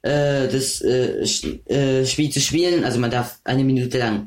äh, 0.02 0.46
das 0.48 0.82
äh, 0.82 1.24
äh, 1.72 2.04
Spiel 2.04 2.30
zu 2.30 2.40
spielen. 2.40 2.84
Also 2.84 2.98
man 2.98 3.10
darf 3.10 3.38
eine 3.44 3.64
Minute 3.64 3.98
lang 3.98 4.26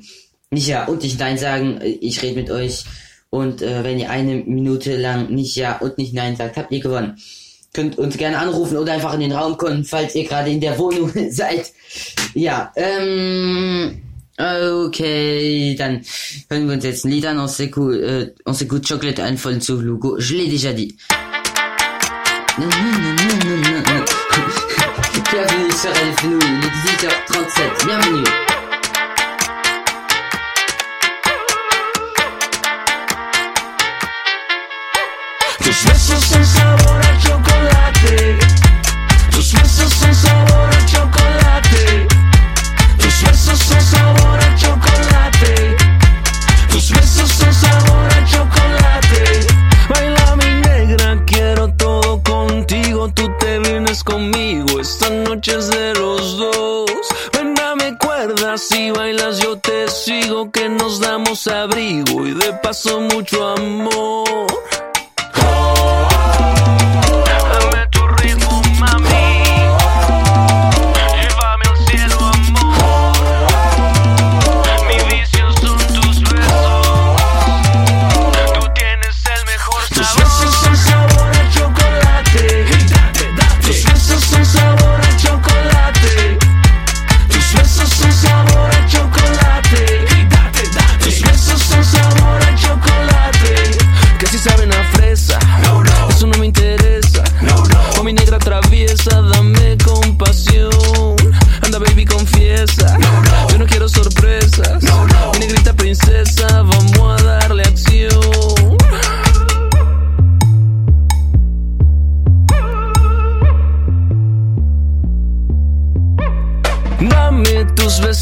nicht 0.49 0.67
ja 0.67 0.85
und 0.85 1.03
nicht 1.03 1.19
nein 1.19 1.37
sagen. 1.37 1.79
Ich 1.83 2.23
rede 2.23 2.39
mit 2.39 2.49
euch 2.49 2.85
und 3.29 3.61
äh, 3.61 3.83
wenn 3.83 3.99
ihr 3.99 4.09
eine 4.09 4.37
Minute 4.37 4.97
lang 4.97 5.29
nicht 5.29 5.55
ja 5.55 5.77
und 5.77 5.99
nicht 5.99 6.15
nein 6.15 6.35
sagt, 6.35 6.57
habt 6.57 6.71
ihr 6.71 6.79
gewonnen 6.79 7.17
könnt 7.73 7.97
uns 7.97 8.17
gerne 8.17 8.37
anrufen 8.37 8.77
oder 8.77 8.93
einfach 8.93 9.15
in 9.15 9.21
den 9.21 9.31
Raum 9.31 9.57
kommen, 9.57 9.83
falls 9.83 10.13
ihr 10.13 10.25
gerade 10.25 10.51
in 10.51 10.61
der 10.61 10.77
Wohnung 10.77 11.11
seid. 11.31 11.71
Ja, 12.35 12.71
ähm, 12.75 13.99
okay, 14.39 15.75
dann 15.77 16.01
hören 16.49 16.67
wir 16.67 16.75
uns 16.75 16.83
jetzt 16.83 17.05
ein 17.05 17.11
Lied 17.11 17.25
an. 17.25 17.39
On 17.39 17.47
s'écoute, 17.47 17.95
euh, 17.95 18.27
on 18.45 18.53
s'écoute 18.53 18.87
Chocolate 18.87 19.19
Alphonse 19.19 19.63
sur 19.63 19.77
Lugo. 19.77 20.15
Je 20.19 20.35
l'ai 20.35 20.47
déjà 20.47 20.73
dit. 20.73 20.95
Bienvenue 25.31 25.71
sur 25.71 25.89
Elf 25.89 26.23
Nous, 26.23 26.39
il 26.39 26.63
est 26.63 27.07
18h37. 27.07 27.85
Bienvenue. 27.85 28.23
Tus 35.63 35.85
besos 35.85 36.23
son 36.23 36.43
sabor 36.43 36.97
a 36.97 37.19
chocolate. 37.19 38.37
Tus 39.31 39.53
besos 39.53 39.93
son 39.93 40.13
sabor 40.13 40.62
abrigo 61.47 62.25
y 62.25 62.33
de 62.33 62.53
paso 62.61 63.01
mucho 63.01 63.47
amor. 63.49 64.62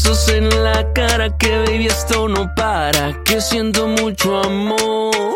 Besos 0.02 0.28
en 0.28 0.48
la 0.64 0.92
cara, 0.92 1.30
que 1.36 1.58
baby 1.58 1.86
esto 1.86 2.28
no 2.28 2.52
para, 2.54 3.12
que 3.24 3.40
siento 3.40 3.86
mucho 3.86 4.42
amor. 4.42 5.34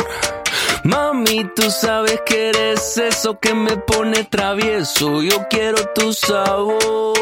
Mami, 0.82 1.44
tú 1.54 1.70
sabes 1.70 2.20
que 2.26 2.48
eres 2.50 2.96
eso 2.96 3.38
que 3.38 3.54
me 3.54 3.76
pone 3.76 4.24
travieso, 4.24 5.22
yo 5.22 5.46
quiero 5.48 5.78
tu 5.94 6.12
sabor. 6.12 7.14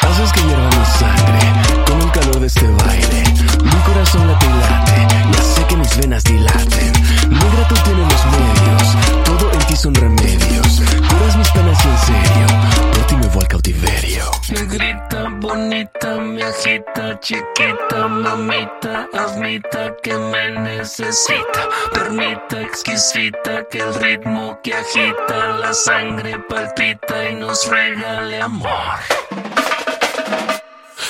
Haces 0.00 0.32
que 0.32 0.40
hierva 0.40 0.68
mi 0.68 0.86
sangre 0.98 1.84
con 1.86 2.00
el 2.02 2.10
calor 2.12 2.40
de 2.40 2.46
este 2.46 2.68
baile. 2.68 3.24
Mi 3.64 3.80
corazón 3.86 4.28
late 4.28 4.46
y 4.46 4.60
late, 4.60 5.14
ya 5.32 5.42
sé 5.42 5.66
que 5.66 5.76
mis 5.76 5.96
venas 5.96 6.24
dilaten. 6.24 6.92
Negra, 7.30 7.68
tú 7.68 7.74
tienes 7.84 8.12
los 8.12 8.24
medios, 8.26 9.27
ti 9.68 9.76
son 9.76 9.94
remedios. 9.94 10.80
Curas 11.08 11.36
mis 11.36 11.50
penas 11.50 11.78
y 11.84 11.88
en 11.88 11.98
serio, 11.98 12.46
por 12.92 13.06
ti 13.06 13.16
me 13.16 13.26
voy 13.28 13.42
al 13.42 13.48
cautiverio. 13.48 14.24
Negrita 14.50 15.28
bonita, 15.40 16.16
me 16.16 16.42
agita, 16.42 17.20
chiquita, 17.20 18.08
mamita, 18.08 19.08
admita 19.12 19.94
que 20.02 20.14
me 20.14 20.50
necesita. 20.60 21.68
Permita, 21.92 22.62
exquisita, 22.62 23.64
que 23.70 23.78
el 23.78 23.94
ritmo 23.94 24.58
que 24.62 24.74
agita 24.74 25.48
la 25.60 25.72
sangre 25.72 26.38
palpita 26.48 27.30
y 27.30 27.34
nos 27.34 27.68
regale 27.68 28.42
amor. 28.42 28.98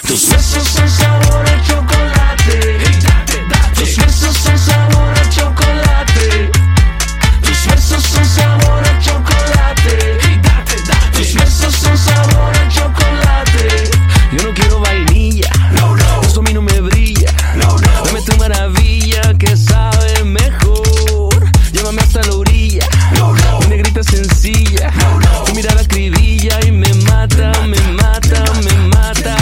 Tus 0.07 0.29
besos 0.29 0.65
son 0.65 0.89
sabor 0.89 1.47
a 1.47 1.63
chocolate. 1.63 2.79
Tus 3.75 3.97
besos 3.97 4.37
son 4.37 4.59
sabor 4.59 5.15
a 5.15 5.31
chocolate 5.31 6.78
versos 7.69 8.03
son 8.03 8.25
sabor 8.25 8.83
a 8.85 8.99
chocolate. 8.99 10.19
Hey, 10.23 10.41
date, 10.43 10.77
date. 10.87 11.19
Tus 11.19 11.35
versos 11.35 11.75
son 11.75 11.97
sabor 11.97 12.53
a 12.57 12.69
chocolate. 12.69 13.91
Yo 14.33 14.43
no 14.47 14.55
quiero 14.55 14.81
vainilla. 14.81 15.51
No, 15.73 15.97
no. 15.97 16.23
Eso 16.23 16.41
a 16.41 16.43
mí 16.43 16.53
no 16.53 16.63
me 16.63 16.81
brilla. 16.81 17.33
No, 17.57 17.77
no. 17.79 18.05
Dame 18.05 18.23
tu 18.23 18.37
maravilla 18.37 19.35
que 19.39 19.57
sabe 19.57 20.25
mejor. 20.25 21.51
Llévame 21.73 22.03
hasta 22.03 22.23
la 22.23 22.35
orilla. 22.35 22.87
No, 23.17 23.35
no. 23.35 23.61
Mi 23.61 23.67
negrita 23.69 24.03
sencilla. 24.03 24.91
No, 25.01 25.21
no. 25.21 25.45
Tu 25.45 25.55
mirada 25.55 25.85
cribilla 25.87 26.59
y 26.67 26.73
me 26.73 26.89
me 26.89 26.95
me 26.95 27.05
mata. 27.05 27.53
Me 27.63 27.81
mata. 27.93 28.45
Me 28.63 28.73
mata. 28.89 29.38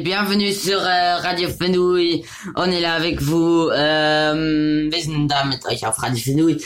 Bienvenue 0.00 0.52
sur 0.52 0.80
euh, 0.80 1.18
Radio 1.18 1.48
Fenouil. 1.48 2.22
On 2.56 2.64
est 2.64 2.80
là 2.80 2.94
avec 2.94 3.20
vous. 3.22 3.70
Ähm, 3.74 4.90
wir 4.90 5.02
sind 5.02 5.28
da 5.28 5.44
mit 5.44 5.64
euch 5.66 5.86
auf 5.86 6.02
Radio 6.02 6.18
Fenouil. 6.18 6.60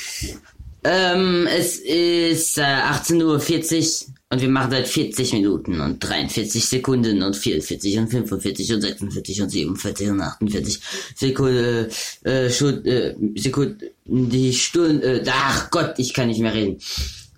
Ähm, 0.84 1.46
es 1.46 1.76
ist 1.78 2.58
äh, 2.58 2.62
18.40 2.62 3.24
Uhr 3.24 4.14
und 4.30 4.40
wir 4.40 4.48
machen 4.48 4.70
seit 4.70 4.88
40 4.88 5.32
Minuten 5.34 5.80
und 5.80 5.98
43 5.98 6.64
Sekunden 6.64 7.22
und 7.22 7.36
44 7.36 7.98
und 7.98 8.08
45 8.08 8.74
und 8.74 8.80
46 8.82 9.42
und 9.42 9.50
47 9.50 10.10
und 10.10 10.20
48 10.20 10.80
Sekunden, 11.14 11.90
äh, 12.24 12.46
äh, 12.46 12.48
Sekunden, 12.48 13.78
die 14.06 14.52
Stunde, 14.54 15.20
äh, 15.20 15.30
ach 15.30 15.70
Gott, 15.70 15.94
ich 15.98 16.14
kann 16.14 16.28
nicht 16.28 16.40
mehr 16.40 16.54
reden. 16.54 16.78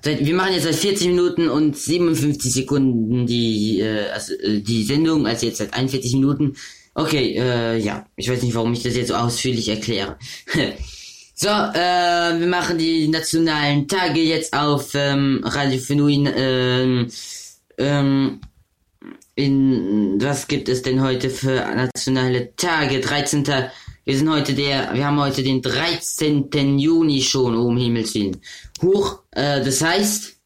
Wir 0.02 0.34
machen 0.34 0.54
jetzt 0.54 0.64
seit 0.64 0.76
40 0.76 1.08
Minuten 1.08 1.48
und 1.48 1.76
57 1.76 2.52
Sekunden 2.52 3.26
die, 3.26 3.80
äh, 3.80 4.08
also, 4.10 4.34
äh, 4.34 4.60
die 4.60 4.84
Sendung, 4.84 5.26
also 5.26 5.46
jetzt 5.46 5.58
seit 5.58 5.74
41 5.74 6.14
Minuten. 6.14 6.56
Okay, 6.94 7.36
äh, 7.38 7.78
ja, 7.78 8.06
ich 8.16 8.30
weiß 8.30 8.42
nicht, 8.42 8.54
warum 8.54 8.72
ich 8.72 8.82
das 8.82 8.96
jetzt 8.96 9.08
so 9.08 9.14
ausführlich 9.14 9.68
erkläre. 9.68 10.16
so, 11.34 11.48
äh, 11.48 12.40
wir 12.40 12.46
machen 12.46 12.78
die 12.78 13.08
nationalen 13.08 13.86
Tage 13.88 14.20
jetzt 14.20 14.52
auf 14.54 14.90
ähm, 14.94 15.42
Radio 15.44 15.78
Fenuin. 15.78 16.28
Ähm, 16.34 17.06
ähm, 17.78 18.40
in 19.34 20.20
was 20.20 20.48
gibt 20.48 20.68
es 20.68 20.82
denn 20.82 21.02
heute 21.02 21.30
für 21.30 21.54
nationale 21.74 22.54
Tage? 22.56 23.00
13. 23.00 23.44
Wir 24.10 24.18
sind 24.18 24.28
heute 24.28 24.54
der, 24.54 24.92
wir 24.92 25.06
haben 25.06 25.20
heute 25.20 25.40
den 25.40 25.62
13. 25.62 26.80
Juni 26.80 27.22
schon, 27.22 27.56
um 27.56 27.76
Himmels 27.76 28.12
Willen. 28.12 28.40
Huch, 28.82 29.22
äh, 29.30 29.62
das 29.64 29.80
heißt, 29.82 30.36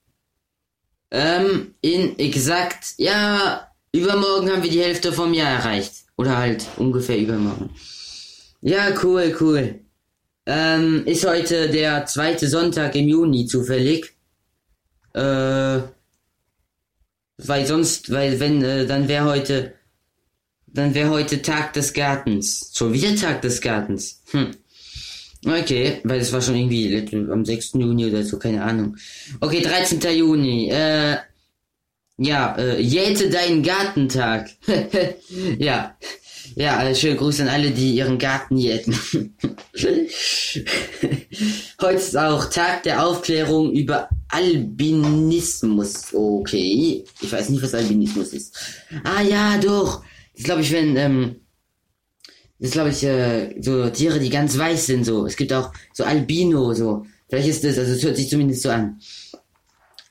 ähm, 1.11 1.75
in 1.81 2.19
exakt, 2.19 2.93
ja, 2.99 3.67
übermorgen 3.91 4.51
haben 4.51 4.62
wir 4.62 4.71
die 4.71 4.83
Hälfte 4.83 5.15
vom 5.15 5.33
Jahr 5.33 5.49
erreicht. 5.49 5.95
Oder 6.19 6.37
halt 6.37 6.67
ungefähr 6.77 7.17
übermorgen. 7.17 7.71
Ja, 8.61 8.95
cool, 9.03 9.35
cool. 9.41 9.81
Ähm, 10.45 11.07
ist 11.07 11.27
heute 11.27 11.71
der 11.71 12.05
zweite 12.05 12.47
Sonntag 12.49 12.95
im 12.97 13.09
Juni 13.09 13.47
zufällig. 13.47 14.15
Äh, 15.15 15.79
weil 17.39 17.67
sonst, 17.67 18.12
weil 18.12 18.39
wenn, 18.41 18.62
äh, 18.62 18.85
dann 18.85 19.09
wäre 19.09 19.25
heute, 19.25 19.73
dann 20.75 20.95
wäre 20.95 21.11
heute 21.11 21.41
Tag 21.41 21.72
des 21.72 21.93
Gartens. 21.93 22.72
Schon 22.75 22.93
wieder 22.93 23.14
Tag 23.14 23.43
des 23.43 23.61
Gartens. 23.61 24.22
Hm. 24.33 24.51
Okay, 25.47 26.01
weil 26.05 26.18
das 26.18 26.33
war 26.33 26.41
schon 26.41 26.57
irgendwie 26.57 27.07
am 27.31 27.45
6. 27.45 27.75
Juni 27.75 28.07
oder 28.07 28.25
so, 28.25 28.39
keine 28.39 28.62
Ahnung. 28.62 28.97
Okay, 29.41 29.61
13. 29.61 30.01
Juni. 30.16 30.70
Äh, 30.70 31.16
ja, 32.16 32.57
äh, 32.57 32.81
jäte 32.81 33.29
deinen 33.31 33.62
Gartentag. 33.62 34.51
ja. 35.59 35.97
Ja, 36.57 36.87
äh, 36.87 36.95
schönen 36.95 37.16
Gruß 37.16 37.41
an 37.41 37.49
alle, 37.49 37.70
die 37.70 37.97
ihren 37.97 38.18
Garten 38.18 38.57
jäten. 38.57 38.95
Heute 41.81 41.97
ist 41.97 42.16
auch 42.16 42.45
Tag 42.51 42.85
der 42.85 43.05
Aufklärung 43.05 43.72
über 43.72 44.09
Albinismus. 44.29 46.14
Okay. 46.14 47.05
Ich 47.20 47.33
weiß 47.33 47.49
nicht, 47.49 47.62
was 47.62 47.75
Albinismus 47.75 48.33
ist. 48.33 48.57
Ah 49.03 49.22
ja, 49.22 49.59
doch. 49.59 50.03
Das 50.35 50.45
glaube 50.45 50.62
ich, 50.62 50.72
wenn, 50.72 50.97
ähm, 50.97 51.37
das 52.59 52.72
glaube 52.72 52.91
ich, 52.91 53.03
äh, 53.05 53.55
so 53.61 53.89
Tiere, 53.91 54.18
die 54.18 54.30
ganz 54.30 54.57
weiß 54.57 54.87
sind, 54.87 55.05
so. 55.05 55.26
Es 55.26 55.37
gibt 55.37 55.53
auch 55.53 55.72
so 55.93 56.05
Albino, 56.05 56.72
so. 56.74 57.05
Vielleicht 57.28 57.49
ist 57.49 57.64
das, 57.64 57.78
also 57.78 57.93
es 57.93 58.03
hört 58.03 58.16
sich 58.16 58.28
zumindest 58.28 58.62
so 58.62 58.70
an. 58.70 59.01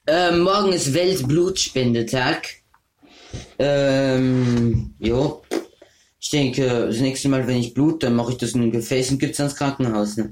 Ähm, 0.06 0.42
morgen 0.42 0.74
ist 0.74 0.94
Weltblutspendetag. 0.94 2.48
Ähm, 3.58 4.94
jo. 5.00 5.42
Ich 6.20 6.30
denke, 6.30 6.88
das 6.88 7.00
nächste 7.00 7.30
Mal, 7.30 7.48
wenn 7.48 7.58
ich 7.58 7.74
Blut, 7.74 8.04
dann 8.04 8.16
mache 8.16 8.32
ich 8.32 8.38
das 8.38 8.52
in 8.52 8.64
ein 8.64 8.72
Gefäß 8.72 9.12
und 9.12 9.20
gibt's 9.20 9.40
ans 9.40 9.56
Krankenhaus. 9.56 10.18
Ne? 10.18 10.32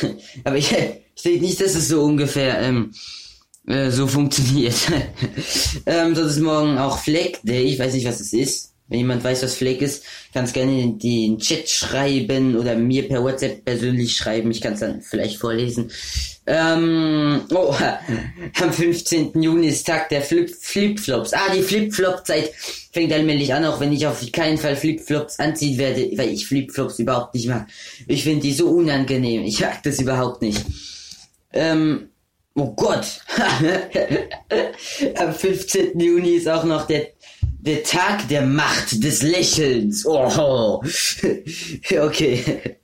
Aber 0.44 0.56
ich, 0.56 0.72
ich 1.14 1.22
denke 1.22 1.40
nicht, 1.40 1.60
dass 1.60 1.74
es 1.74 1.88
so 1.88 2.02
ungefähr 2.02 2.60
ähm, 2.60 2.92
äh, 3.66 3.90
so 3.90 4.06
funktioniert. 4.06 4.74
ähm, 5.86 6.14
das 6.14 6.32
ist 6.32 6.40
morgen 6.40 6.78
auch 6.78 6.98
Fleck 6.98 7.40
Day. 7.42 7.64
Ich 7.64 7.78
weiß 7.78 7.94
nicht, 7.94 8.06
was 8.06 8.20
es 8.20 8.32
ist. 8.32 8.73
Wenn 8.88 8.98
jemand 8.98 9.24
weiß, 9.24 9.42
was 9.42 9.54
Fleck 9.54 9.80
ist, 9.80 10.04
kann 10.34 10.50
gerne 10.52 10.80
in 10.80 10.98
den 10.98 11.38
Chat 11.38 11.68
schreiben 11.70 12.54
oder 12.54 12.76
mir 12.76 13.08
per 13.08 13.22
WhatsApp 13.22 13.64
persönlich 13.64 14.14
schreiben. 14.14 14.50
Ich 14.50 14.60
kann 14.60 14.74
es 14.74 14.80
dann 14.80 15.00
vielleicht 15.00 15.38
vorlesen. 15.38 15.90
Ähm, 16.46 17.40
oh, 17.50 17.74
am 18.60 18.72
15. 18.72 19.40
Juni 19.40 19.68
ist 19.68 19.86
Tag 19.86 20.10
der 20.10 20.20
Flip 20.20 20.50
Flipflops. 20.50 21.32
Ah, 21.32 21.54
die 21.54 21.62
Flipflop-Zeit 21.62 22.52
fängt 22.92 23.12
allmählich 23.12 23.54
an, 23.54 23.64
auch 23.64 23.80
wenn 23.80 23.92
ich 23.92 24.06
auf 24.06 24.20
keinen 24.30 24.58
Fall 24.58 24.76
Flipflops 24.76 25.38
anziehen 25.38 25.78
werde, 25.78 26.10
weil 26.16 26.28
ich 26.28 26.46
Flipflops 26.46 26.98
überhaupt 26.98 27.34
nicht 27.34 27.48
mag. 27.48 27.66
Ich 28.06 28.24
finde 28.24 28.42
die 28.42 28.52
so 28.52 28.68
unangenehm. 28.68 29.44
Ich 29.44 29.60
mag 29.60 29.82
das 29.82 29.98
überhaupt 29.98 30.42
nicht. 30.42 30.62
Ähm, 31.54 32.10
oh 32.54 32.74
Gott. 32.74 33.22
am 35.16 35.32
15. 35.32 35.98
Juni 35.98 36.32
ist 36.32 36.48
auch 36.48 36.64
noch 36.64 36.86
der 36.86 37.14
der 37.64 37.82
Tag 37.82 38.28
der 38.28 38.42
Macht 38.42 39.02
des 39.02 39.22
Lächelns. 39.22 40.04
Oh. 40.04 40.82
okay. 42.02 42.76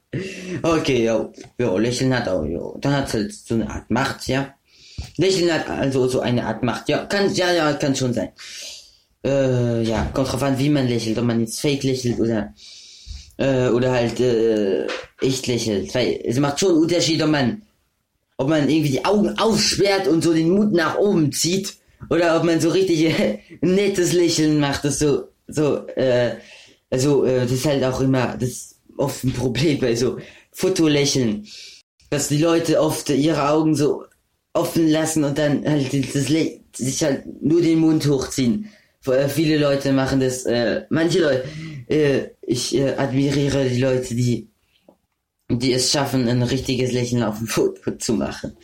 Okay, 0.63 1.05
ja. 1.05 1.31
ja, 1.59 1.77
Lächeln 1.77 2.17
hat 2.17 2.29
auch, 2.29 2.45
ja. 2.45 2.61
Dann 2.81 2.97
hat 2.97 3.13
halt 3.13 3.33
so 3.33 3.55
eine 3.55 3.69
Art 3.69 3.91
Macht, 3.91 4.27
ja. 4.27 4.55
Lächeln 5.17 5.53
hat 5.53 5.69
also 5.69 6.09
so 6.09 6.21
eine 6.21 6.45
Art 6.47 6.63
Macht, 6.63 6.89
ja. 6.89 7.05
Kann, 7.05 7.33
ja, 7.35 7.53
ja, 7.53 7.75
kann 7.75 7.95
schon 7.95 8.15
sein. 8.15 8.31
Äh, 9.23 9.83
ja, 9.83 10.11
kommt 10.15 10.33
drauf 10.33 10.43
an, 10.43 10.59
wie 10.59 10.71
man 10.71 10.89
lächelt. 10.89 11.19
Ob 11.19 11.25
man 11.25 11.41
jetzt 11.41 11.61
fake 11.61 11.83
lächelt 11.83 12.19
oder, 12.19 12.55
äh, 13.37 13.69
oder 13.69 13.93
halt, 13.93 14.19
äh, 14.19 14.87
echt 15.21 15.47
lächelt. 15.47 15.95
Weil 15.95 16.21
es 16.25 16.39
macht 16.39 16.59
schon 16.59 16.71
einen 16.71 16.83
Unterschied, 16.83 17.23
ob 17.23 17.29
man, 17.29 17.63
ob 18.39 18.49
man 18.49 18.69
irgendwie 18.69 18.93
die 18.93 19.05
Augen 19.05 19.39
aufsperrt 19.39 20.09
und 20.09 20.25
so 20.25 20.33
den 20.33 20.51
Mund 20.51 20.73
nach 20.73 20.97
oben 20.97 21.31
zieht. 21.33 21.80
Oder 22.09 22.37
ob 22.37 22.45
man 22.45 22.61
so 22.61 22.71
richtig 22.71 23.15
nettes 23.61 24.13
Lächeln 24.13 24.59
macht, 24.59 24.85
das 24.85 24.99
so, 24.99 25.29
so, 25.47 25.87
äh, 25.89 26.37
also, 26.91 27.25
äh, 27.25 27.43
das 27.43 27.53
ist 27.53 27.67
halt 27.67 27.85
auch 27.85 28.01
immer, 28.01 28.37
das 28.39 28.49
ist 28.49 28.81
oft 28.97 29.25
ein 29.25 29.33
Problem 29.33 29.79
bei 29.81 29.95
so 29.95 30.19
Fotolächeln. 30.53 31.47
Dass 32.11 32.29
die 32.29 32.39
Leute 32.39 32.81
oft 32.81 33.09
ihre 33.11 33.49
Augen 33.49 33.77
so 33.77 34.05
offen 34.53 34.89
lassen 34.89 35.23
und 35.25 35.39
dann 35.39 35.65
halt 35.65 36.15
das 36.15 36.29
Lä 36.29 36.61
sich 36.75 37.03
halt 37.03 37.25
nur 37.43 37.61
den 37.61 37.79
Mund 37.79 38.07
hochziehen. 38.07 38.69
Äh, 39.07 39.29
viele 39.29 39.59
Leute 39.59 39.93
machen 39.93 40.21
das, 40.21 40.45
äh, 40.45 40.85
manche 40.91 41.21
Leute, 41.21 41.45
äh, 41.89 42.29
ich 42.43 42.77
äh, 42.77 42.95
admiriere 42.95 43.69
die 43.69 43.81
Leute, 43.81 44.15
die, 44.15 44.49
die 45.51 45.73
es 45.73 45.91
schaffen, 45.91 46.29
ein 46.29 46.43
richtiges 46.43 46.93
Lächeln 46.93 47.23
auf 47.23 47.39
dem 47.39 47.47
Foto 47.47 47.93
zu 47.93 48.15
machen. 48.15 48.57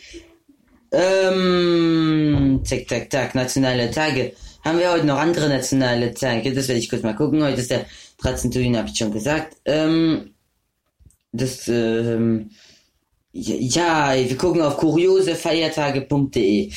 Ähm, 0.96 2.62
zack, 2.64 2.88
zack, 2.88 3.12
zack, 3.12 3.34
nationale 3.34 3.90
Tage. 3.90 4.32
Haben 4.64 4.78
wir 4.78 4.90
heute 4.90 5.04
noch 5.04 5.18
andere 5.18 5.48
nationale 5.48 6.14
Tage? 6.14 6.54
Das 6.54 6.68
werde 6.68 6.80
ich 6.80 6.88
kurz 6.88 7.02
mal 7.02 7.14
gucken. 7.14 7.42
Heute 7.44 7.60
ist 7.60 7.70
der 7.70 7.84
13. 8.22 8.50
Juni, 8.50 8.76
habe 8.76 8.88
ich 8.88 8.96
schon 8.96 9.12
gesagt. 9.12 9.58
Ähm, 9.66 10.30
das, 11.32 11.68
ähm, 11.68 12.50
ja, 13.32 14.14
wir 14.16 14.38
gucken 14.38 14.62
auf 14.62 14.78
kuriosefeiertage.de. 14.78 16.70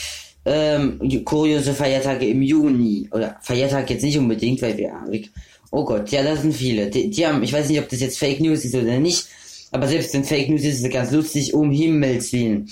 Ähm, 0.45 1.23
kuriose 1.23 1.73
Feiertage 1.73 2.27
im 2.27 2.41
Juni. 2.41 3.07
Oder 3.11 3.37
Feiertag 3.41 3.89
jetzt 3.89 4.03
nicht 4.03 4.17
unbedingt, 4.17 4.61
weil 4.61 4.77
wir, 4.77 4.91
oh 5.71 5.85
Gott, 5.85 6.09
ja, 6.11 6.23
das 6.23 6.41
sind 6.41 6.53
viele. 6.53 6.89
Die, 6.89 7.09
die 7.09 7.25
haben, 7.25 7.41
ich 7.43 7.53
weiß 7.53 7.69
nicht, 7.69 7.79
ob 7.79 7.87
das 7.87 8.01
jetzt 8.01 8.19
Fake 8.19 8.41
News 8.41 8.65
ist 8.65 8.75
oder 8.75 8.99
nicht, 8.99 9.27
aber 9.71 9.87
selbst 9.87 10.13
wenn 10.13 10.25
Fake 10.25 10.49
News 10.49 10.61
ist, 10.61 10.79
ist 10.79 10.85
es 10.85 10.91
ganz 10.91 11.11
lustig, 11.11 11.53
um 11.53 11.71
Himmels 11.71 12.33
Willen. 12.33 12.69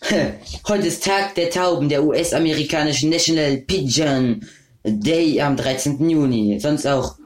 Heute 0.68 0.86
ist 0.86 1.04
Tag 1.04 1.34
der 1.34 1.50
Tauben 1.50 1.88
der 1.88 2.04
US-amerikanischen 2.04 3.10
National 3.10 3.58
Pigeon 3.58 4.46
Day 4.84 5.40
am 5.40 5.56
13. 5.56 6.08
Juni. 6.08 6.58
Sonst 6.58 6.86
auch 6.86 7.16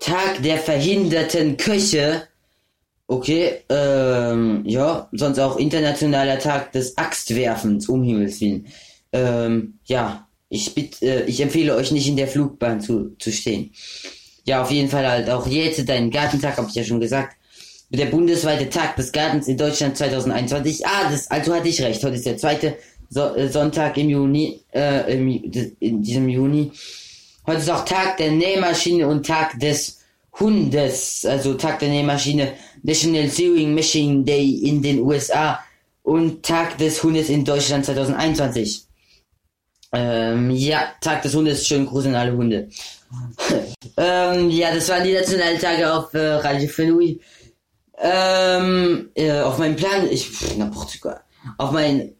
Tag 0.00 0.42
der 0.42 0.58
verhinderten 0.58 1.56
Köche. 1.56 2.26
Okay, 3.06 3.58
ähm, 3.68 4.62
ja, 4.64 5.08
sonst 5.12 5.38
auch 5.40 5.56
internationaler 5.56 6.38
Tag 6.38 6.72
des 6.72 6.96
Axtwerfens, 6.96 7.88
um 7.88 8.02
Himmels 8.02 8.40
Willen. 8.40 8.68
Ähm, 9.12 9.78
ja, 9.84 10.28
ich 10.48 10.74
bitte, 10.74 11.04
äh, 11.04 11.24
ich 11.24 11.40
empfehle 11.40 11.74
euch 11.74 11.90
nicht 11.90 12.06
in 12.06 12.16
der 12.16 12.28
Flugbahn 12.28 12.80
zu, 12.80 13.16
zu 13.18 13.32
stehen. 13.32 13.72
Ja, 14.44 14.62
auf 14.62 14.70
jeden 14.70 14.88
Fall 14.88 15.08
halt 15.08 15.28
auch 15.28 15.46
jetzt 15.48 15.86
deinen 15.88 16.10
Gartentag, 16.10 16.56
habe 16.56 16.68
ich 16.68 16.76
ja 16.76 16.84
schon 16.84 17.00
gesagt. 17.00 17.36
Der 17.90 18.06
bundesweite 18.06 18.68
Tag 18.70 18.96
des 18.96 19.10
Gartens 19.10 19.48
in 19.48 19.56
Deutschland 19.56 19.96
2021. 19.96 20.86
Ah, 20.86 21.10
das, 21.10 21.28
also 21.28 21.54
hatte 21.54 21.68
ich 21.68 21.82
recht. 21.82 22.02
Heute 22.02 22.14
ist 22.14 22.26
der 22.26 22.36
zweite 22.36 22.76
so 23.08 23.34
äh, 23.34 23.48
Sonntag 23.48 23.96
im 23.98 24.08
Juni, 24.08 24.60
äh, 24.72 25.12
im, 25.12 25.28
in 25.80 26.02
diesem 26.02 26.28
Juni. 26.28 26.70
Heute 27.46 27.58
ist 27.58 27.70
auch 27.70 27.84
Tag 27.84 28.16
der 28.18 28.30
Nähmaschine 28.30 29.08
und 29.08 29.26
Tag 29.26 29.58
des 29.58 29.98
Hundes, 30.38 31.26
also 31.26 31.54
Tag 31.54 31.80
der 31.80 31.88
Nähmaschine, 31.88 32.52
National 32.82 33.28
Sewing 33.28 33.74
Machine 33.74 34.24
Day 34.24 34.60
in 34.62 34.80
den 34.80 35.00
USA 35.00 35.58
und 36.04 36.44
Tag 36.44 36.78
des 36.78 37.02
Hundes 37.02 37.28
in 37.28 37.44
Deutschland 37.44 37.84
2021. 37.84 38.84
Ähm, 39.92 40.50
ja, 40.52 40.92
Tag 41.00 41.22
des 41.22 41.34
Hundes, 41.34 41.66
schönen 41.66 41.86
Gruß 41.86 42.06
an 42.06 42.14
alle 42.14 42.36
Hunde. 42.36 42.68
ähm, 43.96 44.48
ja, 44.50 44.72
das 44.72 44.88
waren 44.88 45.02
die 45.02 45.12
Nationaltage 45.12 45.92
auf 45.92 46.14
äh, 46.14 46.34
Radio 46.34 46.68
Fenui. 46.68 47.18
Ähm, 48.02 49.10
äh, 49.14 49.40
auf 49.40 49.58
meinem 49.58 49.76
Plan, 49.76 50.08
ich, 50.10 50.26
pff, 50.26 50.54
na 50.56 50.66
Portugal. 50.66 51.20
Auf 51.58 51.70
mein, 51.70 52.12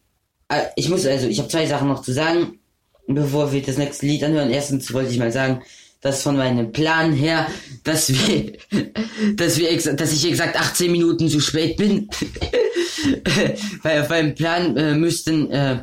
äh, 0.47 0.65
ich 0.75 0.89
muss 0.89 1.05
also, 1.05 1.27
ich 1.27 1.39
habe 1.39 1.49
zwei 1.49 1.65
Sachen 1.65 1.87
noch 1.87 2.03
zu 2.03 2.11
sagen, 2.11 2.59
bevor 3.07 3.51
wir 3.51 3.61
das 3.61 3.77
nächste 3.77 4.05
Lied 4.05 4.23
anhören. 4.23 4.51
Erstens 4.51 4.93
wollte 4.93 5.11
ich 5.11 5.17
mal 5.17 5.31
sagen, 5.31 5.61
dass 6.01 6.23
von 6.23 6.35
meinem 6.35 6.71
Plan 6.71 7.13
her, 7.13 7.47
dass 7.83 8.09
wir, 8.09 8.53
dass 9.35 9.57
wir, 9.57 9.95
dass 9.95 10.13
ich 10.13 10.27
exakt 10.27 10.59
18 10.59 10.91
Minuten 10.91 11.29
zu 11.29 11.39
spät 11.39 11.77
bin. 11.77 12.09
Weil 13.83 14.01
auf 14.01 14.09
meinem 14.09 14.35
Plan 14.35 14.77
äh, 14.77 14.93
müssten, 14.93 15.49
äh, 15.51 15.81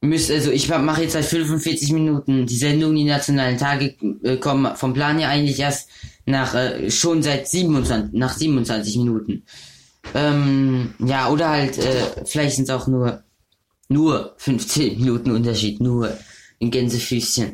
müsste, 0.00 0.34
also 0.34 0.50
ich 0.50 0.68
mache 0.68 1.02
jetzt 1.02 1.12
seit 1.12 1.24
45 1.24 1.92
Minuten 1.92 2.46
die 2.46 2.56
Sendung, 2.56 2.94
die 2.94 3.04
nationalen 3.04 3.58
Tage 3.58 3.96
äh, 4.22 4.36
kommen 4.36 4.76
vom 4.76 4.94
Plan 4.94 5.18
her 5.18 5.28
eigentlich 5.28 5.58
erst 5.58 5.88
nach, 6.26 6.54
äh, 6.54 6.90
schon 6.90 7.22
seit 7.22 7.48
27, 7.48 8.12
nach 8.12 8.36
27 8.36 8.96
Minuten. 8.98 9.44
Ähm, 10.14 10.94
ja, 10.98 11.30
oder 11.30 11.50
halt, 11.50 11.78
äh, 11.78 12.24
vielleicht 12.24 12.56
sind 12.56 12.64
es 12.64 12.70
auch 12.70 12.86
nur, 12.86 13.24
nur 13.88 14.34
15 14.38 14.98
Minuten 14.98 15.30
Unterschied, 15.30 15.80
nur 15.80 16.16
in 16.58 16.70
Gänsefüßchen. 16.70 17.52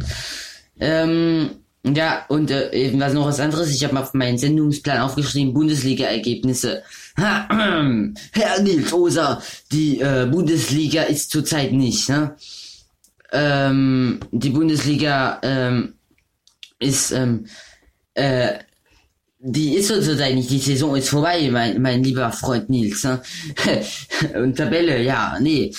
Ähm, 0.80 1.50
ja, 1.84 2.24
und 2.28 2.50
äh, 2.50 2.92
was 2.98 3.12
noch 3.12 3.26
was 3.26 3.40
anderes. 3.40 3.74
Ich 3.74 3.82
habe 3.82 3.94
mal 3.94 4.02
auf 4.02 4.14
meinen 4.14 4.38
Sendungsplan 4.38 5.00
aufgeschrieben, 5.00 5.52
Bundesliga-Ergebnisse. 5.52 6.82
Herr 7.16 8.62
Nils 8.62 8.92
Oser, 8.92 9.42
die 9.72 10.00
äh, 10.00 10.28
Bundesliga 10.30 11.02
ist 11.02 11.30
zurzeit 11.30 11.72
nicht, 11.72 12.08
ne? 12.08 12.36
Ähm, 13.32 14.20
die 14.30 14.50
Bundesliga 14.50 15.40
ähm, 15.42 15.94
ist, 16.78 17.10
ähm, 17.10 17.46
äh, 18.14 18.58
die 19.40 19.74
ist 19.74 19.88
zurzeit 19.88 20.34
nicht, 20.34 20.50
die 20.50 20.58
Saison 20.58 20.94
ist 20.94 21.08
vorbei, 21.08 21.48
mein, 21.50 21.82
mein 21.82 22.04
lieber 22.04 22.30
Freund 22.30 22.70
Nils, 22.70 23.02
ne? 23.02 23.20
Und 24.34 24.56
Tabelle, 24.56 25.02
ja, 25.02 25.36
nee. 25.40 25.74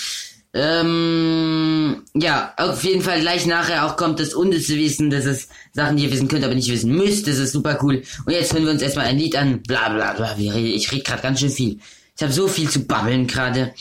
Ähm, 0.56 2.04
ja, 2.14 2.54
auf 2.56 2.84
jeden 2.84 3.02
Fall 3.02 3.20
gleich 3.20 3.44
nachher 3.44 3.86
auch 3.86 3.96
kommt 3.96 4.20
das 4.20 4.34
unnütze 4.34 4.76
Wissen, 4.76 5.10
das 5.10 5.24
ist 5.24 5.50
Sachen, 5.72 5.96
die 5.96 6.04
ihr 6.04 6.12
wissen 6.12 6.28
könnt, 6.28 6.44
aber 6.44 6.54
nicht 6.54 6.70
wissen 6.70 6.94
müsst. 6.94 7.26
Das 7.26 7.38
ist 7.38 7.52
super 7.52 7.78
cool. 7.82 8.02
Und 8.24 8.32
jetzt 8.32 8.52
hören 8.52 8.64
wir 8.64 8.70
uns 8.70 8.82
erstmal 8.82 9.06
ein 9.06 9.18
Lied 9.18 9.34
an. 9.34 9.60
Bla 9.62 9.88
bla 9.88 10.12
bla. 10.12 10.36
Ich 10.38 10.92
rede 10.92 11.02
gerade 11.02 11.22
ganz 11.22 11.40
schön 11.40 11.50
viel. 11.50 11.78
Ich 12.16 12.22
habe 12.22 12.32
so 12.32 12.46
viel 12.46 12.70
zu 12.70 12.86
babbeln 12.86 13.26
gerade. 13.26 13.72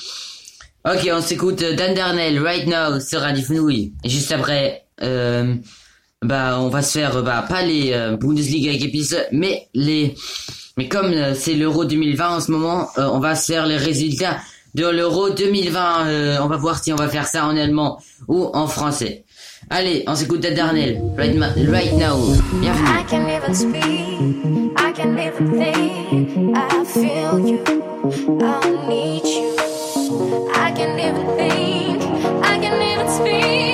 Ok, 0.84 1.07
on 1.13 1.21
s'écoute 1.21 1.76
Dan 1.76 1.95
Darnell 1.95 2.39
right 2.39 2.67
now 2.67 2.99
sur 2.99 3.21
Radio 3.21 3.43
Fenouille. 3.43 3.93
Et 4.03 4.09
juste 4.09 4.32
après, 4.34 4.84
euh, 5.01 5.55
bah, 6.21 6.59
on 6.59 6.69
va 6.69 6.82
se 6.82 6.97
faire, 6.97 7.21
bah, 7.24 7.45
pas 7.47 7.61
les 7.61 7.93
euh, 7.93 8.17
Bundesliga 8.17 8.71
ergebnisse, 8.71 9.15
mais 9.32 9.67
les, 9.74 10.15
mais 10.76 10.89
comme 10.89 11.13
euh, 11.13 11.36
c'est 11.36 11.53
l'Euro 11.53 11.86
2020 11.86 12.36
en 12.36 12.39
ce 12.41 12.51
moment, 12.51 12.89
euh, 12.97 13.07
on 13.13 13.19
va 13.19 13.36
se 13.36 13.51
faire 13.51 13.65
les 13.65 13.78
résultats 13.78 14.38
de 14.74 14.88
l'Euro 14.88 15.30
2020. 15.30 16.07
Euh, 16.07 16.38
on 16.41 16.47
va 16.47 16.57
voir 16.57 16.84
si 16.84 16.91
on 16.93 16.95
va 16.95 17.07
faire 17.07 17.28
ça 17.28 17.45
en 17.45 17.55
allemand 17.57 17.99
ou 18.28 18.49
en 18.53 18.67
français. 18.67 19.24
Allez, 19.69 20.03
on 20.07 20.15
s'écoute 20.15 20.41
Dan 20.41 20.55
Darnell 20.55 21.01
right, 21.17 21.36
right 21.69 21.93
now. 21.93 22.17
Bienvenue. 22.59 22.88
I 22.88 23.03
can't 23.07 23.30
even 23.30 23.53
speak, 23.55 23.82
I 24.78 24.91
can't 24.91 25.17
even 25.17 25.51
think. 25.57 26.57
I 26.57 26.84
feel 26.86 27.39
you, 27.39 27.59
I 28.41 28.88
need 28.88 29.26
you. 29.26 29.55
I 30.53 30.71
can't 30.71 30.99
even 30.99 31.28
think, 31.38 32.03
I 32.43 32.59
can't 32.59 32.82
even 32.82 33.09
speak. 33.09 33.72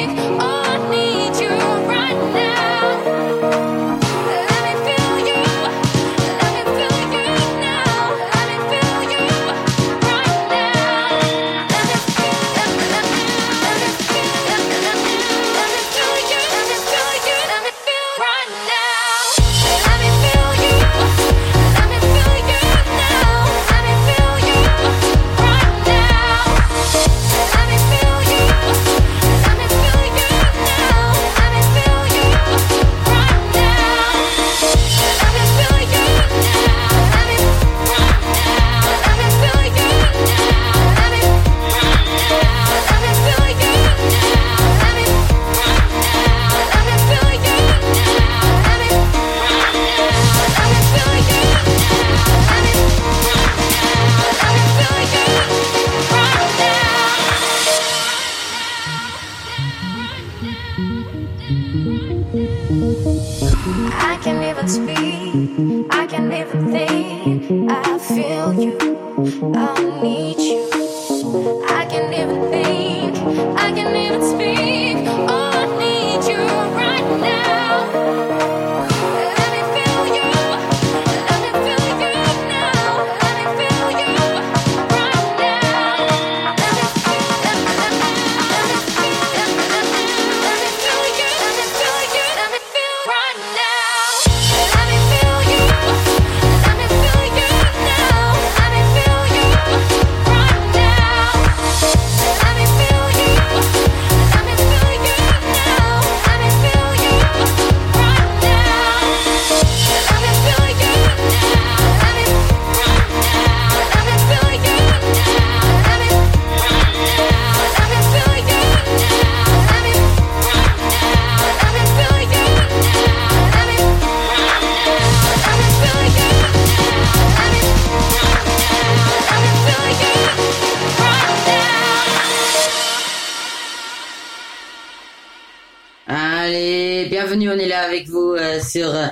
Avec 137.89 138.07
vous 138.07 138.33
euh, 138.37 138.59
sur 138.61 138.93
euh, 138.93 139.07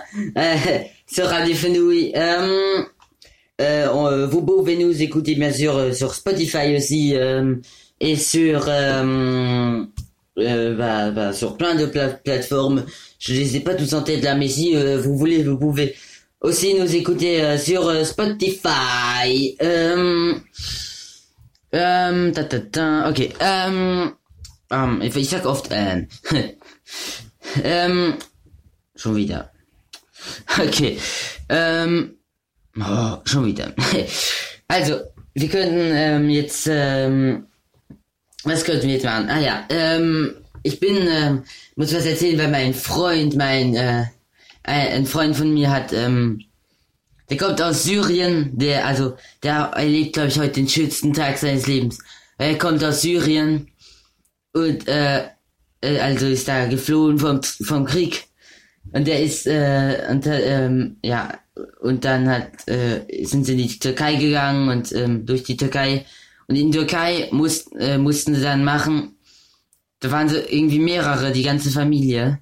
sur 1.08 1.26
Radio 1.28 1.56
Fenouille. 1.56 2.12
Euh, 2.16 2.84
euh, 3.60 3.88
euh, 3.90 4.28
vous 4.28 4.44
pouvez 4.44 4.78
nous 4.78 5.02
écouter 5.02 5.36
bien 5.36 5.52
sûr 5.52 5.76
euh, 5.76 5.92
sur 5.94 6.14
Spotify 6.14 6.76
aussi 6.78 7.16
euh, 7.16 7.56
et 8.00 8.16
sur 8.16 8.66
euh, 8.68 9.84
euh, 10.38 10.76
bah, 10.78 11.10
bah, 11.12 11.34
sur 11.34 11.58
plein 11.58 11.74
de 11.76 11.88
pla- 11.88 12.10
plateformes. 12.10 12.86
Je 13.20 13.34
les 13.34 13.56
ai 13.56 13.60
pas 13.62 13.74
tous 13.74 13.94
en 13.94 14.04
tête 14.04 14.24
là, 14.24 14.36
mais 14.36 14.48
si 14.48 14.76
euh, 14.76 15.00
vous 15.02 15.18
voulez, 15.18 15.42
vous 15.44 15.58
pouvez 15.58 15.96
aussi 16.42 16.76
nous 16.76 16.96
écouter 16.96 17.42
euh, 17.44 17.58
sur 17.58 17.88
euh, 17.90 18.04
Spotify. 18.04 19.58
Euh, 19.64 20.34
ähm, 21.74 22.32
ta, 22.32 22.44
ta, 22.44 22.60
ta, 22.60 23.10
okay. 23.10 23.34
Ähm, 23.40 24.14
ähm, 27.64 28.14
schon 28.98 29.16
wieder. 29.16 29.52
Okay. 30.60 30.98
Ähm, 31.50 32.16
oh, 32.80 33.18
schon 33.26 33.46
wieder. 33.46 33.74
Also, 34.70 35.00
wir 35.34 35.48
könnten 35.48 35.92
ähm, 35.94 36.30
jetzt, 36.30 36.68
ähm, 36.70 37.46
was 38.44 38.66
könnten 38.66 38.88
wir 38.88 38.96
jetzt 38.96 39.06
machen? 39.06 39.30
Ah 39.30 39.40
ja, 39.40 39.66
ähm, 39.70 40.36
ich 40.62 40.78
bin, 40.82 41.08
ähm, 41.10 41.44
muss 41.78 41.94
was 41.94 42.06
erzählen, 42.06 42.38
weil 42.38 42.52
mein 42.52 42.74
Freund, 42.74 43.38
mein, 43.38 43.76
äh, 43.76 44.04
ein, 44.64 45.06
Freund 45.06 45.38
von 45.38 45.54
mir 45.54 45.72
hat, 45.72 45.94
ähm, 45.94 46.44
der 47.30 47.38
kommt 47.38 47.62
aus 47.62 47.84
Syrien, 47.84 48.58
der, 48.58 48.86
also, 48.86 49.16
der 49.42 49.72
erlebt, 49.74 50.14
glaube 50.14 50.28
ich, 50.28 50.38
heute 50.38 50.56
den 50.56 50.68
schönsten 50.68 51.14
Tag 51.14 51.38
seines 51.38 51.66
Lebens. 51.66 52.00
Er 52.38 52.58
kommt 52.58 52.84
aus 52.84 53.02
Syrien 53.02 53.70
und, 54.52 54.86
äh, 54.90 55.30
äh, 55.82 56.00
also 56.00 56.26
ist 56.26 56.48
da 56.48 56.66
geflohen 56.66 57.20
vom, 57.20 57.42
vom 57.44 57.86
Krieg. 57.86 58.27
Und 58.92 59.08
der 59.08 59.22
ist, 59.24 59.48
äh, 59.48 60.08
und, 60.10 60.26
ähm, 60.28 60.98
ja, 61.04 61.40
und 61.82 62.06
dann 62.06 62.30
hat, 62.30 62.68
äh, 62.68 63.26
sind 63.26 63.46
sie 63.46 63.54
in 63.54 63.58
die 63.58 63.80
Türkei 63.80 64.16
gegangen 64.16 64.70
und, 64.70 64.92
ähm, 64.94 65.26
durch 65.26 65.44
die 65.44 65.58
Türkei. 65.58 66.06
Und 66.48 66.56
in 66.56 66.72
der 66.72 66.82
Türkei 66.82 67.28
muss, 67.32 67.68
äh, 67.78 67.98
mussten 67.98 68.36
sie 68.36 68.42
dann 68.42 68.64
machen, 68.64 69.16
da 70.00 70.12
waren 70.12 70.30
sie 70.30 70.40
irgendwie 70.40 70.80
mehrere, 70.80 71.32
die 71.32 71.44
ganze 71.44 71.72
Familie. 71.72 72.40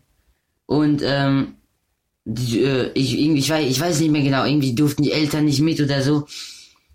Und, 0.65 1.01
ähm, 1.03 1.55
die, 2.25 2.61
äh, 2.63 2.91
ich, 2.93 3.19
irgendwie, 3.19 3.39
ich 3.39 3.49
weiß, 3.49 3.69
ich 3.69 3.79
weiß 3.79 3.99
nicht 3.99 4.11
mehr 4.11 4.23
genau, 4.23 4.45
irgendwie 4.45 4.75
durften 4.75 5.03
die 5.03 5.11
Eltern 5.11 5.45
nicht 5.45 5.61
mit 5.61 5.79
oder 5.79 6.01
so. 6.01 6.25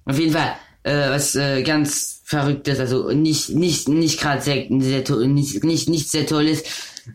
Auf 0.04 0.18
jeden 0.18 0.32
Fall, 0.32 0.56
äh, 0.82 1.10
was 1.10 1.36
äh, 1.36 1.62
ganz 1.62 2.20
verrücktes, 2.24 2.78
also 2.78 3.10
nicht, 3.10 3.50
nicht, 3.50 3.88
nicht 3.88 4.20
gerade 4.20 4.42
sehr, 4.42 4.66
sehr 4.68 5.26
nicht, 5.26 5.64
nicht, 5.64 5.88
nicht 5.88 6.10
sehr 6.10 6.26
toll 6.26 6.46
ist. 6.46 6.66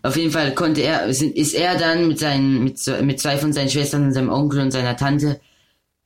Auf 0.04 0.18
jeden 0.18 0.32
Fall 0.32 0.54
konnte 0.54 0.82
er, 0.82 1.06
ist 1.06 1.54
er 1.54 1.78
dann 1.78 2.08
mit 2.08 2.20
seinen, 2.20 2.64
mit, 2.64 2.80
mit 3.02 3.20
zwei 3.20 3.38
von 3.38 3.54
seinen 3.54 3.70
Schwestern 3.70 4.06
und 4.06 4.14
seinem 4.14 4.30
Onkel 4.30 4.62
und 4.62 4.72
seiner 4.72 4.96
Tante 4.96 5.40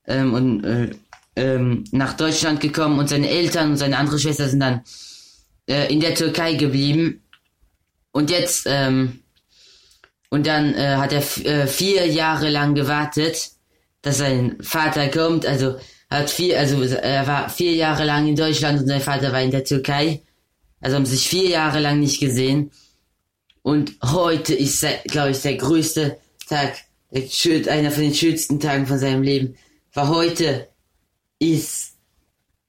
ähm, 0.08 0.34
und 0.34 0.64
äh, 0.64 0.90
ähm, 1.36 1.84
nach 1.92 2.14
Deutschland 2.14 2.60
gekommen 2.60 3.00
und 3.00 3.10
seine 3.10 3.30
Eltern 3.30 3.72
und 3.72 3.78
seine 3.78 3.98
andere 3.98 4.20
Schwester 4.20 4.50
sind 4.50 4.60
dann 4.60 4.82
äh, 5.68 5.92
in 5.92 6.00
der 6.00 6.16
Türkei 6.16 6.56
geblieben. 6.56 7.24
Und 8.12 8.30
jetzt, 8.30 8.66
ähm, 8.68 9.20
und 10.30 10.48
dann 10.48 10.74
äh, 10.74 10.96
hat 10.96 11.14
er 11.14 11.22
äh, 11.46 11.68
vier 11.68 12.08
Jahre 12.08 12.50
lang 12.50 12.76
gewartet, 12.76 13.52
dass 14.02 14.18
sein 14.18 14.58
Vater 14.62 15.08
kommt. 15.10 15.46
Also 15.46 15.78
hat 16.10 16.30
vier, 16.30 16.60
also 16.60 16.82
er 16.82 17.28
war 17.28 17.50
vier 17.50 17.74
Jahre 17.74 18.04
lang 18.04 18.28
in 18.28 18.36
Deutschland 18.36 18.82
und 18.82 18.88
sein 18.88 19.02
Vater 19.02 19.32
war 19.32 19.42
in 19.42 19.52
der 19.52 19.64
Türkei. 19.64 20.24
Also 20.82 20.96
haben 20.96 21.06
sich 21.06 21.28
vier 21.28 21.50
Jahre 21.50 21.80
lang 21.80 22.00
nicht 22.00 22.20
gesehen. 22.20 22.72
Und 23.70 24.00
heute 24.04 24.56
ist, 24.56 24.84
glaube 25.10 25.30
ich, 25.30 25.44
der 25.44 25.56
größte 25.56 26.18
Tag, 26.48 26.74
der 27.12 27.72
einer 27.72 27.92
von 27.92 28.02
den 28.02 28.16
schönsten 28.16 28.60
Tagen 28.60 28.88
von 28.88 28.98
seinem 28.98 29.22
Leben. 29.22 29.58
War 29.94 30.10
heute 30.10 30.68
ist 31.38 31.96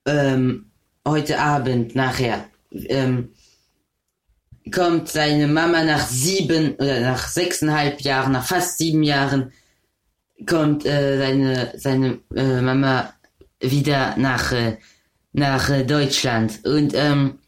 ähm, 0.04 0.70
heute 1.08 1.40
Abend 1.40 1.94
nachher 1.94 2.44
ähm, 2.70 3.30
kommt 4.70 5.08
seine 5.08 5.48
Mama 5.48 5.84
nach 5.84 6.06
sieben 6.06 6.74
oder 6.74 7.00
nach 7.00 7.28
sechseinhalb 7.28 8.02
Jahren, 8.02 8.32
nach 8.32 8.46
fast 8.46 8.76
sieben 8.76 9.02
Jahren 9.02 9.54
kommt 10.46 10.84
äh, 10.84 11.16
seine 11.18 11.72
seine 11.78 12.18
äh, 12.36 12.60
Mama 12.60 13.14
wieder 13.58 14.18
nach 14.18 14.52
äh, 14.52 14.76
nach 15.32 15.70
äh, 15.70 15.82
Deutschland 15.82 16.60
und 16.66 16.92
ähm, 16.94 17.39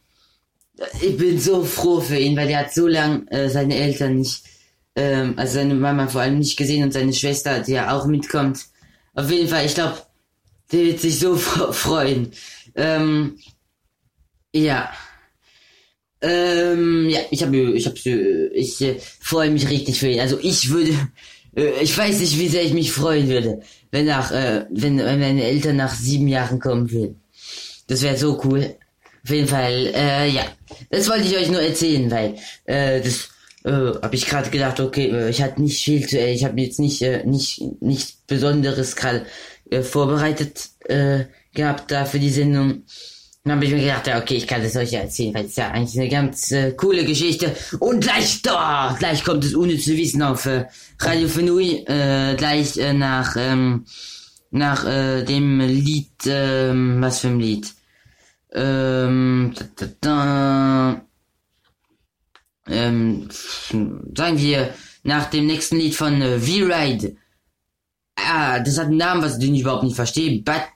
ich 1.00 1.16
bin 1.16 1.38
so 1.38 1.64
froh 1.64 2.00
für 2.00 2.16
ihn, 2.16 2.36
weil 2.36 2.48
er 2.48 2.60
hat 2.60 2.74
so 2.74 2.86
lang 2.86 3.26
äh, 3.28 3.48
seine 3.48 3.76
Eltern 3.76 4.16
nicht, 4.18 4.42
ähm, 4.96 5.34
also 5.36 5.54
seine 5.54 5.74
Mama 5.74 6.08
vor 6.08 6.22
allem 6.22 6.38
nicht 6.38 6.56
gesehen 6.56 6.84
und 6.84 6.92
seine 6.92 7.12
Schwester, 7.12 7.60
die 7.60 7.72
ja 7.72 7.96
auch 7.96 8.06
mitkommt. 8.06 8.66
Auf 9.14 9.30
jeden 9.30 9.48
Fall, 9.48 9.66
ich 9.66 9.74
glaube, 9.74 9.98
der 10.70 10.80
wird 10.80 11.00
sich 11.00 11.18
so 11.18 11.36
freuen. 11.36 12.32
Ähm, 12.74 13.38
ja. 14.54 14.90
Ähm, 16.20 17.08
ja, 17.08 17.20
ich 17.30 17.42
habe, 17.42 17.56
ich 17.56 17.86
habe, 17.86 17.98
ich 18.54 18.80
äh, 18.80 18.98
freue 19.20 19.50
mich 19.50 19.68
richtig 19.68 19.98
für 19.98 20.08
ihn. 20.08 20.20
Also 20.20 20.38
ich 20.40 20.70
würde, 20.70 20.92
äh, 21.56 21.82
ich 21.82 21.96
weiß 21.96 22.20
nicht, 22.20 22.38
wie 22.38 22.48
sehr 22.48 22.64
ich 22.64 22.72
mich 22.72 22.92
freuen 22.92 23.28
würde, 23.28 23.60
wenn 23.90 24.06
nach, 24.06 24.30
äh, 24.30 24.66
wenn, 24.70 24.98
wenn 24.98 25.20
meine 25.20 25.44
Eltern 25.44 25.76
nach 25.76 25.94
sieben 25.94 26.28
Jahren 26.28 26.60
kommen 26.60 26.90
würden. 26.90 27.20
Das 27.88 28.02
wäre 28.02 28.16
so 28.16 28.40
cool. 28.44 28.76
Auf 29.24 29.30
jeden 29.30 29.48
Fall, 29.48 29.92
äh, 29.94 30.28
ja. 30.28 30.44
Das 30.90 31.08
wollte 31.08 31.24
ich 31.28 31.36
euch 31.36 31.48
nur 31.48 31.62
erzählen, 31.62 32.10
weil, 32.10 32.36
äh, 32.64 33.00
das, 33.00 33.28
äh, 33.64 33.70
habe 33.70 34.14
ich 34.14 34.26
gerade 34.26 34.50
gedacht, 34.50 34.80
okay, 34.80 35.10
äh, 35.10 35.30
ich 35.30 35.42
hatte 35.42 35.62
nicht 35.62 35.82
viel 35.84 36.06
zu, 36.08 36.18
äh, 36.18 36.32
ich 36.32 36.44
habe 36.44 36.60
jetzt 36.60 36.80
nicht, 36.80 37.02
äh, 37.02 37.24
nicht, 37.24 37.62
nichts 37.80 38.14
Besonderes 38.26 38.96
gerade 38.96 39.26
äh, 39.70 39.82
vorbereitet 39.82 40.70
äh, 40.88 41.24
gehabt 41.54 41.90
da 41.90 42.04
für 42.04 42.18
die 42.18 42.30
Sendung. 42.30 42.82
Dann 43.44 43.56
habe 43.56 43.64
ich 43.64 43.72
mir 43.72 43.80
gedacht, 43.80 44.06
ja, 44.06 44.20
okay, 44.20 44.36
ich 44.36 44.46
kann 44.46 44.62
das 44.62 44.76
euch 44.76 44.92
ja 44.92 45.00
erzählen, 45.00 45.34
weil 45.34 45.46
es 45.46 45.56
ja 45.56 45.70
eigentlich 45.70 45.98
eine 45.98 46.08
ganz 46.08 46.50
äh, 46.52 46.72
coole 46.72 47.04
Geschichte. 47.04 47.54
Und 47.80 48.00
gleich 48.00 48.42
da, 48.42 48.94
gleich 48.98 49.24
kommt 49.24 49.44
es 49.44 49.54
unnütze 49.54 49.96
Wissen 49.96 50.22
auf 50.22 50.46
äh, 50.46 50.66
Radio 51.00 51.28
Fenui, 51.28 51.84
äh, 51.86 52.34
gleich 52.36 52.76
äh, 52.76 52.92
nach, 52.92 53.36
ähm, 53.36 53.84
nach 54.50 54.84
äh, 54.86 55.24
dem 55.24 55.60
Lied, 55.60 56.10
ähm, 56.26 56.98
was 57.00 57.20
für 57.20 57.28
ein 57.28 57.40
Lied? 57.40 57.72
Ähm, 58.55 59.55
da, 59.57 59.64
da, 59.76 59.88
da, 60.00 61.03
ähm, 62.66 63.28
sagen 63.30 64.38
wir 64.38 64.74
nach 65.03 65.30
dem 65.30 65.46
nächsten 65.46 65.76
Lied 65.76 65.94
von 65.94 66.20
äh, 66.20 66.38
V-Ride. 66.38 67.16
Ah, 68.16 68.61
das 68.61 68.78
hat 68.78 68.86
einen 68.86 68.98
Namen, 68.98 69.22
was 69.22 69.38
ich 69.38 69.61
überhaupt 69.61 69.84
nicht 69.84 69.96
verstehe. 69.96 70.42
Bat 70.42 70.68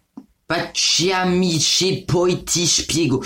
Baciamice 0.49 2.05
Poitisch 2.07 2.83
Piego. 2.83 3.23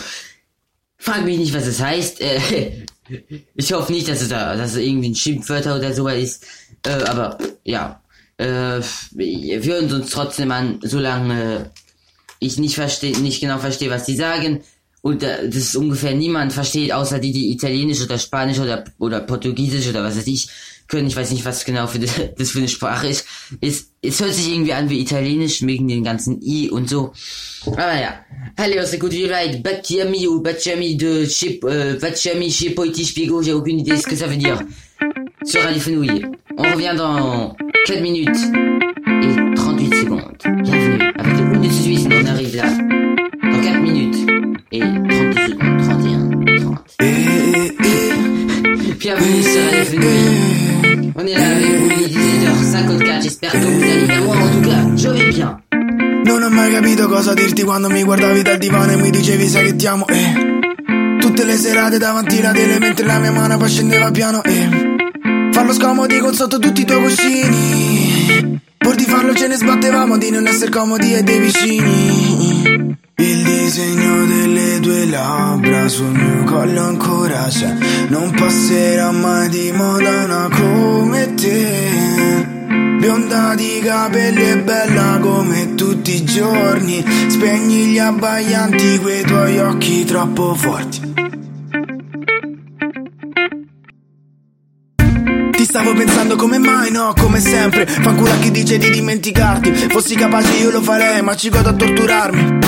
Frag 0.96 1.24
mich 1.24 1.38
nicht, 1.38 1.55
was 1.55 1.66
es 1.66 1.80
heißt. 1.80 2.20
Äh, 2.20 2.86
ich 3.55 3.72
hoffe 3.72 3.92
nicht, 3.92 4.09
dass 4.09 4.22
es 4.22 4.28
da, 4.28 4.57
dass 4.57 4.72
es 4.72 4.78
irgendwie 4.78 5.11
ein 5.11 5.14
Schimpfwörter 5.14 5.76
oder 5.76 5.92
sowas 5.94 6.16
ist. 6.16 6.46
Äh, 6.86 7.03
aber 7.05 7.38
ja, 7.64 8.03
äh, 8.38 8.80
wir 9.12 9.62
hören 9.62 9.92
uns 9.92 10.11
trotzdem 10.11 10.51
an, 10.51 10.80
solange 10.82 11.70
ich 12.41 12.59
nicht 12.59 12.74
verstehe, 12.74 13.16
nicht 13.18 13.41
genau 13.41 13.59
verstehe, 13.59 13.91
was 13.91 14.05
die 14.05 14.16
sagen. 14.16 14.61
Und 15.03 15.22
äh, 15.22 15.49
das 15.49 15.76
ungefähr 15.76 16.14
niemand 16.14 16.53
versteht, 16.53 16.93
außer 16.93 17.20
die, 17.20 17.32
die 17.32 17.53
Italienisch 17.53 18.03
oder 18.03 18.18
Spanisch 18.18 18.59
oder, 18.59 18.84
oder 18.99 19.20
Portugiesisch 19.20 19.88
oder 19.88 20.03
was 20.03 20.16
weiß 20.16 20.26
ich 20.26 20.49
können. 20.88 21.07
Ich 21.07 21.16
weiß 21.16 21.30
nicht, 21.30 21.45
was 21.45 21.64
genau 21.64 21.86
für 21.86 21.99
das, 21.99 22.20
das 22.36 22.51
für 22.51 22.59
eine 22.59 22.68
Sprache 22.68 23.09
ist. 23.09 23.24
Es, 23.61 23.93
es 24.03 24.20
hört 24.20 24.34
sich 24.34 24.53
irgendwie 24.53 24.74
an 24.74 24.91
wie 24.91 25.01
Italienisch, 25.01 25.62
wegen 25.62 25.88
den 25.88 26.05
ganzen 26.05 26.43
I 26.43 26.68
und 26.70 26.91
so. 26.91 27.12
Aber 27.66 27.99
ja. 27.99 28.24
Allez, 28.57 28.78
on 28.78 28.86
s'écoute 28.86 29.14
V-Ride, 29.14 29.62
Bacchiami 29.62 30.26
ou 30.26 30.43
Bacchiami 30.43 30.97
de 30.97 31.24
chez, 31.24 31.61
euh, 31.64 31.99
Bacchiami 31.99 32.51
chez 32.51 32.70
Poiti 32.70 33.05
Spiego, 33.05 33.43
j'ai 33.43 33.55
aucune 33.55 33.80
idée 33.80 33.97
ce 33.97 34.07
que 34.07 34.16
ça 34.16 34.26
veut 34.26 34.36
dire. 34.36 34.61
Sur 35.45 35.62
Radio 35.62 35.80
Fenouille. 35.80 36.26
On 36.59 36.62
revient 36.64 36.95
dans 36.97 37.57
4 37.86 38.03
minutes 38.03 38.36
et 39.22 39.55
38 39.55 39.95
secondes. 39.95 40.36
Bienvenue. 40.62 41.12
Avec 41.16 41.39
Suisse, 41.68 42.06
on 42.06 42.26
arrive 42.26 42.56
là. 42.56 42.64
Dans 43.42 43.61
4 43.61 43.80
minutes 43.82 44.16
et 44.72 44.80
38 44.80 45.08
secondes. 45.48 45.82
31, 45.82 46.30
30. 46.56 46.96
Bienvenue 48.98 49.42
sur 49.42 49.61
Fenouille. 49.84 51.12
On 51.16 51.26
est 51.26 51.34
là 51.34 51.48
avec 51.50 51.78
vous, 51.78 51.90
il 51.96 52.02
est 52.04 52.08
18h54. 52.08 53.22
J'espère 53.22 53.52
que 53.52 53.58
vous 53.58 53.82
allez 53.82 54.06
bien. 54.06 54.20
Moi, 54.24 54.36
en 54.36 54.48
tout 54.48 54.68
cas, 54.68 54.96
je 54.96 55.08
vais 55.08 55.28
bien. 55.30 55.58
Non 56.24 56.42
ho 56.42 56.48
mai 56.50 56.70
capito 56.70 57.08
cosa 57.08 57.34
dirti 57.34 57.62
quando 57.64 57.88
mi 57.88 58.04
guardavi 58.04 58.42
dal 58.42 58.58
divano 58.58 58.92
e 58.92 58.96
mi 58.96 59.11
dicevi 59.11 59.48
sai 59.48 59.64
che 59.66 59.76
ti 59.76 59.86
amo, 59.86 60.06
eh. 60.06 60.58
Tutte 61.18 61.44
le 61.44 61.56
serate 61.56 61.98
davanti 61.98 62.38
alla 62.38 62.52
tele 62.52 62.78
mentre 62.78 63.04
la 63.04 63.18
mia 63.18 63.32
mano 63.32 63.56
poi 63.58 63.68
scendeva 63.68 64.11
piano, 64.11 64.42
eh. 64.44 64.68
Farlo 65.50 65.72
scomodi 65.72 66.18
con 66.18 66.32
sotto 66.32 66.58
tutti 66.58 66.82
i 66.82 66.84
tuoi 66.84 67.02
cuscini. 67.02 67.99
Pur 68.91 68.99
di 68.99 69.05
farlo 69.05 69.32
ce 69.34 69.47
ne 69.47 69.55
sbattevamo 69.55 70.18
di 70.18 70.30
non 70.30 70.49
essere 70.49 70.68
comodi 70.68 71.14
e 71.14 71.22
dei 71.22 71.38
vicini. 71.38 72.97
Il 73.18 73.45
disegno 73.45 74.26
delle 74.26 74.80
tue 74.80 75.07
labbra 75.07 75.86
sul 75.86 76.11
mio 76.11 76.43
collo 76.43 76.82
ancora 76.82 77.47
c'è. 77.49 77.72
Non 78.09 78.32
passerà 78.32 79.12
mai 79.12 79.49
di 79.49 79.70
moda 79.70 80.24
una 80.24 80.49
come 80.51 81.34
te. 81.34 82.49
Bionda 82.99 83.55
di 83.55 83.80
capelli 83.80 84.51
e 84.51 84.59
bella 84.59 85.18
come 85.20 85.76
tutti 85.76 86.16
i 86.16 86.24
giorni. 86.24 87.05
Spegni 87.28 87.93
gli 87.93 87.99
abbaianti 88.01 88.99
quei 88.99 89.22
tuoi 89.22 89.57
occhi 89.61 90.05
troppo 90.05 90.53
forti. 90.57 91.30
Stavo 95.70 95.94
pensando 95.94 96.34
come 96.34 96.58
mai, 96.58 96.90
no, 96.90 97.14
come 97.16 97.38
sempre. 97.38 97.86
Fanculo 97.86 98.32
a 98.32 98.38
chi 98.38 98.50
dice 98.50 98.76
di 98.76 98.90
dimenticarti. 98.90 99.72
Fossi 99.88 100.16
capace 100.16 100.54
io 100.54 100.70
lo 100.70 100.82
farei, 100.82 101.22
ma 101.22 101.36
ci 101.36 101.48
godo 101.48 101.68
a 101.68 101.72
torturarmi. 101.72 102.58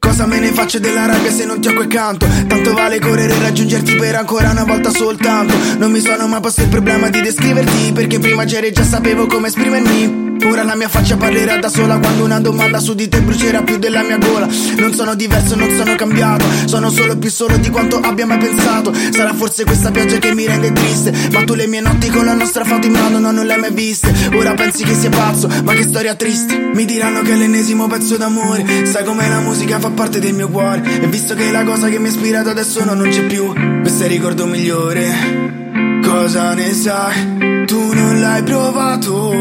Cosa 0.00 0.26
me 0.26 0.40
ne 0.40 0.48
faccio 0.48 0.80
della 0.80 1.06
rabbia 1.06 1.30
se 1.30 1.44
non 1.44 1.60
ti 1.60 1.68
ho 1.68 1.80
accanto? 1.80 2.26
Tanto 2.48 2.74
vale 2.74 2.98
correre 2.98 3.34
e 3.34 3.38
raggiungerti 3.38 3.94
per 3.94 4.16
ancora 4.16 4.50
una 4.50 4.64
volta 4.64 4.90
soltanto. 4.90 5.54
Non 5.78 5.92
mi 5.92 6.00
sono 6.00 6.26
mai 6.26 6.40
posto 6.40 6.62
il 6.62 6.68
problema 6.68 7.08
di 7.08 7.20
descriverti 7.20 7.92
Perché 7.92 8.18
prima 8.18 8.44
c'eri 8.44 8.66
e 8.66 8.72
già 8.72 8.82
sapevo 8.82 9.26
come 9.26 9.46
esprimermi 9.46 10.31
Ora 10.44 10.64
la 10.64 10.74
mia 10.74 10.88
faccia 10.88 11.16
parlerà 11.16 11.56
da 11.56 11.68
sola 11.68 11.98
quando 11.98 12.24
una 12.24 12.40
domanda 12.40 12.78
su 12.78 12.94
di 12.94 13.08
te 13.08 13.20
brucerà 13.20 13.62
più 13.62 13.78
della 13.78 14.02
mia 14.02 14.18
gola. 14.18 14.48
Non 14.76 14.92
sono 14.92 15.14
diverso, 15.14 15.54
non 15.54 15.70
sono 15.70 15.94
cambiato. 15.94 16.44
Sono 16.66 16.90
solo 16.90 17.16
più 17.16 17.30
solo 17.30 17.56
di 17.56 17.70
quanto 17.70 17.96
abbia 17.98 18.26
mai 18.26 18.38
pensato. 18.38 18.92
Sarà 19.10 19.32
forse 19.34 19.64
questa 19.64 19.90
pioggia 19.90 20.18
che 20.18 20.34
mi 20.34 20.46
rende 20.46 20.72
triste. 20.72 21.12
Ma 21.32 21.44
tu 21.44 21.54
le 21.54 21.66
mie 21.66 21.80
notti 21.80 22.08
con 22.08 22.24
la 22.24 22.34
nostra 22.34 22.64
foto 22.64 22.86
in 22.86 22.92
mano 22.92 23.18
no, 23.18 23.30
non 23.30 23.46
le 23.46 23.54
hai 23.54 23.60
mai 23.60 23.72
viste. 23.72 24.12
Ora 24.34 24.54
pensi 24.54 24.84
che 24.84 24.94
sia 24.94 25.10
pazzo, 25.10 25.48
ma 25.64 25.72
che 25.74 25.84
storia 25.84 26.14
triste. 26.14 26.70
Mi 26.74 26.84
diranno 26.84 27.22
che 27.22 27.32
è 27.32 27.36
l'ennesimo 27.36 27.86
pezzo 27.86 28.16
d'amore. 28.16 28.86
Sai 28.86 29.04
com'è 29.04 29.28
la 29.28 29.40
musica 29.40 29.78
fa 29.78 29.90
parte 29.90 30.18
del 30.18 30.34
mio 30.34 30.48
cuore. 30.48 30.82
E 31.00 31.06
visto 31.06 31.34
che 31.34 31.50
la 31.50 31.64
cosa 31.64 31.88
che 31.88 31.98
mi 31.98 32.08
ha 32.08 32.10
ispirato 32.10 32.50
adesso 32.50 32.84
no, 32.84 32.94
non 32.94 33.08
c'è 33.08 33.24
più, 33.26 33.52
questo 33.80 34.02
è 34.02 34.06
il 34.06 34.12
ricordo 34.12 34.46
migliore. 34.46 36.00
Cosa 36.02 36.54
ne 36.54 36.72
sai? 36.72 37.51
Tu 37.66 37.92
non 37.92 38.20
l'hai 38.20 38.42
provato. 38.42 39.32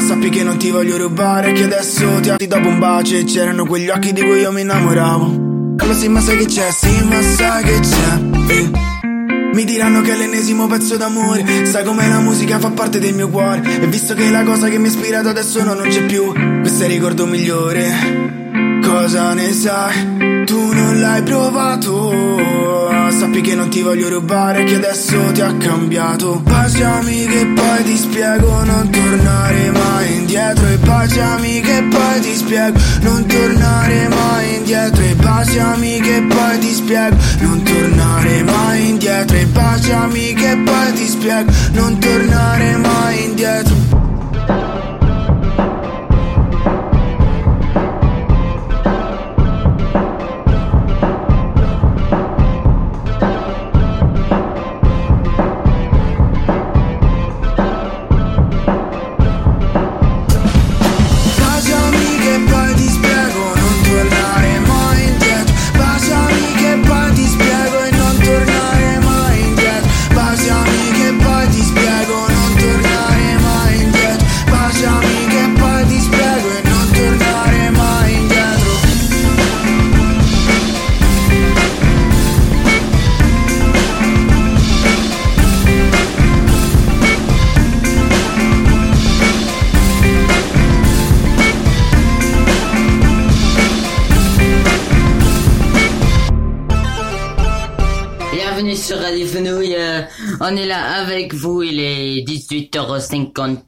Sappi 0.00 0.30
che 0.30 0.42
non 0.42 0.56
ti 0.58 0.70
voglio 0.70 0.96
rubare. 0.96 1.52
Che 1.52 1.64
adesso 1.64 2.20
ti 2.20 2.30
atti 2.30 2.46
dopo 2.46 2.68
un 2.68 2.78
bacio. 2.78 3.16
E 3.16 3.24
c'erano 3.24 3.64
quegli 3.66 3.88
occhi 3.88 4.12
di 4.12 4.20
cui 4.20 4.40
io 4.40 4.52
mi 4.52 4.62
innamoravo. 4.62 5.48
Allora 5.78 5.94
sì, 5.94 6.08
ma 6.08 6.20
sai 6.20 6.36
che 6.38 6.46
c'è? 6.46 6.70
Sì, 6.70 7.04
ma 7.04 7.22
sai 7.22 7.64
che 7.64 7.80
c'è? 7.80 8.54
Eh. 8.54 8.70
Mi 9.54 9.64
diranno 9.64 10.00
che 10.00 10.12
è 10.12 10.16
l'ennesimo 10.16 10.66
pezzo 10.66 10.96
d'amore. 10.96 11.66
Sai 11.66 11.84
com'è 11.84 12.08
la 12.08 12.20
musica 12.20 12.58
fa 12.58 12.70
parte 12.70 12.98
del 12.98 13.14
mio 13.14 13.28
cuore. 13.28 13.62
E 13.80 13.86
visto 13.86 14.14
che 14.14 14.30
la 14.30 14.42
cosa 14.42 14.68
che 14.68 14.78
mi 14.78 14.86
ha 14.86 14.90
ispirato 14.90 15.28
adesso 15.28 15.62
no, 15.64 15.74
non 15.74 15.88
c'è 15.88 16.04
più, 16.04 16.32
questo 16.60 16.82
è 16.82 16.86
il 16.86 16.92
ricordo 16.92 17.26
migliore. 17.26 18.80
Cosa 18.82 19.34
ne 19.34 19.52
sai? 19.52 20.29
Tu 20.46 20.72
non 20.72 21.00
l'hai 21.00 21.22
provato. 21.22 22.38
Sappi 23.10 23.40
che 23.42 23.54
non 23.54 23.68
ti 23.68 23.82
voglio 23.82 24.08
rubare, 24.08 24.64
che 24.64 24.76
adesso 24.76 25.30
ti 25.32 25.40
ha 25.40 25.52
cambiato. 25.56 26.40
Baciami 26.42 27.26
che 27.26 27.46
poi 27.54 27.82
ti 27.84 27.96
spiego, 27.96 28.62
non 28.64 28.88
tornare 28.90 29.70
mai 29.70 30.16
indietro. 30.16 30.66
E 30.66 30.76
baciami 30.78 31.60
che 31.60 31.86
poi 31.90 32.20
ti 32.20 32.34
spiego, 32.34 32.78
non 33.02 33.26
tornare 33.26 34.08
mai 34.08 34.56
indietro. 34.56 35.02
E 35.02 35.14
baciami 35.14 36.00
che 36.00 36.26
poi 36.28 36.58
ti 36.58 36.72
spiego, 36.72 37.16
non 37.40 37.62
tornare 37.62 38.42
mai 38.42 38.88
indietro. 38.88 39.36
E 39.36 39.46
baciami 39.46 40.32
che 40.34 40.56
poi 40.64 40.92
ti 40.94 41.06
spiego, 41.06 41.52
non 41.72 41.98
tornare 41.98 42.76
mai 42.76 43.24
indietro. 43.24 44.89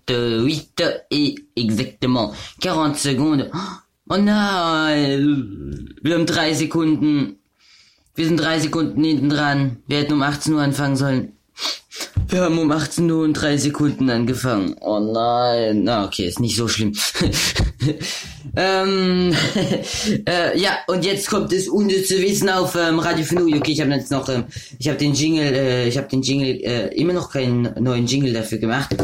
18h58 0.09 1.01
et 1.11 1.35
exactement 1.57 2.33
40 2.61 2.97
secondes. 2.97 3.51
Oh, 3.53 4.15
a, 4.15 4.91
äh, 4.93 5.19
wir 6.03 6.15
haben 6.15 6.27
drei 6.27 6.55
Sekunden. 6.55 7.39
Wir 8.15 8.27
sind 8.27 8.39
drei 8.39 8.59
Sekunden 8.59 9.03
hinten 9.03 9.31
dran. 9.31 9.79
Wir 9.87 9.99
hätten 9.99 10.15
um 10.15 10.23
18 10.23 10.53
Uhr 10.53 10.61
anfangen 10.61 10.97
sollen. 10.97 11.33
Wir 12.29 12.43
haben 12.43 12.59
um 12.59 12.71
18 12.71 13.11
Uhr 13.11 13.25
und 13.25 13.35
drei 13.35 13.57
Sekunden 13.57 14.09
angefangen. 14.09 14.75
Oh 14.81 14.99
nein. 14.99 15.85
Na, 15.85 16.05
okay, 16.07 16.27
ist 16.27 16.41
nicht 16.41 16.57
so 16.57 16.67
schlimm. 16.67 16.95
ähm, 18.57 19.35
äh, 20.27 20.59
ja, 20.59 20.79
und 20.87 21.05
jetzt 21.05 21.29
kommt 21.29 21.53
das 21.53 21.69
unnütze 21.69 22.21
Wissen 22.23 22.49
auf 22.49 22.75
ähm, 22.75 22.99
Radio 22.99 23.25
Fenouille. 23.25 23.57
Okay, 23.57 23.73
ich 23.73 23.81
habe 23.81 23.91
jetzt 23.93 24.11
noch, 24.11 24.29
ähm, 24.29 24.45
ich 24.79 24.89
habe 24.89 24.99
den 24.99 25.15
Jingle, 25.15 25.55
äh, 25.55 25.89
ich 25.89 25.99
habe 25.99 26.09
den 26.09 26.23
Jingle, 26.23 26.61
äh, 26.63 26.95
immer 26.95 27.13
noch 27.13 27.31
keinen 27.31 27.75
neuen 27.83 28.07
Jingle 28.07 28.33
dafür 28.33 28.59
gemacht. 28.59 28.97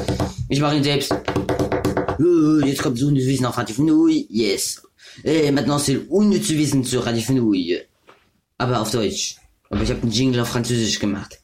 Ich 0.48 0.60
mache 0.60 0.76
ihn 0.76 0.84
selbst. 0.84 1.12
Euh, 2.20 2.64
Jetzt 2.64 2.82
kommt 2.82 2.96
das 2.96 3.04
unnütze 3.04 3.28
Wissen 3.28 3.46
auf 3.46 3.58
Radio 3.58 3.74
Fenouille. 3.74 4.26
Yes. 4.30 4.82
Äh, 5.24 5.50
maintenant 5.50 5.80
c'est 5.80 6.08
unnütze 6.08 6.56
Wissen 6.56 6.84
Radio 7.00 7.22
Fenouille. 7.22 7.82
Aber 8.56 8.80
auf 8.80 8.90
Deutsch. 8.90 9.36
Aber 9.70 9.82
ich 9.82 9.90
habe 9.90 10.00
den 10.00 10.10
Jingle 10.10 10.40
auf 10.40 10.48
Französisch 10.48 10.98
gemacht. 10.98 11.38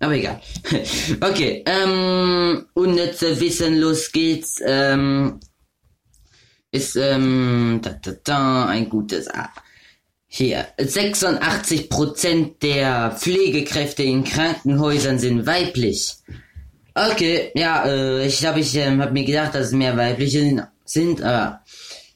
Aber 0.00 0.14
egal. 0.14 0.40
okay, 1.20 1.64
ähm, 1.66 2.66
unnütze 2.74 3.38
Wissen, 3.40 3.78
los 3.80 4.12
geht's. 4.12 4.60
Ähm, 4.64 5.40
ist, 6.70 6.96
ähm, 6.96 7.80
da, 7.82 7.90
da, 8.02 8.12
da, 8.24 8.66
ein 8.66 8.88
gutes, 8.88 9.28
ah. 9.28 9.50
Hier, 10.26 10.66
86% 10.78 12.58
der 12.60 13.16
Pflegekräfte 13.18 14.02
in 14.02 14.24
Krankenhäusern 14.24 15.18
sind 15.18 15.46
weiblich. 15.46 16.16
Okay, 17.06 17.50
ja, 17.54 17.84
äh, 17.86 18.26
ich 18.26 18.38
glaube, 18.38 18.60
ich 18.60 18.74
ähm, 18.74 19.00
habe 19.00 19.12
mir 19.12 19.24
gedacht, 19.24 19.54
dass 19.54 19.66
es 19.68 19.72
mehr 19.72 19.96
weibliche 19.96 20.68
sind- 20.84 21.22
aber, 21.22 21.60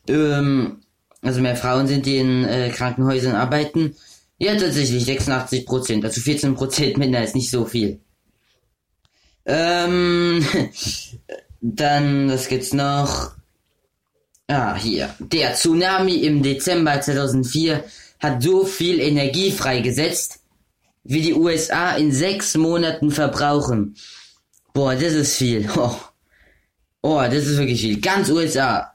ähm, 0.08 0.82
also 1.20 1.40
mehr 1.40 1.56
Frauen 1.56 1.86
sind, 1.86 2.04
die 2.06 2.16
in 2.16 2.44
äh, 2.44 2.70
Krankenhäusern 2.70 3.36
arbeiten. 3.36 3.94
Ja, 4.38 4.56
tatsächlich 4.56 5.04
86 5.04 5.66
Prozent, 5.66 6.04
also 6.04 6.20
14 6.20 6.54
Prozent 6.54 6.96
Männer 6.96 7.22
ist 7.22 7.36
nicht 7.36 7.50
so 7.50 7.64
viel. 7.64 8.00
Ähm, 9.46 10.44
dann, 11.60 12.30
was 12.30 12.48
gibt's 12.48 12.72
noch? 12.72 13.32
Ah, 14.48 14.74
hier. 14.76 15.14
Der 15.20 15.54
Tsunami 15.54 16.16
im 16.24 16.42
Dezember 16.42 17.00
2004 17.00 17.84
hat 18.20 18.42
so 18.42 18.64
viel 18.64 18.98
Energie 19.00 19.52
freigesetzt, 19.52 20.40
wie 21.04 21.20
die 21.22 21.34
USA 21.34 21.92
in 21.96 22.10
sechs 22.10 22.56
Monaten 22.56 23.10
verbrauchen. 23.12 23.94
Boah, 24.72 24.94
das 24.94 25.12
ist 25.12 25.36
viel. 25.36 25.68
Oh, 25.76 25.96
oh 27.02 27.22
das 27.22 27.46
ist 27.46 27.58
wirklich 27.58 27.80
viel. 27.80 28.00
Ganz 28.00 28.30
USA. 28.30 28.92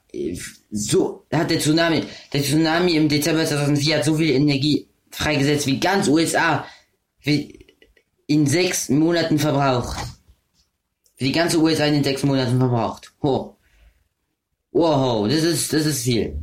So 0.71 1.25
hat 1.31 1.49
der 1.49 1.59
Tsunami, 1.59 2.03
der 2.33 2.41
Tsunami 2.41 2.95
im 2.95 3.09
Dezember 3.09 3.45
2004 3.45 3.97
hat 3.97 4.05
so 4.05 4.15
viel 4.15 4.31
Energie 4.31 4.87
freigesetzt 5.11 5.67
wie 5.67 5.79
ganz 5.79 6.07
USA 6.07 6.65
wie 7.21 7.65
in 8.27 8.45
sechs 8.47 8.89
Monaten 8.89 9.39
verbraucht. 9.39 9.97
Wie 11.17 11.25
die 11.25 11.31
ganze 11.31 11.59
USA 11.59 11.85
in 11.85 12.03
sechs 12.03 12.23
Monaten 12.23 12.57
verbraucht. 12.59 13.11
Oh. 13.21 13.55
Wow, 14.71 15.27
das 15.27 15.43
ist, 15.43 15.73
das 15.73 15.85
ist 15.85 16.03
viel. 16.03 16.37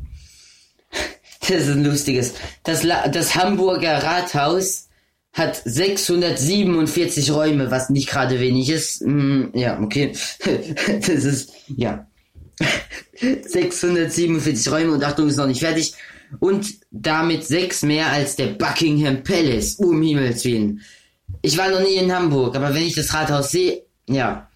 Das 1.40 1.50
ist 1.50 1.68
ein 1.68 1.84
lustiges. 1.84 2.32
Das, 2.62 2.82
La 2.84 3.06
das 3.08 3.34
Hamburger 3.34 4.02
Rathaus 4.02 4.88
hat 5.34 5.60
647 5.64 7.32
Räume, 7.32 7.70
was 7.70 7.90
nicht 7.90 8.08
gerade 8.08 8.38
wenig 8.38 8.70
ist. 8.70 9.02
Mm, 9.02 9.46
ja, 9.52 9.80
okay. 9.80 10.12
Das 10.86 11.24
ist, 11.24 11.52
ja. 11.66 12.06
647 13.18 14.72
Räume 14.72 14.92
und 14.92 15.04
Achtung, 15.04 15.28
ist 15.28 15.36
noch 15.36 15.48
nicht 15.48 15.60
fertig. 15.60 15.92
Und 16.38 16.74
damit 16.92 17.44
sechs 17.44 17.82
mehr 17.82 18.06
als 18.10 18.36
der 18.36 18.46
Buckingham 18.46 19.24
Palace. 19.24 19.74
Um 19.74 20.00
Himmels 20.02 20.44
Willen. 20.44 20.80
Ich 21.42 21.58
war 21.58 21.68
noch 21.68 21.80
nie 21.80 21.96
in 21.96 22.14
Hamburg, 22.14 22.54
aber 22.54 22.72
wenn 22.72 22.82
ich 22.82 22.94
das 22.94 23.12
Rathaus 23.12 23.50
sehe, 23.50 23.82
ja. 24.08 24.48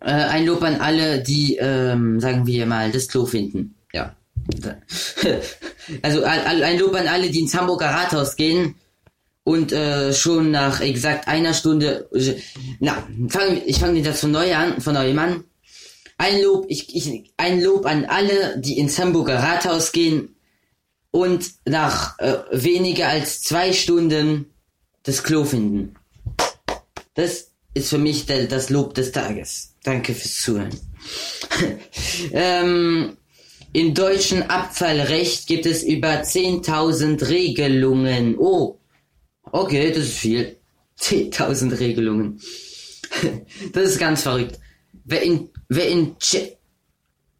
Äh, 0.00 0.10
ein 0.10 0.46
Lob 0.46 0.62
an 0.62 0.80
alle, 0.80 1.22
die, 1.22 1.56
ähm, 1.56 2.20
sagen 2.20 2.46
wir 2.46 2.66
mal, 2.66 2.92
das 2.92 3.08
Klo 3.08 3.24
finden. 3.24 3.74
Ja. 3.92 4.14
Also 6.00 6.22
ein 6.22 6.78
Lob 6.78 6.94
an 6.94 7.08
alle, 7.08 7.28
die 7.28 7.40
ins 7.40 7.54
Hamburger 7.54 7.86
Rathaus 7.86 8.36
gehen 8.36 8.76
und 9.44 9.72
äh, 9.72 10.12
schon 10.12 10.50
nach 10.50 10.80
exakt 10.80 11.28
einer 11.28 11.54
Stunde. 11.54 12.08
Na, 12.80 13.06
fang, 13.28 13.60
ich 13.66 13.78
fange 13.78 14.00
jetzt 14.00 14.20
von 14.20 14.30
neu 14.30 14.54
an, 14.54 14.80
von 14.80 14.94
neuem 14.94 15.18
an. 15.18 15.44
Ein 16.18 16.40
Lob, 16.42 16.66
ich, 16.68 16.94
ich, 16.94 17.32
ein 17.36 17.60
Lob 17.60 17.86
an 17.86 18.04
alle, 18.04 18.58
die 18.58 18.78
ins 18.78 18.98
Hamburger 18.98 19.38
Rathaus 19.38 19.90
gehen 19.92 20.36
und 21.10 21.50
nach 21.64 22.18
äh, 22.18 22.38
weniger 22.52 23.08
als 23.08 23.42
zwei 23.42 23.72
Stunden 23.72 24.46
das 25.02 25.24
Klo 25.24 25.44
finden. 25.44 25.94
Das 27.14 27.52
ist 27.74 27.90
für 27.90 27.98
mich 27.98 28.26
der, 28.26 28.44
das 28.44 28.70
Lob 28.70 28.94
des 28.94 29.12
Tages. 29.12 29.74
Danke 29.82 30.14
fürs 30.14 30.40
Zuhören. 30.40 30.78
ähm, 32.32 33.16
Im 33.72 33.94
deutschen 33.94 34.42
Abfallrecht 34.42 35.46
gibt 35.48 35.66
es 35.66 35.82
über 35.82 36.22
10.000 36.22 37.28
Regelungen. 37.28 38.36
Oh, 38.38 38.78
okay, 39.52 39.92
das 39.92 40.04
ist 40.04 40.18
viel. 40.18 40.56
10.000 40.98 41.78
Regelungen. 41.78 42.40
das 43.72 43.90
ist 43.90 43.98
ganz 43.98 44.22
verrückt. 44.22 44.58
Wer 45.04 45.22
in, 45.22 45.48
wer 45.68 45.88
in 45.88 46.18
Tsche 46.18 46.56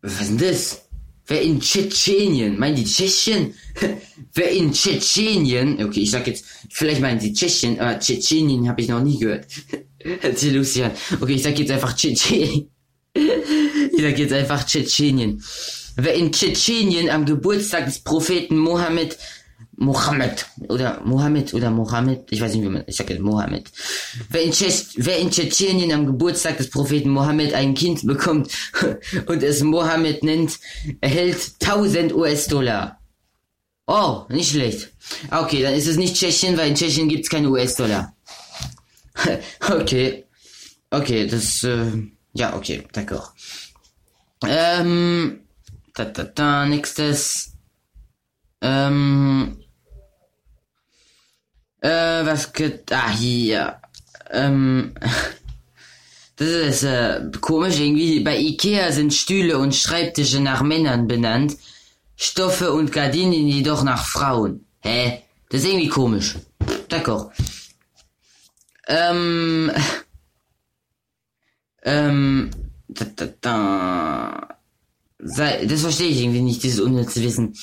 Was 0.01 0.21
ist 0.21 0.31
denn 0.31 0.39
das? 0.39 0.83
Wer 1.27 1.43
in 1.43 1.61
Tschetschenien, 1.61 2.59
meinen 2.59 2.77
die 2.77 2.85
Tschechien? 2.85 3.55
wer 4.35 4.51
in 4.51 4.73
Tschetschenien, 4.73 5.83
okay, 5.85 6.01
ich 6.01 6.11
sag 6.11 6.27
jetzt, 6.27 6.45
vielleicht 6.71 7.01
meinen 7.01 7.21
die 7.21 7.33
Tschechien, 7.33 7.79
aber 7.79 7.99
Tschetschenien 7.99 8.69
habe 8.69 8.81
ich 8.81 8.89
noch 8.89 9.03
nie 9.03 9.19
gehört. 9.19 9.47
Erzähl 10.21 10.57
Lucian. 10.57 10.91
Okay, 11.21 11.35
ich 11.35 11.43
sag 11.43 11.59
jetzt 11.59 11.71
einfach 11.71 11.95
Tschetschenien. 11.95 12.69
ich 13.15 14.03
sag 14.03 14.19
jetzt 14.19 14.33
einfach 14.33 14.67
Tschetschenien. 14.67 15.43
Wer 15.97 16.15
in 16.15 16.33
Tschetschenien 16.33 17.09
am 17.09 17.25
Geburtstag 17.25 17.85
des 17.87 18.01
Propheten 18.01 18.59
Mohammed 18.59 19.17
Mohammed 19.83 20.47
oder 20.69 21.01
Mohammed 21.05 21.53
oder 21.55 21.71
Mohammed, 21.71 22.27
ich 22.31 22.41
weiß 22.41 22.55
nicht 22.55 22.63
wie 22.63 22.69
man, 22.69 22.85
ich 22.87 22.97
sag 22.97 23.11
jetzt 23.11 23.21
Mohammed. 23.21 23.69
Wer 24.31 24.43
in, 24.43 24.53
wer 24.53 25.19
in 25.19 25.31
Tschetschenien 25.31 25.93
am 25.93 26.07
Geburtstag 26.07 26.57
des 26.57 26.71
Propheten 26.71 27.11
Mohammed 27.11 27.53
ein 27.53 27.75
Kind 27.75 28.07
bekommt 28.07 28.53
und 29.27 29.43
es 29.43 29.63
Mohammed 29.63 30.23
nennt, 30.23 30.61
erhält 31.01 31.55
1000 31.61 32.15
US-Dollar. 32.15 33.01
Oh, 33.89 34.23
nicht 34.29 34.53
schlecht. 34.53 34.93
Okay, 35.31 35.63
dann 35.63 35.75
ist 35.75 35.89
es 35.89 35.97
nicht 35.97 36.15
Tschechien, 36.15 36.57
weil 36.57 36.69
in 36.69 36.77
Tschechien 36.77 37.09
gibt's 37.09 37.29
keine 37.29 37.51
US-Dollar. 37.51 38.15
okay. 39.69 40.25
Okay, 40.91 41.27
das, 41.27 41.65
äh, 41.65 41.91
ja, 42.35 42.55
okay, 42.55 42.85
d'accord. 42.93 43.33
Ähm, 44.47 45.41
da, 45.95 46.05
da, 46.05 46.25
da, 46.25 46.67
nächstes. 46.67 47.53
Ähm, 48.61 49.62
äh, 51.83 52.25
was 52.25 52.53
geht, 52.53 52.91
ah, 52.93 53.11
hier. 53.11 53.77
Ähm, 54.31 54.95
das 56.37 56.49
ist 56.49 56.83
äh, 56.85 57.21
komisch, 57.41 57.79
irgendwie 57.79 58.21
bei 58.21 58.39
Ikea 58.39 58.93
sind 58.93 59.13
Stühle 59.13 59.59
und 59.59 59.75
Schreibtische 59.75 60.41
nach 60.41 60.63
Männern 60.63 61.07
benannt, 61.07 61.57
Stoffe 62.17 62.73
und 62.73 62.93
Gardinen 62.93 63.49
jedoch 63.49 63.83
nach 63.83 64.07
Frauen. 64.07 64.65
Hä? 64.81 65.23
Das 65.51 65.63
ist 65.63 65.69
irgendwie 65.69 65.89
komisch. 65.89 66.37
D'accord. 66.89 67.31
Ähm, 68.87 69.71
ähm, 71.85 72.51
da, 72.89 73.05
da, 73.17 73.29
da. 73.41 74.49
Das 75.19 75.83
verstehe 75.83 76.09
ich 76.09 76.21
irgendwie 76.21 76.41
nicht, 76.41 76.63
dieses 76.63 76.81
unnütze 76.81 77.23
Wissen. 77.23 77.55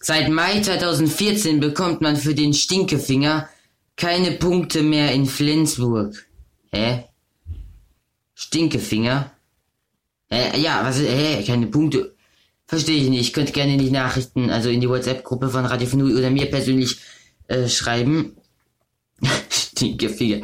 Seit 0.00 0.28
Mai 0.28 0.60
2014 0.60 1.60
bekommt 1.60 2.00
man 2.00 2.16
für 2.16 2.34
den 2.34 2.54
Stinkefinger 2.54 3.48
keine 4.00 4.32
Punkte 4.32 4.82
mehr 4.82 5.12
in 5.12 5.26
Flensburg. 5.26 6.26
Hä? 6.72 7.04
Stinkefinger? 8.34 9.30
Hä? 10.30 10.58
Ja, 10.58 10.82
was, 10.84 10.98
hä? 10.98 11.44
Keine 11.46 11.66
Punkte. 11.66 12.14
Verstehe 12.66 13.02
ich 13.02 13.10
nicht. 13.10 13.20
Ich 13.20 13.32
könnte 13.32 13.52
gerne 13.52 13.74
in 13.74 13.78
die 13.78 13.90
Nachrichten, 13.90 14.48
also 14.48 14.70
in 14.70 14.80
die 14.80 14.88
WhatsApp-Gruppe 14.88 15.50
von 15.50 15.66
Radio 15.66 15.86
Fnui 15.86 16.14
oder 16.14 16.30
mir 16.30 16.46
persönlich 16.46 16.96
äh, 17.48 17.68
schreiben. 17.68 18.36
Stinkefinger. 19.50 20.40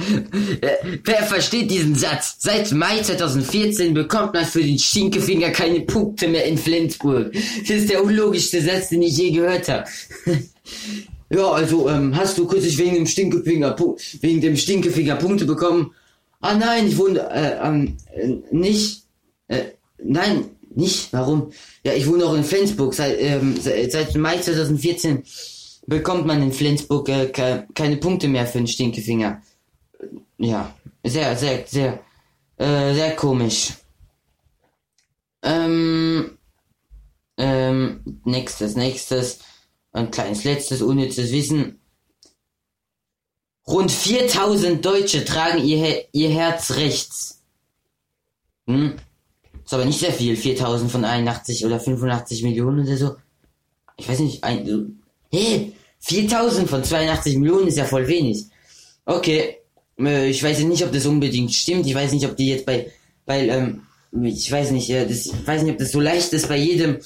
Äh, 0.60 0.98
wer 1.04 1.22
versteht 1.22 1.70
diesen 1.70 1.94
Satz? 1.94 2.36
Seit 2.38 2.72
Mai 2.72 3.00
2014 3.00 3.94
bekommt 3.94 4.34
man 4.34 4.44
für 4.44 4.62
den 4.62 4.78
Stinkefinger 4.78 5.50
keine 5.50 5.80
Punkte 5.80 6.28
mehr 6.28 6.44
in 6.44 6.58
Flensburg. 6.58 7.32
Das 7.32 7.70
ist 7.70 7.90
der 7.90 8.04
unlogischste 8.04 8.60
Satz, 8.60 8.90
den 8.90 9.02
ich 9.02 9.16
je 9.16 9.30
gehört 9.30 9.68
habe. 9.68 9.84
ja, 11.30 11.50
also, 11.50 11.88
ähm, 11.88 12.14
hast 12.16 12.38
du 12.38 12.46
kürzlich 12.46 12.78
wegen 12.78 12.94
dem 12.94 13.06
Stinkefinger, 13.06 13.76
wegen 14.20 14.40
dem 14.40 14.56
Stinkefinger 14.56 15.16
Punkte 15.16 15.44
bekommen? 15.44 15.92
Ah 16.40 16.54
nein, 16.54 16.86
ich 16.86 16.96
wohne, 16.98 17.20
äh, 17.30 17.58
ähm, 17.66 17.96
äh, 18.14 18.36
nicht, 18.50 19.04
äh, 19.48 19.64
nein, 19.98 20.44
nicht, 20.74 21.12
warum? 21.12 21.50
Ja, 21.84 21.94
ich 21.94 22.06
wohne 22.06 22.26
auch 22.26 22.34
in 22.34 22.44
Flensburg, 22.44 22.94
seit, 22.94 23.20
ähm, 23.20 23.56
seit, 23.58 24.14
Mai 24.16 24.36
2014 24.36 25.24
bekommt 25.86 26.26
man 26.26 26.42
in 26.42 26.52
Flensburg 26.52 27.08
äh, 27.08 27.26
ke 27.26 27.66
keine 27.74 27.96
Punkte 27.96 28.28
mehr 28.28 28.46
für 28.46 28.58
den 28.58 28.66
Stinkefinger. 28.66 29.42
Ja, 30.38 30.74
sehr, 31.02 31.36
sehr, 31.36 31.64
sehr, 31.66 32.00
äh, 32.58 32.94
sehr 32.94 33.16
komisch. 33.16 33.72
Ähm, 35.42 36.38
ähm, 37.38 38.00
nächstes, 38.24 38.76
nächstes, 38.76 39.40
ein 39.96 40.10
kleines 40.10 40.44
letztes 40.44 40.82
unnützes 40.82 41.32
Wissen. 41.32 41.80
Rund 43.66 43.90
4000 43.90 44.84
Deutsche 44.84 45.24
tragen 45.24 45.64
ihr, 45.64 46.04
ihr 46.12 46.30
Herz 46.30 46.72
rechts. 46.72 47.42
Hm? 48.66 48.96
Ist 49.64 49.74
aber 49.74 49.84
nicht 49.84 49.98
sehr 49.98 50.12
viel, 50.12 50.36
4000 50.36 50.90
von 50.90 51.04
81 51.04 51.66
oder 51.66 51.80
85 51.80 52.42
Millionen 52.44 52.86
oder 52.86 52.96
so. 52.96 53.16
Ich 53.96 54.08
weiß 54.08 54.20
nicht, 54.20 54.44
ein, 54.44 55.00
Hey, 55.32 55.72
4000 56.00 56.68
von 56.68 56.84
82 56.84 57.38
Millionen 57.38 57.66
ist 57.66 57.78
ja 57.78 57.84
voll 57.84 58.06
wenig. 58.06 58.44
Okay, 59.04 59.56
äh, 59.98 60.28
ich 60.28 60.42
weiß 60.42 60.60
nicht, 60.60 60.84
ob 60.84 60.92
das 60.92 61.06
unbedingt 61.06 61.52
stimmt. 61.52 61.86
Ich 61.86 61.94
weiß 61.94 62.12
nicht, 62.12 62.26
ob 62.26 62.36
die 62.36 62.48
jetzt 62.48 62.66
bei, 62.66 62.92
weil, 63.24 63.48
ähm, 63.48 63.82
ich 64.22 64.50
weiß 64.50 64.70
nicht, 64.70 64.88
äh, 64.90 65.06
das, 65.06 65.26
ich 65.26 65.46
weiß 65.46 65.62
nicht, 65.62 65.72
ob 65.72 65.78
das 65.78 65.90
so 65.90 66.00
leicht 66.00 66.32
ist 66.32 66.48
bei 66.48 66.56
jedem 66.56 66.98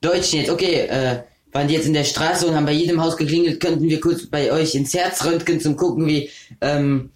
Deutschen 0.00 0.40
jetzt. 0.40 0.50
Okay, 0.50 0.86
äh, 0.86 1.22
waren 1.52 1.68
die 1.68 1.74
jetzt 1.74 1.86
in 1.86 1.92
der 1.92 2.04
Straße 2.04 2.46
und 2.46 2.54
haben 2.54 2.66
bei 2.66 2.72
jedem 2.72 3.02
Haus 3.02 3.16
geklingelt, 3.16 3.60
könnten 3.60 3.88
wir 3.88 4.00
kurz 4.00 4.26
bei 4.26 4.52
euch 4.52 4.74
ins 4.74 4.94
Herz 4.94 5.24
röntgen 5.24 5.60
zum 5.60 5.76
gucken, 5.76 6.06
wie, 6.06 6.30
ähm, 6.60 7.10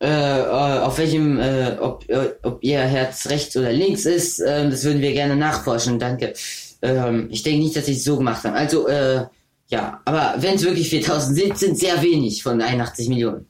äh, 0.00 0.42
auf 0.42 0.98
welchem, 0.98 1.38
äh, 1.38 1.76
ob, 1.78 2.08
äh, 2.08 2.34
ob 2.42 2.62
ihr 2.62 2.80
Herz 2.80 3.28
rechts 3.28 3.56
oder 3.56 3.72
links 3.72 4.06
ist. 4.06 4.40
Ähm, 4.40 4.70
das 4.70 4.84
würden 4.84 5.02
wir 5.02 5.12
gerne 5.12 5.36
nachforschen, 5.36 5.98
danke. 5.98 6.34
Ähm, 6.82 7.28
ich 7.30 7.42
denke 7.42 7.62
nicht, 7.62 7.76
dass 7.76 7.86
sie 7.86 7.92
es 7.92 8.04
so 8.04 8.16
gemacht 8.16 8.44
haben. 8.44 8.54
Also, 8.54 8.88
äh, 8.88 9.26
ja, 9.68 10.00
aber 10.04 10.34
wenn 10.38 10.56
es 10.56 10.64
wirklich 10.64 10.88
4000 10.90 11.36
sind, 11.36 11.58
sind 11.58 11.78
sehr 11.78 12.02
wenig 12.02 12.42
von 12.42 12.60
81 12.60 13.08
Millionen. 13.08 13.46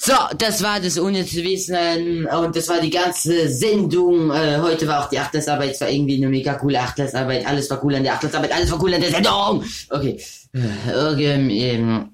So, 0.00 0.14
das 0.38 0.62
war 0.62 0.78
das 0.78 0.96
ohne 0.96 1.26
zu 1.26 1.42
wissen 1.42 2.26
und 2.26 2.54
das 2.54 2.68
war 2.68 2.80
die 2.80 2.88
ganze 2.88 3.48
Sendung. 3.48 4.30
Äh, 4.30 4.58
heute 4.58 4.86
war 4.86 5.04
auch 5.04 5.08
die 5.08 5.18
Achtlasarbeit, 5.18 5.72
es 5.72 5.80
war 5.80 5.90
irgendwie 5.90 6.16
eine 6.16 6.28
mega 6.28 6.54
coole 6.54 6.78
Achtlasarbeit. 6.78 7.44
Alles 7.44 7.68
war 7.68 7.84
cool 7.84 7.96
an 7.96 8.04
der 8.04 8.14
Achtlasarbeit, 8.14 8.52
alles 8.52 8.70
war 8.70 8.80
cool 8.80 8.94
an 8.94 9.00
der 9.00 9.10
Sendung. 9.10 9.64
Okay, 9.90 10.20
äh, 10.54 11.12
okay, 11.12 11.34
ähm, 11.34 12.10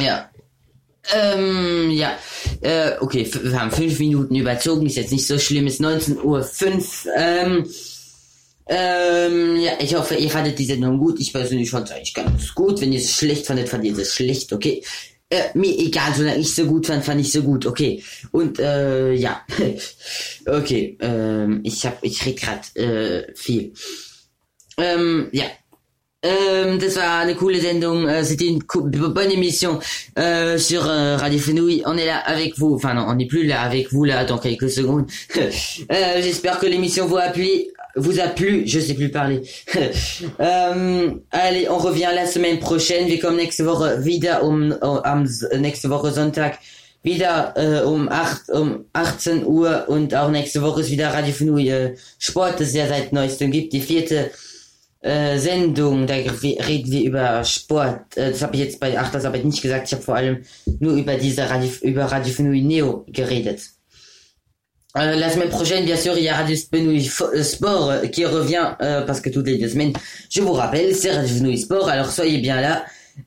ja. 0.00 0.28
Ähm, 1.14 1.90
ja, 1.92 2.18
äh, 2.62 2.92
okay, 2.98 3.30
wir 3.42 3.60
haben 3.60 3.70
fünf 3.70 3.98
Minuten 4.00 4.34
überzogen, 4.34 4.86
ist 4.86 4.96
jetzt 4.96 5.12
nicht 5.12 5.26
so 5.26 5.38
schlimm, 5.38 5.68
ist 5.68 5.80
19.05 5.80 6.22
Uhr. 6.24 6.48
Ähm, 7.16 7.70
ähm, 8.66 9.56
ja, 9.56 9.72
ich 9.78 9.94
hoffe, 9.94 10.16
ihr 10.16 10.30
fandet 10.30 10.58
die 10.58 10.64
Sendung 10.64 10.98
gut. 10.98 11.20
Ich 11.20 11.32
persönlich 11.32 11.70
fand 11.70 11.88
es 11.88 11.94
eigentlich 11.94 12.14
ganz 12.14 12.54
gut. 12.54 12.80
Wenn 12.80 12.92
ihr 12.92 12.98
es 12.98 13.12
schlecht 13.12 13.46
fandet, 13.46 13.68
fandet 13.68 13.92
ihr 13.92 14.02
es 14.02 14.14
schlecht, 14.14 14.52
okay. 14.52 14.82
Äh, 15.30 15.50
mir 15.54 15.78
egal, 15.78 16.14
solange 16.14 16.38
ich 16.38 16.54
so 16.54 16.64
gut 16.66 16.86
fand, 16.86 17.04
fand 17.04 17.20
ich 17.20 17.32
so 17.32 17.42
gut, 17.42 17.66
okay. 17.66 18.02
Und, 18.30 18.58
äh, 18.58 19.12
ja. 19.14 19.40
okay, 20.46 20.96
ähm, 21.00 21.60
ich 21.64 21.84
hab, 21.86 22.04
ich 22.04 22.24
red 22.26 22.40
grad, 22.40 22.76
äh, 22.76 23.32
viel. 23.34 23.72
Ähm, 24.78 25.28
ja. 25.32 25.44
Euh, 26.24 26.80
ça 26.80 26.90
sera 26.90 27.24
une 27.28 27.36
cool 27.36 27.56
sendung. 27.60 28.06
Euh, 28.08 28.24
C'était 28.24 28.46
une 28.46 28.60
bonne 28.60 29.30
émission 29.30 29.78
euh, 30.18 30.56
sur 30.56 30.88
euh, 30.88 31.16
Radio 31.16 31.38
Fenouille. 31.38 31.82
On 31.84 31.98
est 31.98 32.06
là 32.06 32.16
avec 32.18 32.58
vous. 32.58 32.74
Enfin 32.74 32.94
non, 32.94 33.04
on 33.08 33.14
n'est 33.14 33.26
plus 33.26 33.44
là 33.44 33.60
avec 33.60 33.92
vous 33.92 34.04
là 34.04 34.24
dans 34.24 34.38
quelques 34.38 34.70
secondes. 34.70 35.06
Euh, 35.92 36.22
J'espère 36.22 36.58
que 36.58 36.66
l'émission 36.66 37.06
vous 37.06 37.16
a 37.16 37.28
plu. 37.28 37.66
Vous 37.96 38.18
a 38.20 38.26
plu. 38.28 38.62
Je 38.66 38.80
sais 38.80 38.94
plus 38.94 39.10
parler. 39.10 39.42
euh, 40.40 41.10
allez, 41.30 41.68
on 41.68 41.78
revient 41.78 42.08
la 42.14 42.26
semaine 42.26 42.58
prochaine. 42.58 43.06
Wir 43.08 43.20
kommen 43.20 43.36
nächste 43.36 43.66
Woche 43.66 44.04
wieder 44.04 44.42
um, 44.42 44.72
um 44.72 44.98
am 45.04 45.24
S- 45.24 45.46
nächste 45.58 45.90
Woche 45.90 46.10
Sonntag 46.12 46.58
wieder 47.02 47.52
äh, 47.56 47.84
um 47.84 48.08
8 48.08 48.50
um 48.50 48.86
18 48.94 49.44
Uhr 49.44 49.84
und 49.88 50.14
auch 50.14 50.30
nächste 50.30 50.62
Woche 50.62 50.80
ist 50.80 50.90
wieder 50.90 51.12
Radio 51.12 51.32
Fenouille 51.32 51.90
äh, 51.92 51.96
Sport, 52.18 52.54
das 52.60 52.68
es 52.68 52.74
ja 52.74 52.88
seit 52.88 53.12
neuestem 53.12 53.50
gibt. 53.50 53.72
Die 53.74 53.80
vierte 53.82 54.30
äh, 55.02 55.38
Sendung, 55.38 56.06
da 56.06 56.14
re- 56.14 56.56
reden 56.66 56.90
wir 56.90 57.02
über 57.04 57.44
Sport. 57.44 58.16
Äh, 58.16 58.30
das 58.30 58.42
habe 58.42 58.56
ich 58.56 58.62
jetzt 58.62 58.80
bei 58.80 58.98
Achtersarbeit 58.98 59.44
nicht 59.44 59.60
gesagt. 59.62 59.86
Ich 59.86 59.92
habe 59.92 60.02
vor 60.02 60.16
allem 60.16 60.38
nur 60.80 60.94
über 60.94 61.14
diese 61.16 61.48
Radio, 61.48 61.70
über 61.82 62.04
Radio 62.06 62.32
Fenouille 62.32 62.64
Neo 62.64 63.04
geredet. 63.08 63.60
Euh, 64.96 65.16
la 65.16 65.28
semaine 65.28 65.48
prochaine, 65.48 65.84
bien 65.84 65.96
sûr, 65.96 66.16
il 66.16 66.22
y 66.22 66.28
a 66.28 66.36
Radio 66.36 66.56
Fenouille 66.72 67.06
Fo- 67.08 67.34
euh, 67.34 67.42
Sport 67.42 67.90
euh, 67.90 68.06
qui 68.06 68.24
revient 68.24 68.74
euh, 68.80 69.02
parce 69.02 69.20
que 69.20 69.28
toutes 69.28 69.46
les 69.46 69.58
deux 69.58 69.68
semaines, 69.68 69.92
je 70.30 70.40
vous 70.40 70.52
rappelle, 70.52 70.94
c'est 70.94 71.10
Radio 71.10 71.34
Fenouille 71.36 71.58
Sport. 71.58 71.88
Alors 71.88 72.10
soyez 72.12 72.38
bien 72.38 72.60
là. 72.60 72.84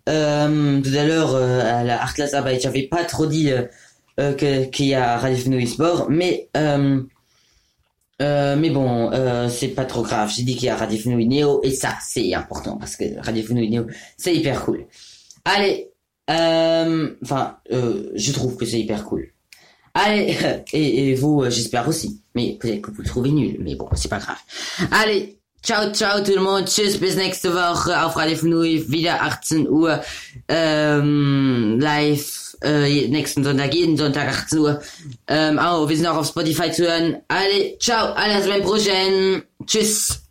Euh, 0.08 0.82
tout 0.82 0.94
à 0.98 1.04
l'heure, 1.04 1.36
à 1.36 1.84
la 1.84 2.02
Achtersarbeit, 2.04 2.60
j'avais 2.62 2.84
pas 2.84 3.04
trop 3.04 3.26
dit 3.26 3.52
qu'il 4.38 4.86
y 4.86 4.94
a 4.96 5.18
Radio 5.18 5.38
Fenouille 5.38 5.68
Sport, 5.68 6.08
mais 6.10 6.50
mais 8.20 8.70
bon, 8.70 9.12
c'est 9.50 9.70
pas 9.70 9.86
trop 9.86 10.02
grave. 10.04 10.32
J'ai 10.34 10.44
dit 10.44 10.56
qu'il 10.56 10.66
y 10.68 10.70
a 10.70 10.76
Radio 10.78 10.98
Fenouil 10.98 11.28
Néo 11.28 11.60
et 11.64 11.72
ça, 11.72 11.96
c'est 12.06 12.34
important 12.34 12.78
parce 12.78 12.96
que 12.96 13.04
Radio 13.20 13.44
Fenouil 13.44 13.70
Néo, 13.70 13.88
c'est 14.18 14.34
hyper 14.36 14.64
cool. 14.64 14.86
Allez, 15.46 15.90
enfin, 16.30 17.58
je 17.70 18.32
trouve 18.32 18.56
que 18.58 18.66
c'est 18.66 18.80
hyper 18.80 19.04
cool. 19.06 19.32
Allez, 19.98 20.38
et, 20.74 21.10
et 21.10 21.16
vous, 21.16 21.44
euh, 21.44 21.50
j'espère 21.50 21.88
aussi. 21.88 22.22
Mais 22.36 22.58
peut-être 22.60 22.82
que 22.82 22.92
vous 22.92 23.02
le 23.02 23.08
trouvez 23.08 23.32
nul, 23.32 23.58
mais 23.60 23.76
bon, 23.76 23.88
c'est 23.96 24.10
pas 24.10 24.20
grave. 24.20 24.38
Allez, 24.92 25.38
ciao, 25.64 25.92
ciao 25.92 26.24
tout 26.24 26.36
le 26.36 26.42
monde. 26.42 26.66
Tschüss, 26.66 26.98
bis 26.98 27.16
nächste 27.16 27.54
Woche 27.54 28.06
auf 28.06 28.16
Radio 28.16 28.38
wieder 28.38 29.24
18 29.24 29.68
Uhr, 29.68 30.00
ähm, 30.48 31.80
live 31.80 32.56
äh, 32.64 33.08
nächsten 33.08 33.44
Sonntag, 33.44 33.74
jeden 33.74 33.98
Sonntag 33.98 34.28
18 34.30 34.60
Uhr. 34.60 34.82
Ähm, 35.28 35.60
oh, 35.62 35.90
wir 35.90 35.96
sind 35.96 36.08
auch 36.08 36.18
auf 36.18 36.28
Spotify 36.28 36.72
zu 36.72 36.84
hören. 36.84 37.18
Allez, 37.28 37.80
ciao, 37.80 38.14
à 38.14 38.28
la 38.28 38.42
semaine 38.42 38.64
prochaine. 38.64 39.44
Tschüss. 39.66 40.27